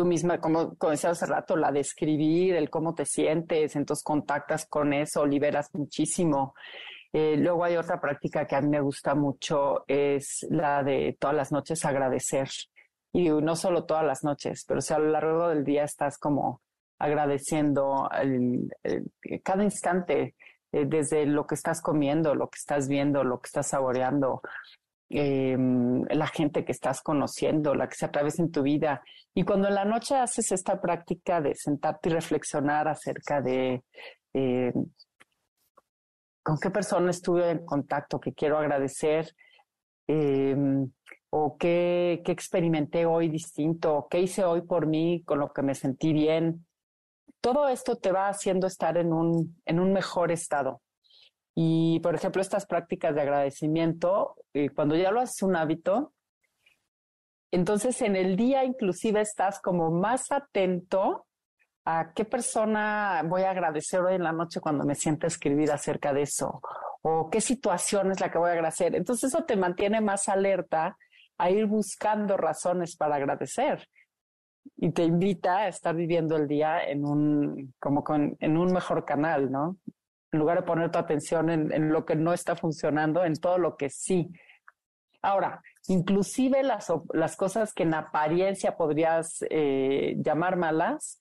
tú 0.00 0.06
misma, 0.06 0.40
como, 0.40 0.74
como 0.76 0.92
decía 0.92 1.10
hace 1.10 1.26
rato, 1.26 1.56
la 1.56 1.70
de 1.70 1.80
escribir, 1.80 2.54
el 2.54 2.70
cómo 2.70 2.94
te 2.94 3.04
sientes, 3.04 3.76
entonces 3.76 4.02
contactas 4.02 4.64
con 4.64 4.94
eso, 4.94 5.26
liberas 5.26 5.68
muchísimo. 5.74 6.54
Eh, 7.12 7.36
luego 7.36 7.64
hay 7.64 7.76
otra 7.76 8.00
práctica 8.00 8.46
que 8.46 8.56
a 8.56 8.62
mí 8.62 8.68
me 8.68 8.80
gusta 8.80 9.14
mucho, 9.14 9.84
es 9.86 10.46
la 10.48 10.82
de 10.82 11.18
todas 11.20 11.36
las 11.36 11.52
noches 11.52 11.84
agradecer. 11.84 12.48
Y 13.12 13.28
no 13.28 13.56
solo 13.56 13.84
todas 13.84 14.06
las 14.06 14.24
noches, 14.24 14.64
pero 14.66 14.80
si 14.80 14.94
a 14.94 14.98
lo 14.98 15.10
largo 15.10 15.48
del 15.48 15.64
día 15.64 15.84
estás 15.84 16.16
como 16.16 16.62
agradeciendo 16.98 18.08
cada 19.42 19.64
instante, 19.64 20.34
eh, 20.72 20.86
desde 20.86 21.26
lo 21.26 21.46
que 21.46 21.56
estás 21.56 21.82
comiendo, 21.82 22.34
lo 22.34 22.48
que 22.48 22.56
estás 22.58 22.88
viendo, 22.88 23.22
lo 23.22 23.38
que 23.40 23.48
estás 23.48 23.66
saboreando, 23.66 24.40
Em, 25.12 26.04
la 26.04 26.28
gente 26.28 26.64
que 26.64 26.70
estás 26.70 27.02
conociendo, 27.02 27.74
la 27.74 27.88
que 27.88 27.96
se 27.96 28.06
atraviesa 28.06 28.42
en 28.42 28.52
tu 28.52 28.62
vida. 28.62 29.02
Y 29.34 29.42
cuando 29.42 29.66
en 29.66 29.74
la 29.74 29.84
noche 29.84 30.14
haces 30.14 30.52
esta 30.52 30.80
práctica 30.80 31.40
de 31.40 31.56
sentarte 31.56 32.08
y 32.08 32.12
reflexionar 32.12 32.86
acerca 32.86 33.40
de 33.40 33.82
em, 34.32 34.72
con 36.44 36.58
qué 36.60 36.70
persona 36.70 37.10
estuve 37.10 37.50
en 37.50 37.66
contacto, 37.66 38.20
que 38.20 38.32
quiero 38.32 38.56
agradecer, 38.56 39.34
em, 40.06 40.88
o 41.30 41.56
qué, 41.58 42.22
qué 42.24 42.30
experimenté 42.30 43.04
hoy 43.04 43.28
distinto, 43.28 44.06
qué 44.08 44.20
hice 44.20 44.44
hoy 44.44 44.62
por 44.62 44.86
mí 44.86 45.24
con 45.24 45.40
lo 45.40 45.52
que 45.52 45.62
me 45.62 45.74
sentí 45.74 46.12
bien. 46.12 46.66
Todo 47.40 47.68
esto 47.68 47.96
te 47.96 48.12
va 48.12 48.28
haciendo 48.28 48.68
estar 48.68 48.96
en 48.96 49.12
un, 49.12 49.60
en 49.66 49.80
un 49.80 49.92
mejor 49.92 50.30
estado. 50.30 50.82
Y, 51.54 52.00
por 52.00 52.14
ejemplo, 52.14 52.40
estas 52.40 52.66
prácticas 52.66 53.14
de 53.14 53.22
agradecimiento, 53.22 54.36
eh, 54.54 54.70
cuando 54.70 54.96
ya 54.96 55.10
lo 55.10 55.20
haces 55.20 55.42
un 55.42 55.56
hábito, 55.56 56.12
entonces 57.50 58.00
en 58.02 58.14
el 58.14 58.36
día 58.36 58.64
inclusive 58.64 59.20
estás 59.20 59.60
como 59.60 59.90
más 59.90 60.30
atento 60.30 61.26
a 61.84 62.12
qué 62.14 62.24
persona 62.24 63.22
voy 63.26 63.42
a 63.42 63.50
agradecer 63.50 64.00
hoy 64.00 64.14
en 64.14 64.22
la 64.22 64.32
noche 64.32 64.60
cuando 64.60 64.84
me 64.84 64.94
sienta 64.94 65.26
a 65.26 65.28
escribir 65.28 65.72
acerca 65.72 66.12
de 66.12 66.22
eso, 66.22 66.60
o 67.02 67.28
qué 67.30 67.40
situación 67.40 68.12
es 68.12 68.20
la 68.20 68.30
que 68.30 68.38
voy 68.38 68.50
a 68.50 68.52
agradecer. 68.52 68.94
Entonces 68.94 69.32
eso 69.32 69.44
te 69.44 69.56
mantiene 69.56 70.00
más 70.00 70.28
alerta 70.28 70.96
a 71.38 71.50
ir 71.50 71.66
buscando 71.66 72.36
razones 72.36 72.96
para 72.96 73.16
agradecer 73.16 73.88
y 74.76 74.92
te 74.92 75.04
invita 75.04 75.58
a 75.58 75.68
estar 75.68 75.94
viviendo 75.94 76.36
el 76.36 76.46
día 76.46 76.84
en 76.84 77.04
un, 77.04 77.74
como 77.80 78.04
con, 78.04 78.36
en 78.38 78.56
un 78.56 78.72
mejor 78.72 79.04
canal, 79.04 79.50
¿no? 79.50 79.76
En 80.32 80.38
lugar 80.38 80.58
de 80.58 80.66
poner 80.66 80.90
tu 80.90 80.98
atención 80.98 81.50
en, 81.50 81.88
lo 81.90 82.04
que 82.04 82.16
no 82.16 82.32
está 82.32 82.56
funcionando, 82.56 83.24
en 83.24 83.34
todo 83.34 83.58
lo 83.58 83.76
que 83.76 83.90
sí. 83.90 84.30
Ahora, 85.22 85.62
inclusive 85.88 86.62
las, 86.62 86.92
las 87.12 87.36
cosas 87.36 87.72
que 87.72 87.82
en 87.82 87.94
apariencia 87.94 88.76
podrías 88.76 89.44
eh, 89.50 90.14
llamar 90.18 90.56
malas, 90.56 91.20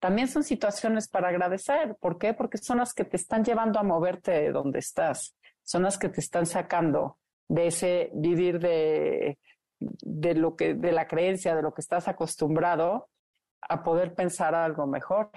también 0.00 0.28
son 0.28 0.44
situaciones 0.44 1.08
para 1.08 1.28
agradecer. 1.28 1.96
¿Por 2.00 2.18
qué? 2.18 2.32
Porque 2.32 2.58
son 2.58 2.78
las 2.78 2.94
que 2.94 3.04
te 3.04 3.16
están 3.16 3.44
llevando 3.44 3.78
a 3.78 3.84
moverte 3.84 4.30
de 4.30 4.52
donde 4.52 4.78
estás, 4.78 5.36
son 5.62 5.82
las 5.82 5.98
que 5.98 6.08
te 6.08 6.20
están 6.20 6.46
sacando 6.46 7.18
de 7.48 7.66
ese 7.66 8.10
vivir 8.14 8.60
de, 8.60 9.38
de 9.80 10.34
lo 10.34 10.56
que, 10.56 10.74
de 10.74 10.92
la 10.92 11.06
creencia, 11.06 11.54
de 11.54 11.62
lo 11.62 11.72
que 11.72 11.80
estás 11.80 12.08
acostumbrado 12.08 13.08
a 13.60 13.82
poder 13.82 14.14
pensar 14.14 14.54
algo 14.54 14.86
mejor. 14.86 15.30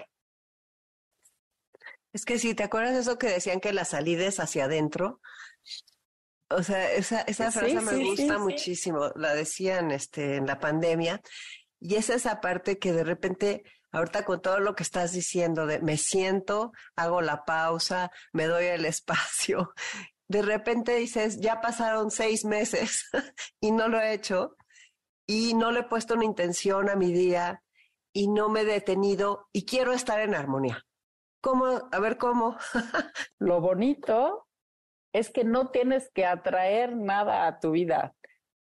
Es 2.12 2.24
que 2.24 2.38
si 2.38 2.54
te 2.54 2.64
acuerdas 2.64 2.94
de 2.94 3.00
eso 3.00 3.18
que 3.18 3.28
decían 3.28 3.60
que 3.60 3.72
la 3.72 3.84
salida 3.84 4.26
es 4.26 4.38
hacia 4.38 4.64
adentro, 4.64 5.20
o 6.50 6.62
sea, 6.62 6.92
esa, 6.92 7.22
esa 7.22 7.50
frase 7.50 7.80
me 7.80 8.04
gusta 8.04 8.38
muchísimo. 8.38 9.10
La 9.16 9.34
decían 9.34 9.90
este, 9.90 10.36
en 10.36 10.46
la 10.46 10.60
pandemia. 10.60 11.20
Y 11.80 11.96
es 11.96 12.10
esa 12.10 12.40
parte 12.40 12.78
que 12.78 12.92
de 12.92 13.04
repente, 13.04 13.64
ahorita 13.90 14.24
con 14.24 14.40
todo 14.40 14.60
lo 14.60 14.74
que 14.74 14.82
estás 14.82 15.12
diciendo, 15.12 15.66
de 15.66 15.80
me 15.80 15.96
siento, 15.96 16.72
hago 16.96 17.20
la 17.22 17.44
pausa, 17.44 18.10
me 18.32 18.46
doy 18.46 18.66
el 18.66 18.84
espacio. 18.86 19.72
De 20.28 20.42
repente 20.42 20.96
dices, 20.96 21.40
ya 21.40 21.60
pasaron 21.60 22.10
seis 22.10 22.44
meses 22.44 23.08
y 23.60 23.70
no 23.72 23.88
lo 23.88 24.00
he 24.00 24.12
hecho 24.12 24.56
y 25.26 25.54
no 25.54 25.72
le 25.72 25.80
he 25.80 25.84
puesto 25.84 26.14
una 26.14 26.24
intención 26.24 26.90
a 26.90 26.96
mi 26.96 27.12
día 27.12 27.62
y 28.12 28.28
no 28.28 28.48
me 28.48 28.60
he 28.60 28.64
detenido 28.64 29.48
y 29.52 29.64
quiero 29.64 29.92
estar 29.92 30.20
en 30.20 30.34
armonía. 30.34 30.84
¿Cómo? 31.42 31.66
A 31.90 31.98
ver 31.98 32.16
cómo. 32.18 32.56
lo 33.40 33.60
bonito 33.60 34.46
es 35.12 35.30
que 35.30 35.44
no 35.44 35.70
tienes 35.70 36.08
que 36.14 36.24
atraer 36.24 36.96
nada 36.96 37.46
a 37.46 37.58
tu 37.58 37.72
vida. 37.72 38.14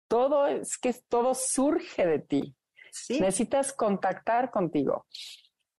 Todo 0.09 0.47
es 0.47 0.77
que 0.77 0.93
todo 1.07 1.35
surge 1.35 2.05
de 2.05 2.19
ti. 2.19 2.55
Necesitas 3.09 3.73
contactar 3.73 4.51
contigo. 4.51 5.05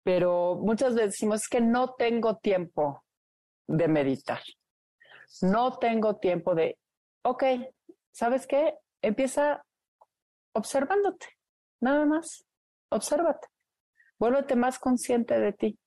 Pero 0.03 0.55
muchas 0.61 0.93
veces 0.93 1.11
decimos 1.11 1.47
que 1.47 1.61
no 1.61 1.95
tengo 1.95 2.37
tiempo 2.37 3.03
de 3.67 3.87
meditar. 3.87 4.41
No 5.41 5.77
tengo 5.79 6.17
tiempo 6.17 6.53
de, 6.53 6.77
ok, 7.23 7.43
¿sabes 8.11 8.45
qué? 8.45 8.75
Empieza 9.01 9.65
observándote, 10.53 11.25
nada 11.81 12.05
más. 12.05 12.45
Obsérvate. 12.89 13.47
Vuélvete 14.19 14.55
más 14.55 14.77
consciente 14.77 15.39
de 15.39 15.53
ti. 15.53 15.79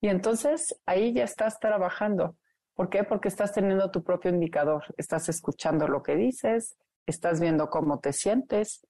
Y 0.00 0.08
entonces 0.08 0.80
ahí 0.86 1.12
ya 1.12 1.24
estás 1.24 1.58
trabajando. 1.58 2.36
¿Por 2.74 2.90
qué? 2.90 3.04
Porque 3.04 3.28
estás 3.28 3.52
teniendo 3.52 3.90
tu 3.90 4.04
propio 4.04 4.30
indicador, 4.30 4.84
estás 4.98 5.28
escuchando 5.28 5.88
lo 5.88 6.02
que 6.02 6.14
dices, 6.14 6.76
estás 7.06 7.40
viendo 7.40 7.70
cómo 7.70 8.00
te 8.00 8.12
sientes 8.12 8.86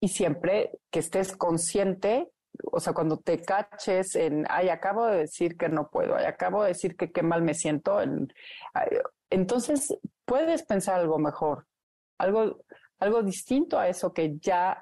y 0.00 0.08
siempre 0.08 0.78
que 0.90 0.98
estés 0.98 1.34
consciente, 1.34 2.30
o 2.70 2.78
sea, 2.78 2.92
cuando 2.92 3.16
te 3.16 3.40
caches 3.40 4.14
en, 4.16 4.44
ay, 4.50 4.68
acabo 4.68 5.06
de 5.06 5.20
decir 5.20 5.56
que 5.56 5.70
no 5.70 5.88
puedo, 5.88 6.14
ay, 6.14 6.26
acabo 6.26 6.62
de 6.62 6.68
decir 6.68 6.94
que 6.94 7.10
qué 7.10 7.22
mal 7.22 7.40
me 7.40 7.54
siento, 7.54 7.98
entonces 9.30 9.96
puedes 10.26 10.62
pensar 10.64 11.00
algo 11.00 11.18
mejor, 11.18 11.66
algo, 12.18 12.58
algo 12.98 13.22
distinto 13.22 13.78
a 13.78 13.88
eso 13.88 14.12
que 14.12 14.36
ya 14.38 14.78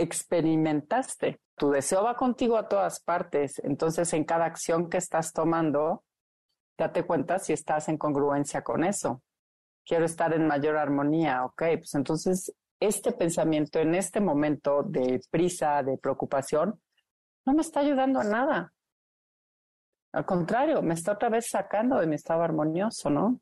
experimentaste. 0.00 1.40
Tu 1.56 1.70
deseo 1.70 2.04
va 2.04 2.16
contigo 2.16 2.56
a 2.56 2.68
todas 2.68 3.00
partes, 3.00 3.60
entonces 3.64 4.12
en 4.12 4.24
cada 4.24 4.46
acción 4.46 4.88
que 4.88 4.98
estás 4.98 5.32
tomando, 5.32 6.04
date 6.78 7.04
cuenta 7.04 7.38
si 7.38 7.52
estás 7.52 7.88
en 7.88 7.98
congruencia 7.98 8.62
con 8.62 8.84
eso. 8.84 9.22
Quiero 9.84 10.04
estar 10.04 10.32
en 10.32 10.46
mayor 10.46 10.76
armonía, 10.76 11.44
ok, 11.44 11.62
pues 11.78 11.94
entonces 11.94 12.52
este 12.80 13.12
pensamiento 13.12 13.78
en 13.78 13.94
este 13.94 14.20
momento 14.20 14.82
de 14.82 15.20
prisa, 15.30 15.82
de 15.82 15.98
preocupación, 15.98 16.80
no 17.44 17.52
me 17.52 17.60
está 17.60 17.80
ayudando 17.80 18.20
a 18.20 18.24
nada. 18.24 18.72
Al 20.12 20.24
contrario, 20.24 20.82
me 20.82 20.94
está 20.94 21.12
otra 21.12 21.28
vez 21.28 21.48
sacando 21.48 21.98
de 21.98 22.06
mi 22.06 22.16
estado 22.16 22.42
armonioso, 22.42 23.10
¿no? 23.10 23.40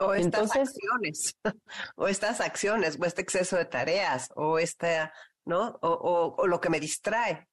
O 0.00 0.14
estas 0.14 0.54
acciones, 0.56 1.36
o 1.96 2.08
estas 2.08 2.40
acciones, 2.40 2.98
o 3.00 3.04
este 3.04 3.22
exceso 3.22 3.56
de 3.56 3.66
tareas, 3.66 4.30
o 4.34 4.58
esta, 4.58 5.12
¿no? 5.46 5.78
O, 5.82 6.34
o 6.36 6.46
lo 6.46 6.60
que 6.60 6.70
me 6.70 6.80
distrae. 6.80 7.48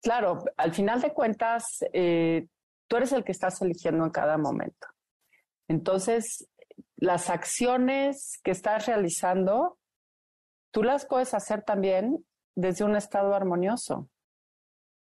Claro, 0.00 0.44
al 0.56 0.72
final 0.72 1.00
de 1.00 1.12
cuentas, 1.12 1.84
eh, 1.92 2.46
tú 2.86 2.96
eres 2.96 3.12
el 3.12 3.24
que 3.24 3.32
estás 3.32 3.60
eligiendo 3.62 4.04
en 4.04 4.10
cada 4.10 4.38
momento. 4.38 4.86
Entonces, 5.66 6.48
las 6.96 7.30
acciones 7.30 8.40
que 8.42 8.52
estás 8.52 8.86
realizando, 8.86 9.78
tú 10.70 10.82
las 10.82 11.06
puedes 11.06 11.34
hacer 11.34 11.62
también 11.62 12.24
desde 12.54 12.84
un 12.84 12.96
estado 12.96 13.34
armonioso. 13.34 14.08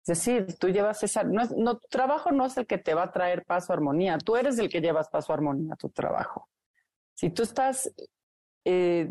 Es 0.07 0.18
decir, 0.18 0.59
tú 0.59 0.68
llevas 0.68 1.03
esa, 1.03 1.24
no, 1.24 1.78
tu 1.78 1.88
trabajo 1.88 2.30
no 2.30 2.45
es 2.45 2.57
el 2.57 2.66
que 2.66 2.78
te 2.78 2.95
va 2.95 3.05
a 3.05 3.12
traer 3.12 3.45
paso 3.45 3.72
a 3.72 3.76
armonía, 3.76 4.18
tú 4.18 4.36
eres 4.36 4.59
el 4.59 4.68
que 4.68 4.80
llevas 4.80 5.09
paso 5.09 5.32
a 5.32 5.36
armonía 5.36 5.74
a 5.74 5.76
tu 5.76 5.88
trabajo. 5.88 6.49
Si 7.14 7.30
tú 7.30 7.42
estás, 7.42 7.90
eh, 8.64 9.09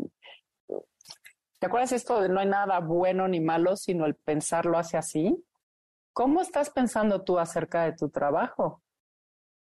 ¿te 1.64 1.68
acuerdas 1.68 1.92
esto 1.92 2.20
de 2.20 2.28
no 2.28 2.40
hay 2.40 2.46
nada 2.46 2.78
bueno 2.80 3.26
ni 3.26 3.40
malo, 3.40 3.74
sino 3.74 4.04
el 4.04 4.16
pensarlo 4.16 4.76
hacia 4.76 4.98
así? 4.98 5.42
¿Cómo 6.12 6.42
estás 6.42 6.68
pensando 6.68 7.24
tú 7.24 7.38
acerca 7.38 7.84
de 7.84 7.94
tu 7.94 8.10
trabajo? 8.10 8.82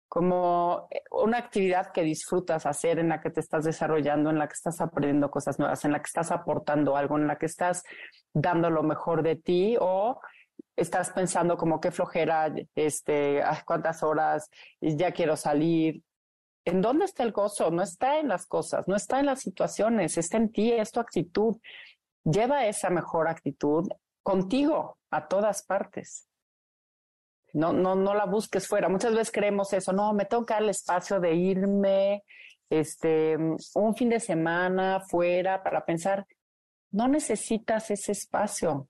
Como 0.08 0.88
eh, 0.90 1.02
una 1.12 1.38
actividad 1.38 1.92
que 1.92 2.02
disfrutas 2.02 2.66
hacer, 2.66 2.98
en 2.98 3.08
la 3.08 3.20
que 3.20 3.30
te 3.30 3.38
estás 3.38 3.62
desarrollando, 3.62 4.30
en 4.30 4.38
la 4.40 4.48
que 4.48 4.54
estás 4.54 4.80
aprendiendo 4.80 5.30
cosas 5.30 5.60
nuevas, 5.60 5.84
en 5.84 5.92
la 5.92 6.00
que 6.00 6.08
estás 6.08 6.32
aportando 6.32 6.96
algo, 6.96 7.18
en 7.18 7.28
la 7.28 7.38
que 7.38 7.46
estás 7.46 7.84
dando 8.34 8.68
lo 8.68 8.82
mejor 8.82 9.22
de 9.22 9.36
ti 9.36 9.76
o 9.80 10.20
estás 10.74 11.10
pensando 11.10 11.56
como 11.56 11.80
qué 11.80 11.92
flojera, 11.92 12.52
este, 12.74 13.44
cuántas 13.64 14.02
horas, 14.02 14.50
ya 14.80 15.12
quiero 15.12 15.36
salir. 15.36 16.02
¿En 16.66 16.82
dónde 16.82 17.04
está 17.04 17.22
el 17.22 17.30
gozo? 17.30 17.70
No 17.70 17.82
está 17.82 18.18
en 18.18 18.26
las 18.26 18.44
cosas, 18.44 18.88
no 18.88 18.96
está 18.96 19.20
en 19.20 19.26
las 19.26 19.40
situaciones, 19.40 20.18
está 20.18 20.36
en 20.36 20.50
ti, 20.50 20.72
es 20.72 20.90
tu 20.90 20.98
actitud. 20.98 21.56
Lleva 22.24 22.66
esa 22.66 22.90
mejor 22.90 23.28
actitud 23.28 23.88
contigo 24.24 24.98
a 25.10 25.28
todas 25.28 25.64
partes. 25.64 26.28
No, 27.52 27.72
no, 27.72 27.94
no 27.94 28.14
la 28.14 28.26
busques 28.26 28.66
fuera. 28.66 28.88
Muchas 28.88 29.12
veces 29.12 29.30
creemos 29.30 29.72
eso, 29.72 29.92
no, 29.92 30.12
me 30.12 30.26
dar 30.28 30.62
el 30.62 30.70
espacio 30.70 31.20
de 31.20 31.34
irme 31.36 32.24
este, 32.68 33.36
un 33.74 33.94
fin 33.94 34.08
de 34.08 34.18
semana 34.18 35.00
fuera 35.08 35.62
para 35.62 35.84
pensar, 35.84 36.26
no 36.90 37.06
necesitas 37.06 37.92
ese 37.92 38.10
espacio. 38.10 38.88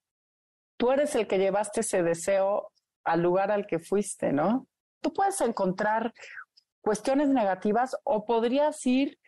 Tú 0.79 0.93
eres 0.93 1.15
el 1.15 1.27
que 1.27 1.39
llevaste 1.39 1.81
ese 1.81 2.03
deseo 2.03 2.73
al 3.05 3.21
lugar 3.21 3.53
al 3.53 3.67
que 3.67 3.79
fuiste, 3.79 4.33
¿no? 4.33 4.67
Tú 5.03 5.13
puedes 5.13 5.41
encontrar 5.43 6.15
cuestiones 6.87 7.31
negativas 7.31 7.97
o 8.05 8.25
podrías 8.25 8.87
ir 8.87 9.19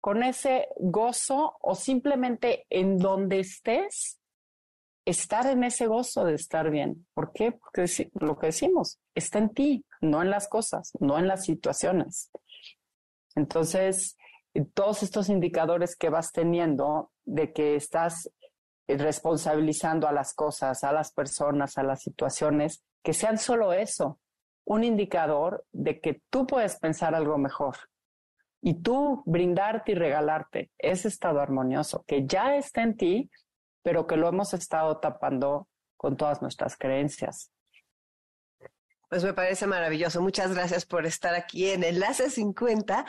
con 0.00 0.22
ese 0.22 0.68
gozo 0.76 1.58
o 1.60 1.74
simplemente 1.74 2.64
en 2.70 2.96
donde 2.96 3.40
estés 3.40 4.20
estar 5.04 5.44
en 5.46 5.64
ese 5.64 5.88
gozo 5.88 6.24
de 6.24 6.34
estar 6.34 6.70
bien. 6.70 7.08
¿Por 7.14 7.32
qué? 7.32 7.50
Porque 7.50 7.86
lo 8.20 8.38
que 8.38 8.46
decimos 8.46 9.00
está 9.16 9.40
en 9.40 9.48
ti, 9.52 9.84
no 10.00 10.22
en 10.22 10.30
las 10.30 10.46
cosas, 10.46 10.92
no 11.00 11.18
en 11.18 11.26
las 11.26 11.44
situaciones. 11.44 12.30
Entonces, 13.34 14.16
todos 14.72 15.02
estos 15.02 15.28
indicadores 15.28 15.96
que 15.96 16.10
vas 16.10 16.30
teniendo 16.30 17.10
de 17.24 17.52
que 17.52 17.74
estás 17.74 18.30
responsabilizando 18.86 20.06
a 20.06 20.12
las 20.12 20.34
cosas, 20.34 20.84
a 20.84 20.92
las 20.92 21.10
personas, 21.10 21.78
a 21.78 21.82
las 21.82 22.00
situaciones, 22.00 22.84
que 23.02 23.12
sean 23.12 23.38
solo 23.38 23.72
eso, 23.72 24.20
un 24.68 24.84
indicador 24.84 25.64
de 25.72 26.00
que 26.00 26.20
tú 26.30 26.46
puedes 26.46 26.76
pensar 26.78 27.14
algo 27.14 27.38
mejor 27.38 27.76
y 28.60 28.82
tú 28.82 29.22
brindarte 29.24 29.92
y 29.92 29.94
regalarte 29.94 30.70
ese 30.78 31.08
estado 31.08 31.40
armonioso 31.40 32.04
que 32.06 32.26
ya 32.26 32.56
está 32.56 32.82
en 32.82 32.96
ti 32.96 33.30
pero 33.82 34.06
que 34.06 34.16
lo 34.16 34.28
hemos 34.28 34.52
estado 34.52 34.98
tapando 34.98 35.66
con 35.96 36.18
todas 36.18 36.42
nuestras 36.42 36.76
creencias. 36.76 37.50
Pues 39.08 39.24
me 39.24 39.32
parece 39.32 39.66
maravilloso. 39.66 40.20
Muchas 40.20 40.54
gracias 40.54 40.84
por 40.84 41.06
estar 41.06 41.34
aquí 41.34 41.70
en 41.70 41.82
Enlace 41.82 42.28
50. 42.28 43.06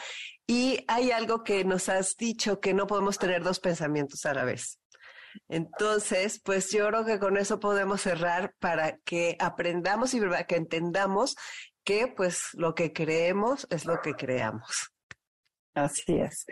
Y 0.48 0.86
hay 0.88 1.12
algo 1.12 1.44
que 1.44 1.66
nos 1.66 1.90
has 1.90 2.16
dicho, 2.16 2.62
que 2.62 2.74
no 2.74 2.88
podemos 2.88 3.18
tener 3.18 3.44
dos 3.44 3.60
pensamientos 3.60 4.26
a 4.26 4.34
la 4.34 4.46
vez. 4.46 4.80
Entonces, 5.48 6.42
pues 6.44 6.72
yo 6.72 6.88
creo 6.88 7.06
que 7.06 7.20
con 7.20 7.38
eso 7.38 7.60
podemos 7.60 8.02
cerrar 8.02 8.54
para 8.60 8.98
que 9.00 9.36
aprendamos 9.40 10.14
y 10.14 10.22
que 10.48 10.56
entendamos 10.56 11.36
que 11.84 12.08
pues 12.08 12.50
lo 12.54 12.76
que 12.76 12.94
creemos 12.94 13.68
es 13.70 13.86
lo 13.86 14.02
que 14.02 14.14
creamos. 14.14 14.92
Así 15.74 16.20
es. 16.20 16.46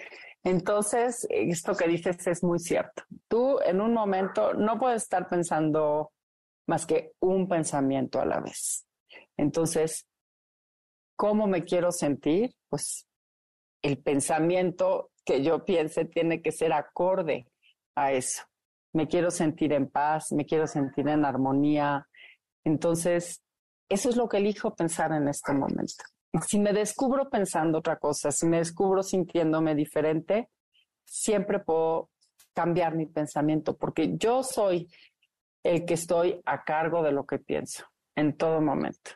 Entonces, 0.43 1.27
esto 1.29 1.75
que 1.75 1.87
dices 1.87 2.25
es 2.27 2.43
muy 2.43 2.59
cierto. 2.59 3.03
Tú 3.27 3.59
en 3.65 3.81
un 3.81 3.93
momento 3.93 4.53
no 4.53 4.79
puedes 4.79 5.03
estar 5.03 5.27
pensando 5.27 6.11
más 6.67 6.85
que 6.85 7.13
un 7.19 7.47
pensamiento 7.47 8.19
a 8.19 8.25
la 8.25 8.39
vez. 8.39 8.85
Entonces, 9.37 10.07
¿cómo 11.15 11.47
me 11.47 11.63
quiero 11.63 11.91
sentir? 11.91 12.55
Pues 12.69 13.07
el 13.81 13.97
pensamiento 14.01 15.11
que 15.25 15.43
yo 15.43 15.65
piense 15.65 16.05
tiene 16.05 16.41
que 16.41 16.51
ser 16.51 16.73
acorde 16.73 17.47
a 17.95 18.13
eso. 18.13 18.43
Me 18.97 19.07
quiero 19.07 19.29
sentir 19.29 19.73
en 19.73 19.91
paz, 19.91 20.31
me 20.31 20.43
quiero 20.43 20.65
sentir 20.65 21.07
en 21.07 21.23
armonía. 21.23 22.07
Entonces, 22.63 23.43
eso 23.87 24.09
es 24.09 24.15
lo 24.15 24.27
que 24.27 24.37
elijo 24.37 24.73
pensar 24.73 25.11
en 25.11 25.27
este 25.27 25.53
momento. 25.53 26.03
Si 26.47 26.57
me 26.57 26.73
descubro 26.73 27.29
pensando 27.29 27.77
otra 27.77 27.97
cosa, 27.97 28.31
si 28.31 28.47
me 28.47 28.57
descubro 28.57 29.03
sintiéndome 29.03 29.75
diferente, 29.75 30.49
siempre 31.05 31.59
puedo 31.59 32.09
cambiar 32.55 32.95
mi 32.95 33.05
pensamiento, 33.05 33.77
porque 33.77 34.17
yo 34.17 34.41
soy 34.41 34.87
el 35.63 35.85
que 35.85 35.93
estoy 35.93 36.41
a 36.45 36.63
cargo 36.63 37.03
de 37.03 37.11
lo 37.11 37.23
que 37.23 37.37
pienso 37.37 37.85
en 38.15 38.35
todo 38.35 38.61
momento. 38.61 39.11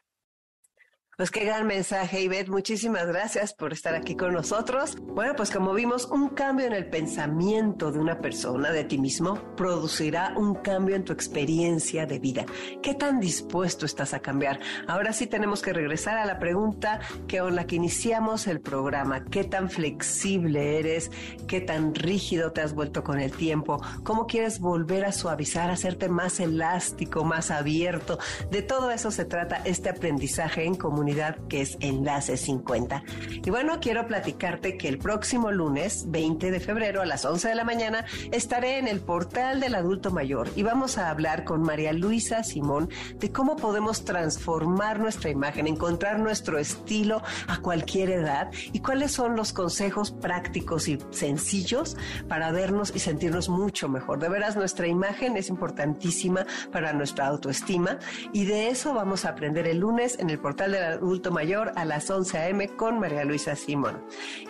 Pues 1.22 1.30
qué 1.30 1.46
gran 1.46 1.68
mensaje, 1.68 2.20
Ivette. 2.20 2.50
Muchísimas 2.50 3.06
gracias 3.06 3.54
por 3.54 3.74
estar 3.74 3.94
aquí 3.94 4.16
con 4.16 4.34
nosotros. 4.34 4.98
Bueno, 5.00 5.36
pues 5.36 5.52
como 5.52 5.72
vimos, 5.76 6.08
un 6.08 6.30
cambio 6.30 6.66
en 6.66 6.74
el 6.74 6.88
pensamiento 6.88 7.92
de 7.92 8.00
una 8.00 8.20
persona, 8.20 8.72
de 8.72 8.86
ti 8.86 8.98
mismo, 8.98 9.36
producirá 9.56 10.34
un 10.36 10.56
cambio 10.56 10.96
en 10.96 11.06
tu 11.06 11.14
experiencia 11.14 12.08
de 12.08 12.18
vida. 12.18 12.48
¿Qué 12.82 12.96
tan 12.96 13.20
dispuesto 13.20 13.86
estás 13.86 14.16
a 14.16 14.20
cambiar? 14.22 14.62
Ahora 14.88 15.14
sí 15.14 15.28
tenemos 15.28 15.62
que 15.62 15.74
regresar 15.74 16.18
a 16.18 16.26
la 16.26 16.40
pregunta 16.40 17.02
que 17.28 17.38
con 17.38 17.56
la 17.56 17.68
que 17.68 17.76
iniciamos 17.76 18.48
el 18.48 18.60
programa. 18.60 19.24
¿Qué 19.26 19.44
tan 19.44 19.70
flexible 19.70 20.80
eres? 20.80 21.12
¿Qué 21.48 21.62
tan 21.62 21.94
rígido 21.94 22.52
te 22.52 22.62
has 22.62 22.74
vuelto 22.74 23.04
con 23.04 23.20
el 23.20 23.32
tiempo? 23.32 23.80
¿Cómo 24.04 24.26
quieres 24.26 24.60
volver 24.60 25.06
a 25.06 25.12
suavizar, 25.12 25.70
hacerte 25.70 26.10
más 26.10 26.40
elástico, 26.40 27.24
más 27.24 27.52
abierto? 27.52 28.18
De 28.50 28.64
todo 28.64 28.90
eso 28.90 29.12
se 29.12 29.26
trata 29.26 29.62
este 29.66 29.90
aprendizaje 29.90 30.64
en 30.64 30.74
comunidad 30.74 31.11
que 31.50 31.62
es 31.62 31.78
Enlace 31.82 32.38
50. 32.38 33.04
Y 33.44 33.50
bueno, 33.50 33.80
quiero 33.82 34.08
platicarte 34.08 34.78
que 34.78 34.88
el 34.88 34.98
próximo 34.98 35.52
lunes 35.52 36.06
20 36.08 36.52
de 36.52 36.60
febrero 36.60 37.02
a 37.02 37.06
las 37.06 37.26
11 37.26 37.50
de 37.50 37.56
la 37.56 37.64
mañana 37.64 38.06
estaré 38.32 38.78
en 38.78 38.88
el 38.88 39.02
portal 39.02 39.60
del 39.60 39.76
adulto 39.76 40.12
mayor 40.12 40.50
y 40.56 40.64
vamos 40.64 40.98
a 40.98 41.10
hablar 41.10 41.44
con 41.44 41.62
María 41.62 41.94
Luisa 41.94 42.44
Simón 42.44 42.90
de 43.18 43.32
cómo 43.32 43.56
podemos 43.56 44.06
transformar 44.06 45.00
nuestra 45.00 45.30
imagen, 45.30 45.68
encontrar 45.68 46.20
nuestro 46.20 46.58
estilo 46.58 47.22
a 47.48 47.58
cualquier 47.62 48.10
edad 48.12 48.50
y 48.72 48.80
cuáles 48.80 49.12
son 49.12 49.36
los 49.36 49.54
consejos 49.54 50.12
prácticos 50.12 50.88
y 50.88 51.00
sencillos 51.12 51.98
para 52.28 52.52
vernos 52.52 52.94
y 52.96 53.00
sentirnos 53.00 53.50
mucho 53.50 53.90
mejor. 53.90 54.20
De 54.20 54.30
veras, 54.30 54.56
nuestra 54.56 54.88
imagen 54.88 55.38
es 55.38 55.50
importantísima 55.50 56.46
para 56.72 56.94
nuestra 56.94 57.28
autoestima 57.28 58.00
y 58.34 58.46
de 58.46 58.70
eso 58.70 58.94
vamos 58.94 59.26
a 59.26 59.30
aprender 59.30 59.68
el 59.68 59.80
lunes 59.80 60.18
en 60.20 60.30
el 60.30 60.40
portal 60.40 60.72
del 60.72 61.00
adulto 61.02 61.32
mayor 61.32 61.72
a 61.76 61.86
las 61.86 62.10
11 62.10 62.38
a.m. 62.38 62.68
con 62.70 63.00
María 63.00 63.26
Luisa 63.26 63.56
Simón. 63.56 64.04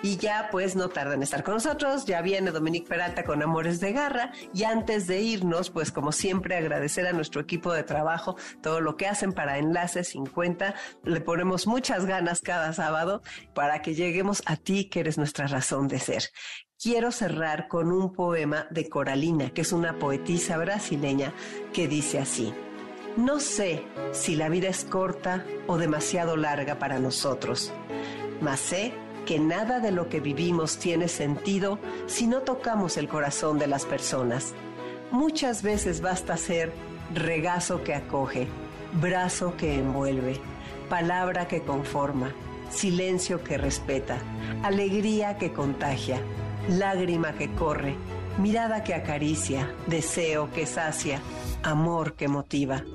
Y 0.04 0.18
ya 0.18 0.50
pues 0.52 0.76
no 0.76 0.90
tardan 0.90 1.16
en 1.16 1.24
estar 1.24 1.44
con 1.44 1.56
nosotros, 1.56 2.06
ya 2.06 2.22
viene 2.22 2.52
Dominique 2.52 2.88
Peralta 2.88 3.24
con 3.24 3.42
Amores 3.42 3.80
de 3.80 3.94
Garra 3.94 4.32
y 4.54 4.64
antes 4.64 5.08
de 5.08 5.22
irnos 5.22 5.70
pues 5.70 5.92
como 5.92 6.12
siempre 6.12 6.58
agradecer 6.58 7.08
a 7.08 7.14
nuestro 7.14 7.42
equipo 7.42 7.74
de 7.74 7.84
trabajo 7.84 8.36
todo 8.62 8.82
lo 8.82 8.98
que 8.98 9.08
hacen 9.08 9.34
para 9.34 9.58
Enlace 9.58 10.04
50, 10.04 10.76
le 11.04 11.22
ponemos 11.22 11.68
muchas 11.68 12.06
ganas 12.06 12.42
cada 12.42 12.74
sábado 12.74 13.22
para 13.54 13.82
que 13.82 13.94
lleguemos 13.94 14.44
a 14.46 14.58
ti 14.58 14.90
que 14.90 15.00
eres 15.00 15.18
nuestra 15.18 15.48
razón 15.48 15.88
de 15.88 16.00
ser 16.00 16.24
quiero 16.82 17.12
cerrar 17.12 17.68
con 17.68 17.92
un 17.92 18.12
poema 18.12 18.66
de 18.72 18.90
Coralina, 18.90 19.52
que 19.52 19.62
es 19.62 19.72
una 19.72 20.00
poetisa 20.00 20.58
brasileña, 20.58 21.32
que 21.74 21.88
dice 21.88 22.18
así. 22.18 22.52
No 23.18 23.42
sé 23.42 23.84
si 24.14 24.36
la 24.36 24.48
vida 24.48 24.70
es 24.70 24.86
corta 24.86 25.46
o 25.68 25.78
demasiado 25.78 26.38
larga 26.38 26.80
para 26.80 26.98
nosotros, 26.98 27.74
mas 28.40 28.62
sé 28.62 28.94
que 29.26 29.38
nada 29.38 29.82
de 29.82 29.92
lo 29.92 30.08
que 30.08 30.22
vivimos 30.22 30.78
tiene 30.78 31.10
sentido 31.10 31.78
si 32.08 32.26
no 32.26 32.40
tocamos 32.40 32.96
el 32.96 33.10
corazón 33.10 33.60
de 33.60 33.68
las 33.68 33.86
personas. 33.86 34.54
Muchas 35.12 35.62
veces 35.62 36.00
basta 36.00 36.38
ser 36.38 36.72
regazo 37.14 37.84
que 37.84 37.94
acoge, 37.94 38.48
brazo 38.94 39.58
que 39.58 39.76
envuelve, 39.76 40.40
palabra 40.90 41.50
que 41.50 41.64
conforma, 41.64 42.34
silencio 42.70 43.44
que 43.44 43.58
respeta, 43.58 44.20
alegría 44.64 45.38
que 45.38 45.52
contagia, 45.52 46.22
lágrima 46.70 47.34
que 47.34 47.54
corre, 47.56 47.98
mirada 48.38 48.86
que 48.86 48.94
acaricia, 48.94 49.70
deseo 49.88 50.50
que 50.52 50.66
sacia, 50.66 51.20
amor 51.62 52.14
que 52.14 52.30
motiva. 52.30 52.86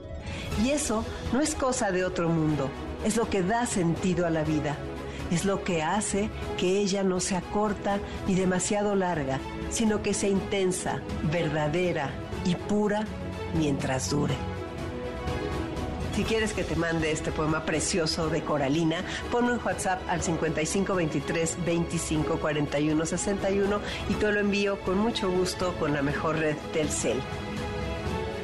Y 0.63 0.71
eso 0.71 1.05
no 1.33 1.41
es 1.41 1.55
cosa 1.55 1.91
de 1.91 2.05
otro 2.05 2.29
mundo, 2.29 2.71
es 3.05 3.17
lo 3.17 3.29
que 3.29 3.43
da 3.43 3.67
sentido 3.67 4.27
a 4.27 4.31
la 4.31 4.43
vida, 4.43 4.77
es 5.31 5.45
lo 5.45 5.63
que 5.65 5.83
hace 5.83 6.31
que 6.57 6.79
ella 6.79 7.03
no 7.03 7.21
sea 7.21 7.41
corta 7.41 7.99
ni 8.27 8.35
demasiado 8.35 8.95
larga, 8.95 9.39
sino 9.71 10.03
que 10.03 10.15
sea 10.15 10.31
intensa, 10.31 11.01
verdadera 11.31 12.11
y 12.45 12.55
pura 12.55 13.05
mientras 13.55 14.11
dure. 14.11 14.35
Si 16.17 16.25
quieres 16.25 16.55
que 16.55 16.65
te 16.65 16.77
mande 16.77 17.13
este 17.13 17.31
poema 17.31 17.67
precioso 17.67 18.31
de 18.31 18.43
Coralina, 18.43 19.05
ponlo 19.31 19.53
en 19.53 19.61
WhatsApp 19.63 20.01
al 20.09 20.23
5523 20.23 21.59
25 21.67 22.39
41 22.39 23.05
61 23.05 23.81
y 24.09 24.15
te 24.15 24.33
lo 24.33 24.41
envío 24.41 24.81
con 24.81 24.97
mucho 24.97 25.31
gusto 25.31 25.75
con 25.79 25.93
la 25.93 26.01
mejor 26.01 26.39
red 26.39 26.57
del 26.73 26.89
CEL. 26.89 27.21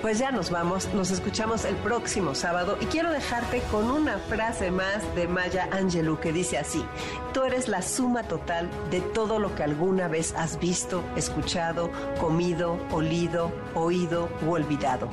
Pues 0.02 0.18
ya 0.18 0.32
nos 0.32 0.50
vamos, 0.50 0.92
nos 0.94 1.12
escuchamos 1.12 1.64
el 1.64 1.76
próximo 1.76 2.34
sábado 2.34 2.76
y 2.80 2.86
quiero 2.86 3.12
dejarte 3.12 3.62
con 3.70 3.88
una 3.88 4.18
frase 4.18 4.72
más 4.72 5.02
de 5.14 5.28
Maya 5.28 5.68
Angelou 5.70 6.18
que 6.18 6.32
dice 6.32 6.58
así, 6.58 6.84
tú 7.32 7.44
eres 7.44 7.68
la 7.68 7.82
suma 7.82 8.24
total 8.24 8.68
de 8.90 9.00
todo 9.00 9.38
lo 9.38 9.54
que 9.54 9.62
alguna 9.62 10.08
vez 10.08 10.34
has 10.36 10.58
visto, 10.58 11.04
escuchado, 11.14 11.88
comido, 12.20 12.80
olido, 12.90 13.52
oído 13.76 14.28
u 14.44 14.50
olvidado. 14.50 15.08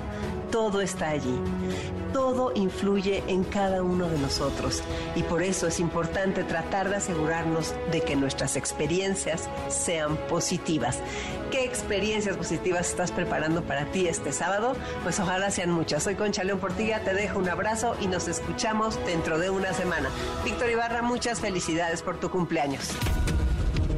Todo 0.52 0.82
está 0.82 1.10
allí. 1.10 1.40
Todo 2.12 2.52
influye 2.56 3.24
en 3.28 3.44
cada 3.44 3.84
uno 3.84 4.10
de 4.10 4.18
nosotros 4.18 4.82
y 5.16 5.22
por 5.22 5.44
eso 5.44 5.68
es 5.68 5.80
importante 5.80 6.44
tratar 6.44 6.90
de 6.90 6.96
asegurarnos 6.96 7.76
de 7.92 8.02
que 8.02 8.16
nuestras 8.16 8.56
experiencias 8.56 9.48
sean 9.68 10.18
positivas. 10.28 10.98
¿Qué 11.52 11.66
experiencias 11.66 12.38
positivas 12.38 12.89
estás 12.89 13.12
preparando 13.12 13.64
para 13.64 13.86
ti 13.91 14.08
este 14.08 14.32
sábado? 14.32 14.76
Pues 15.04 15.20
ojalá 15.20 15.50
sean 15.50 15.72
muchas. 15.72 16.04
Soy 16.04 16.14
Concha 16.14 16.43
León 16.43 16.60
Portilla, 16.60 17.04
te 17.04 17.14
dejo 17.14 17.39
un 17.39 17.50
abrazo 17.50 17.95
y 18.00 18.08
nos 18.08 18.28
escuchamos 18.28 19.04
dentro 19.06 19.39
de 19.39 19.50
una 19.50 19.74
semana. 19.74 20.10
Víctor 20.45 20.70
Ibarra, 20.70 21.02
muchas 21.02 21.39
felicidades 21.39 22.04
por 22.04 22.20
tu 22.20 22.30
cumpleaños. 22.30 22.91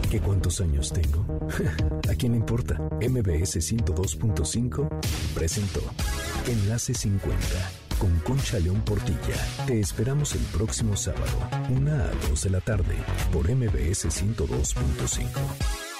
¿Qué 0.09 0.21
cuántos 0.21 0.61
años 0.61 0.93
tengo? 0.93 1.25
¿A 2.09 2.15
quién 2.15 2.35
importa? 2.35 2.75
MBS 3.01 3.57
102.5 3.57 4.87
presentó 5.33 5.81
Enlace 6.47 6.93
50 6.93 7.37
con 7.97 8.17
Concha 8.19 8.59
León 8.59 8.81
Portilla. 8.81 9.35
Te 9.67 9.79
esperamos 9.79 10.35
el 10.35 10.41
próximo 10.57 10.95
sábado, 10.95 11.37
una 11.69 12.05
a 12.05 12.11
2 12.29 12.43
de 12.43 12.49
la 12.49 12.61
tarde, 12.61 12.95
por 13.31 13.49
MBS 13.49 14.07
102.5. 14.07 15.90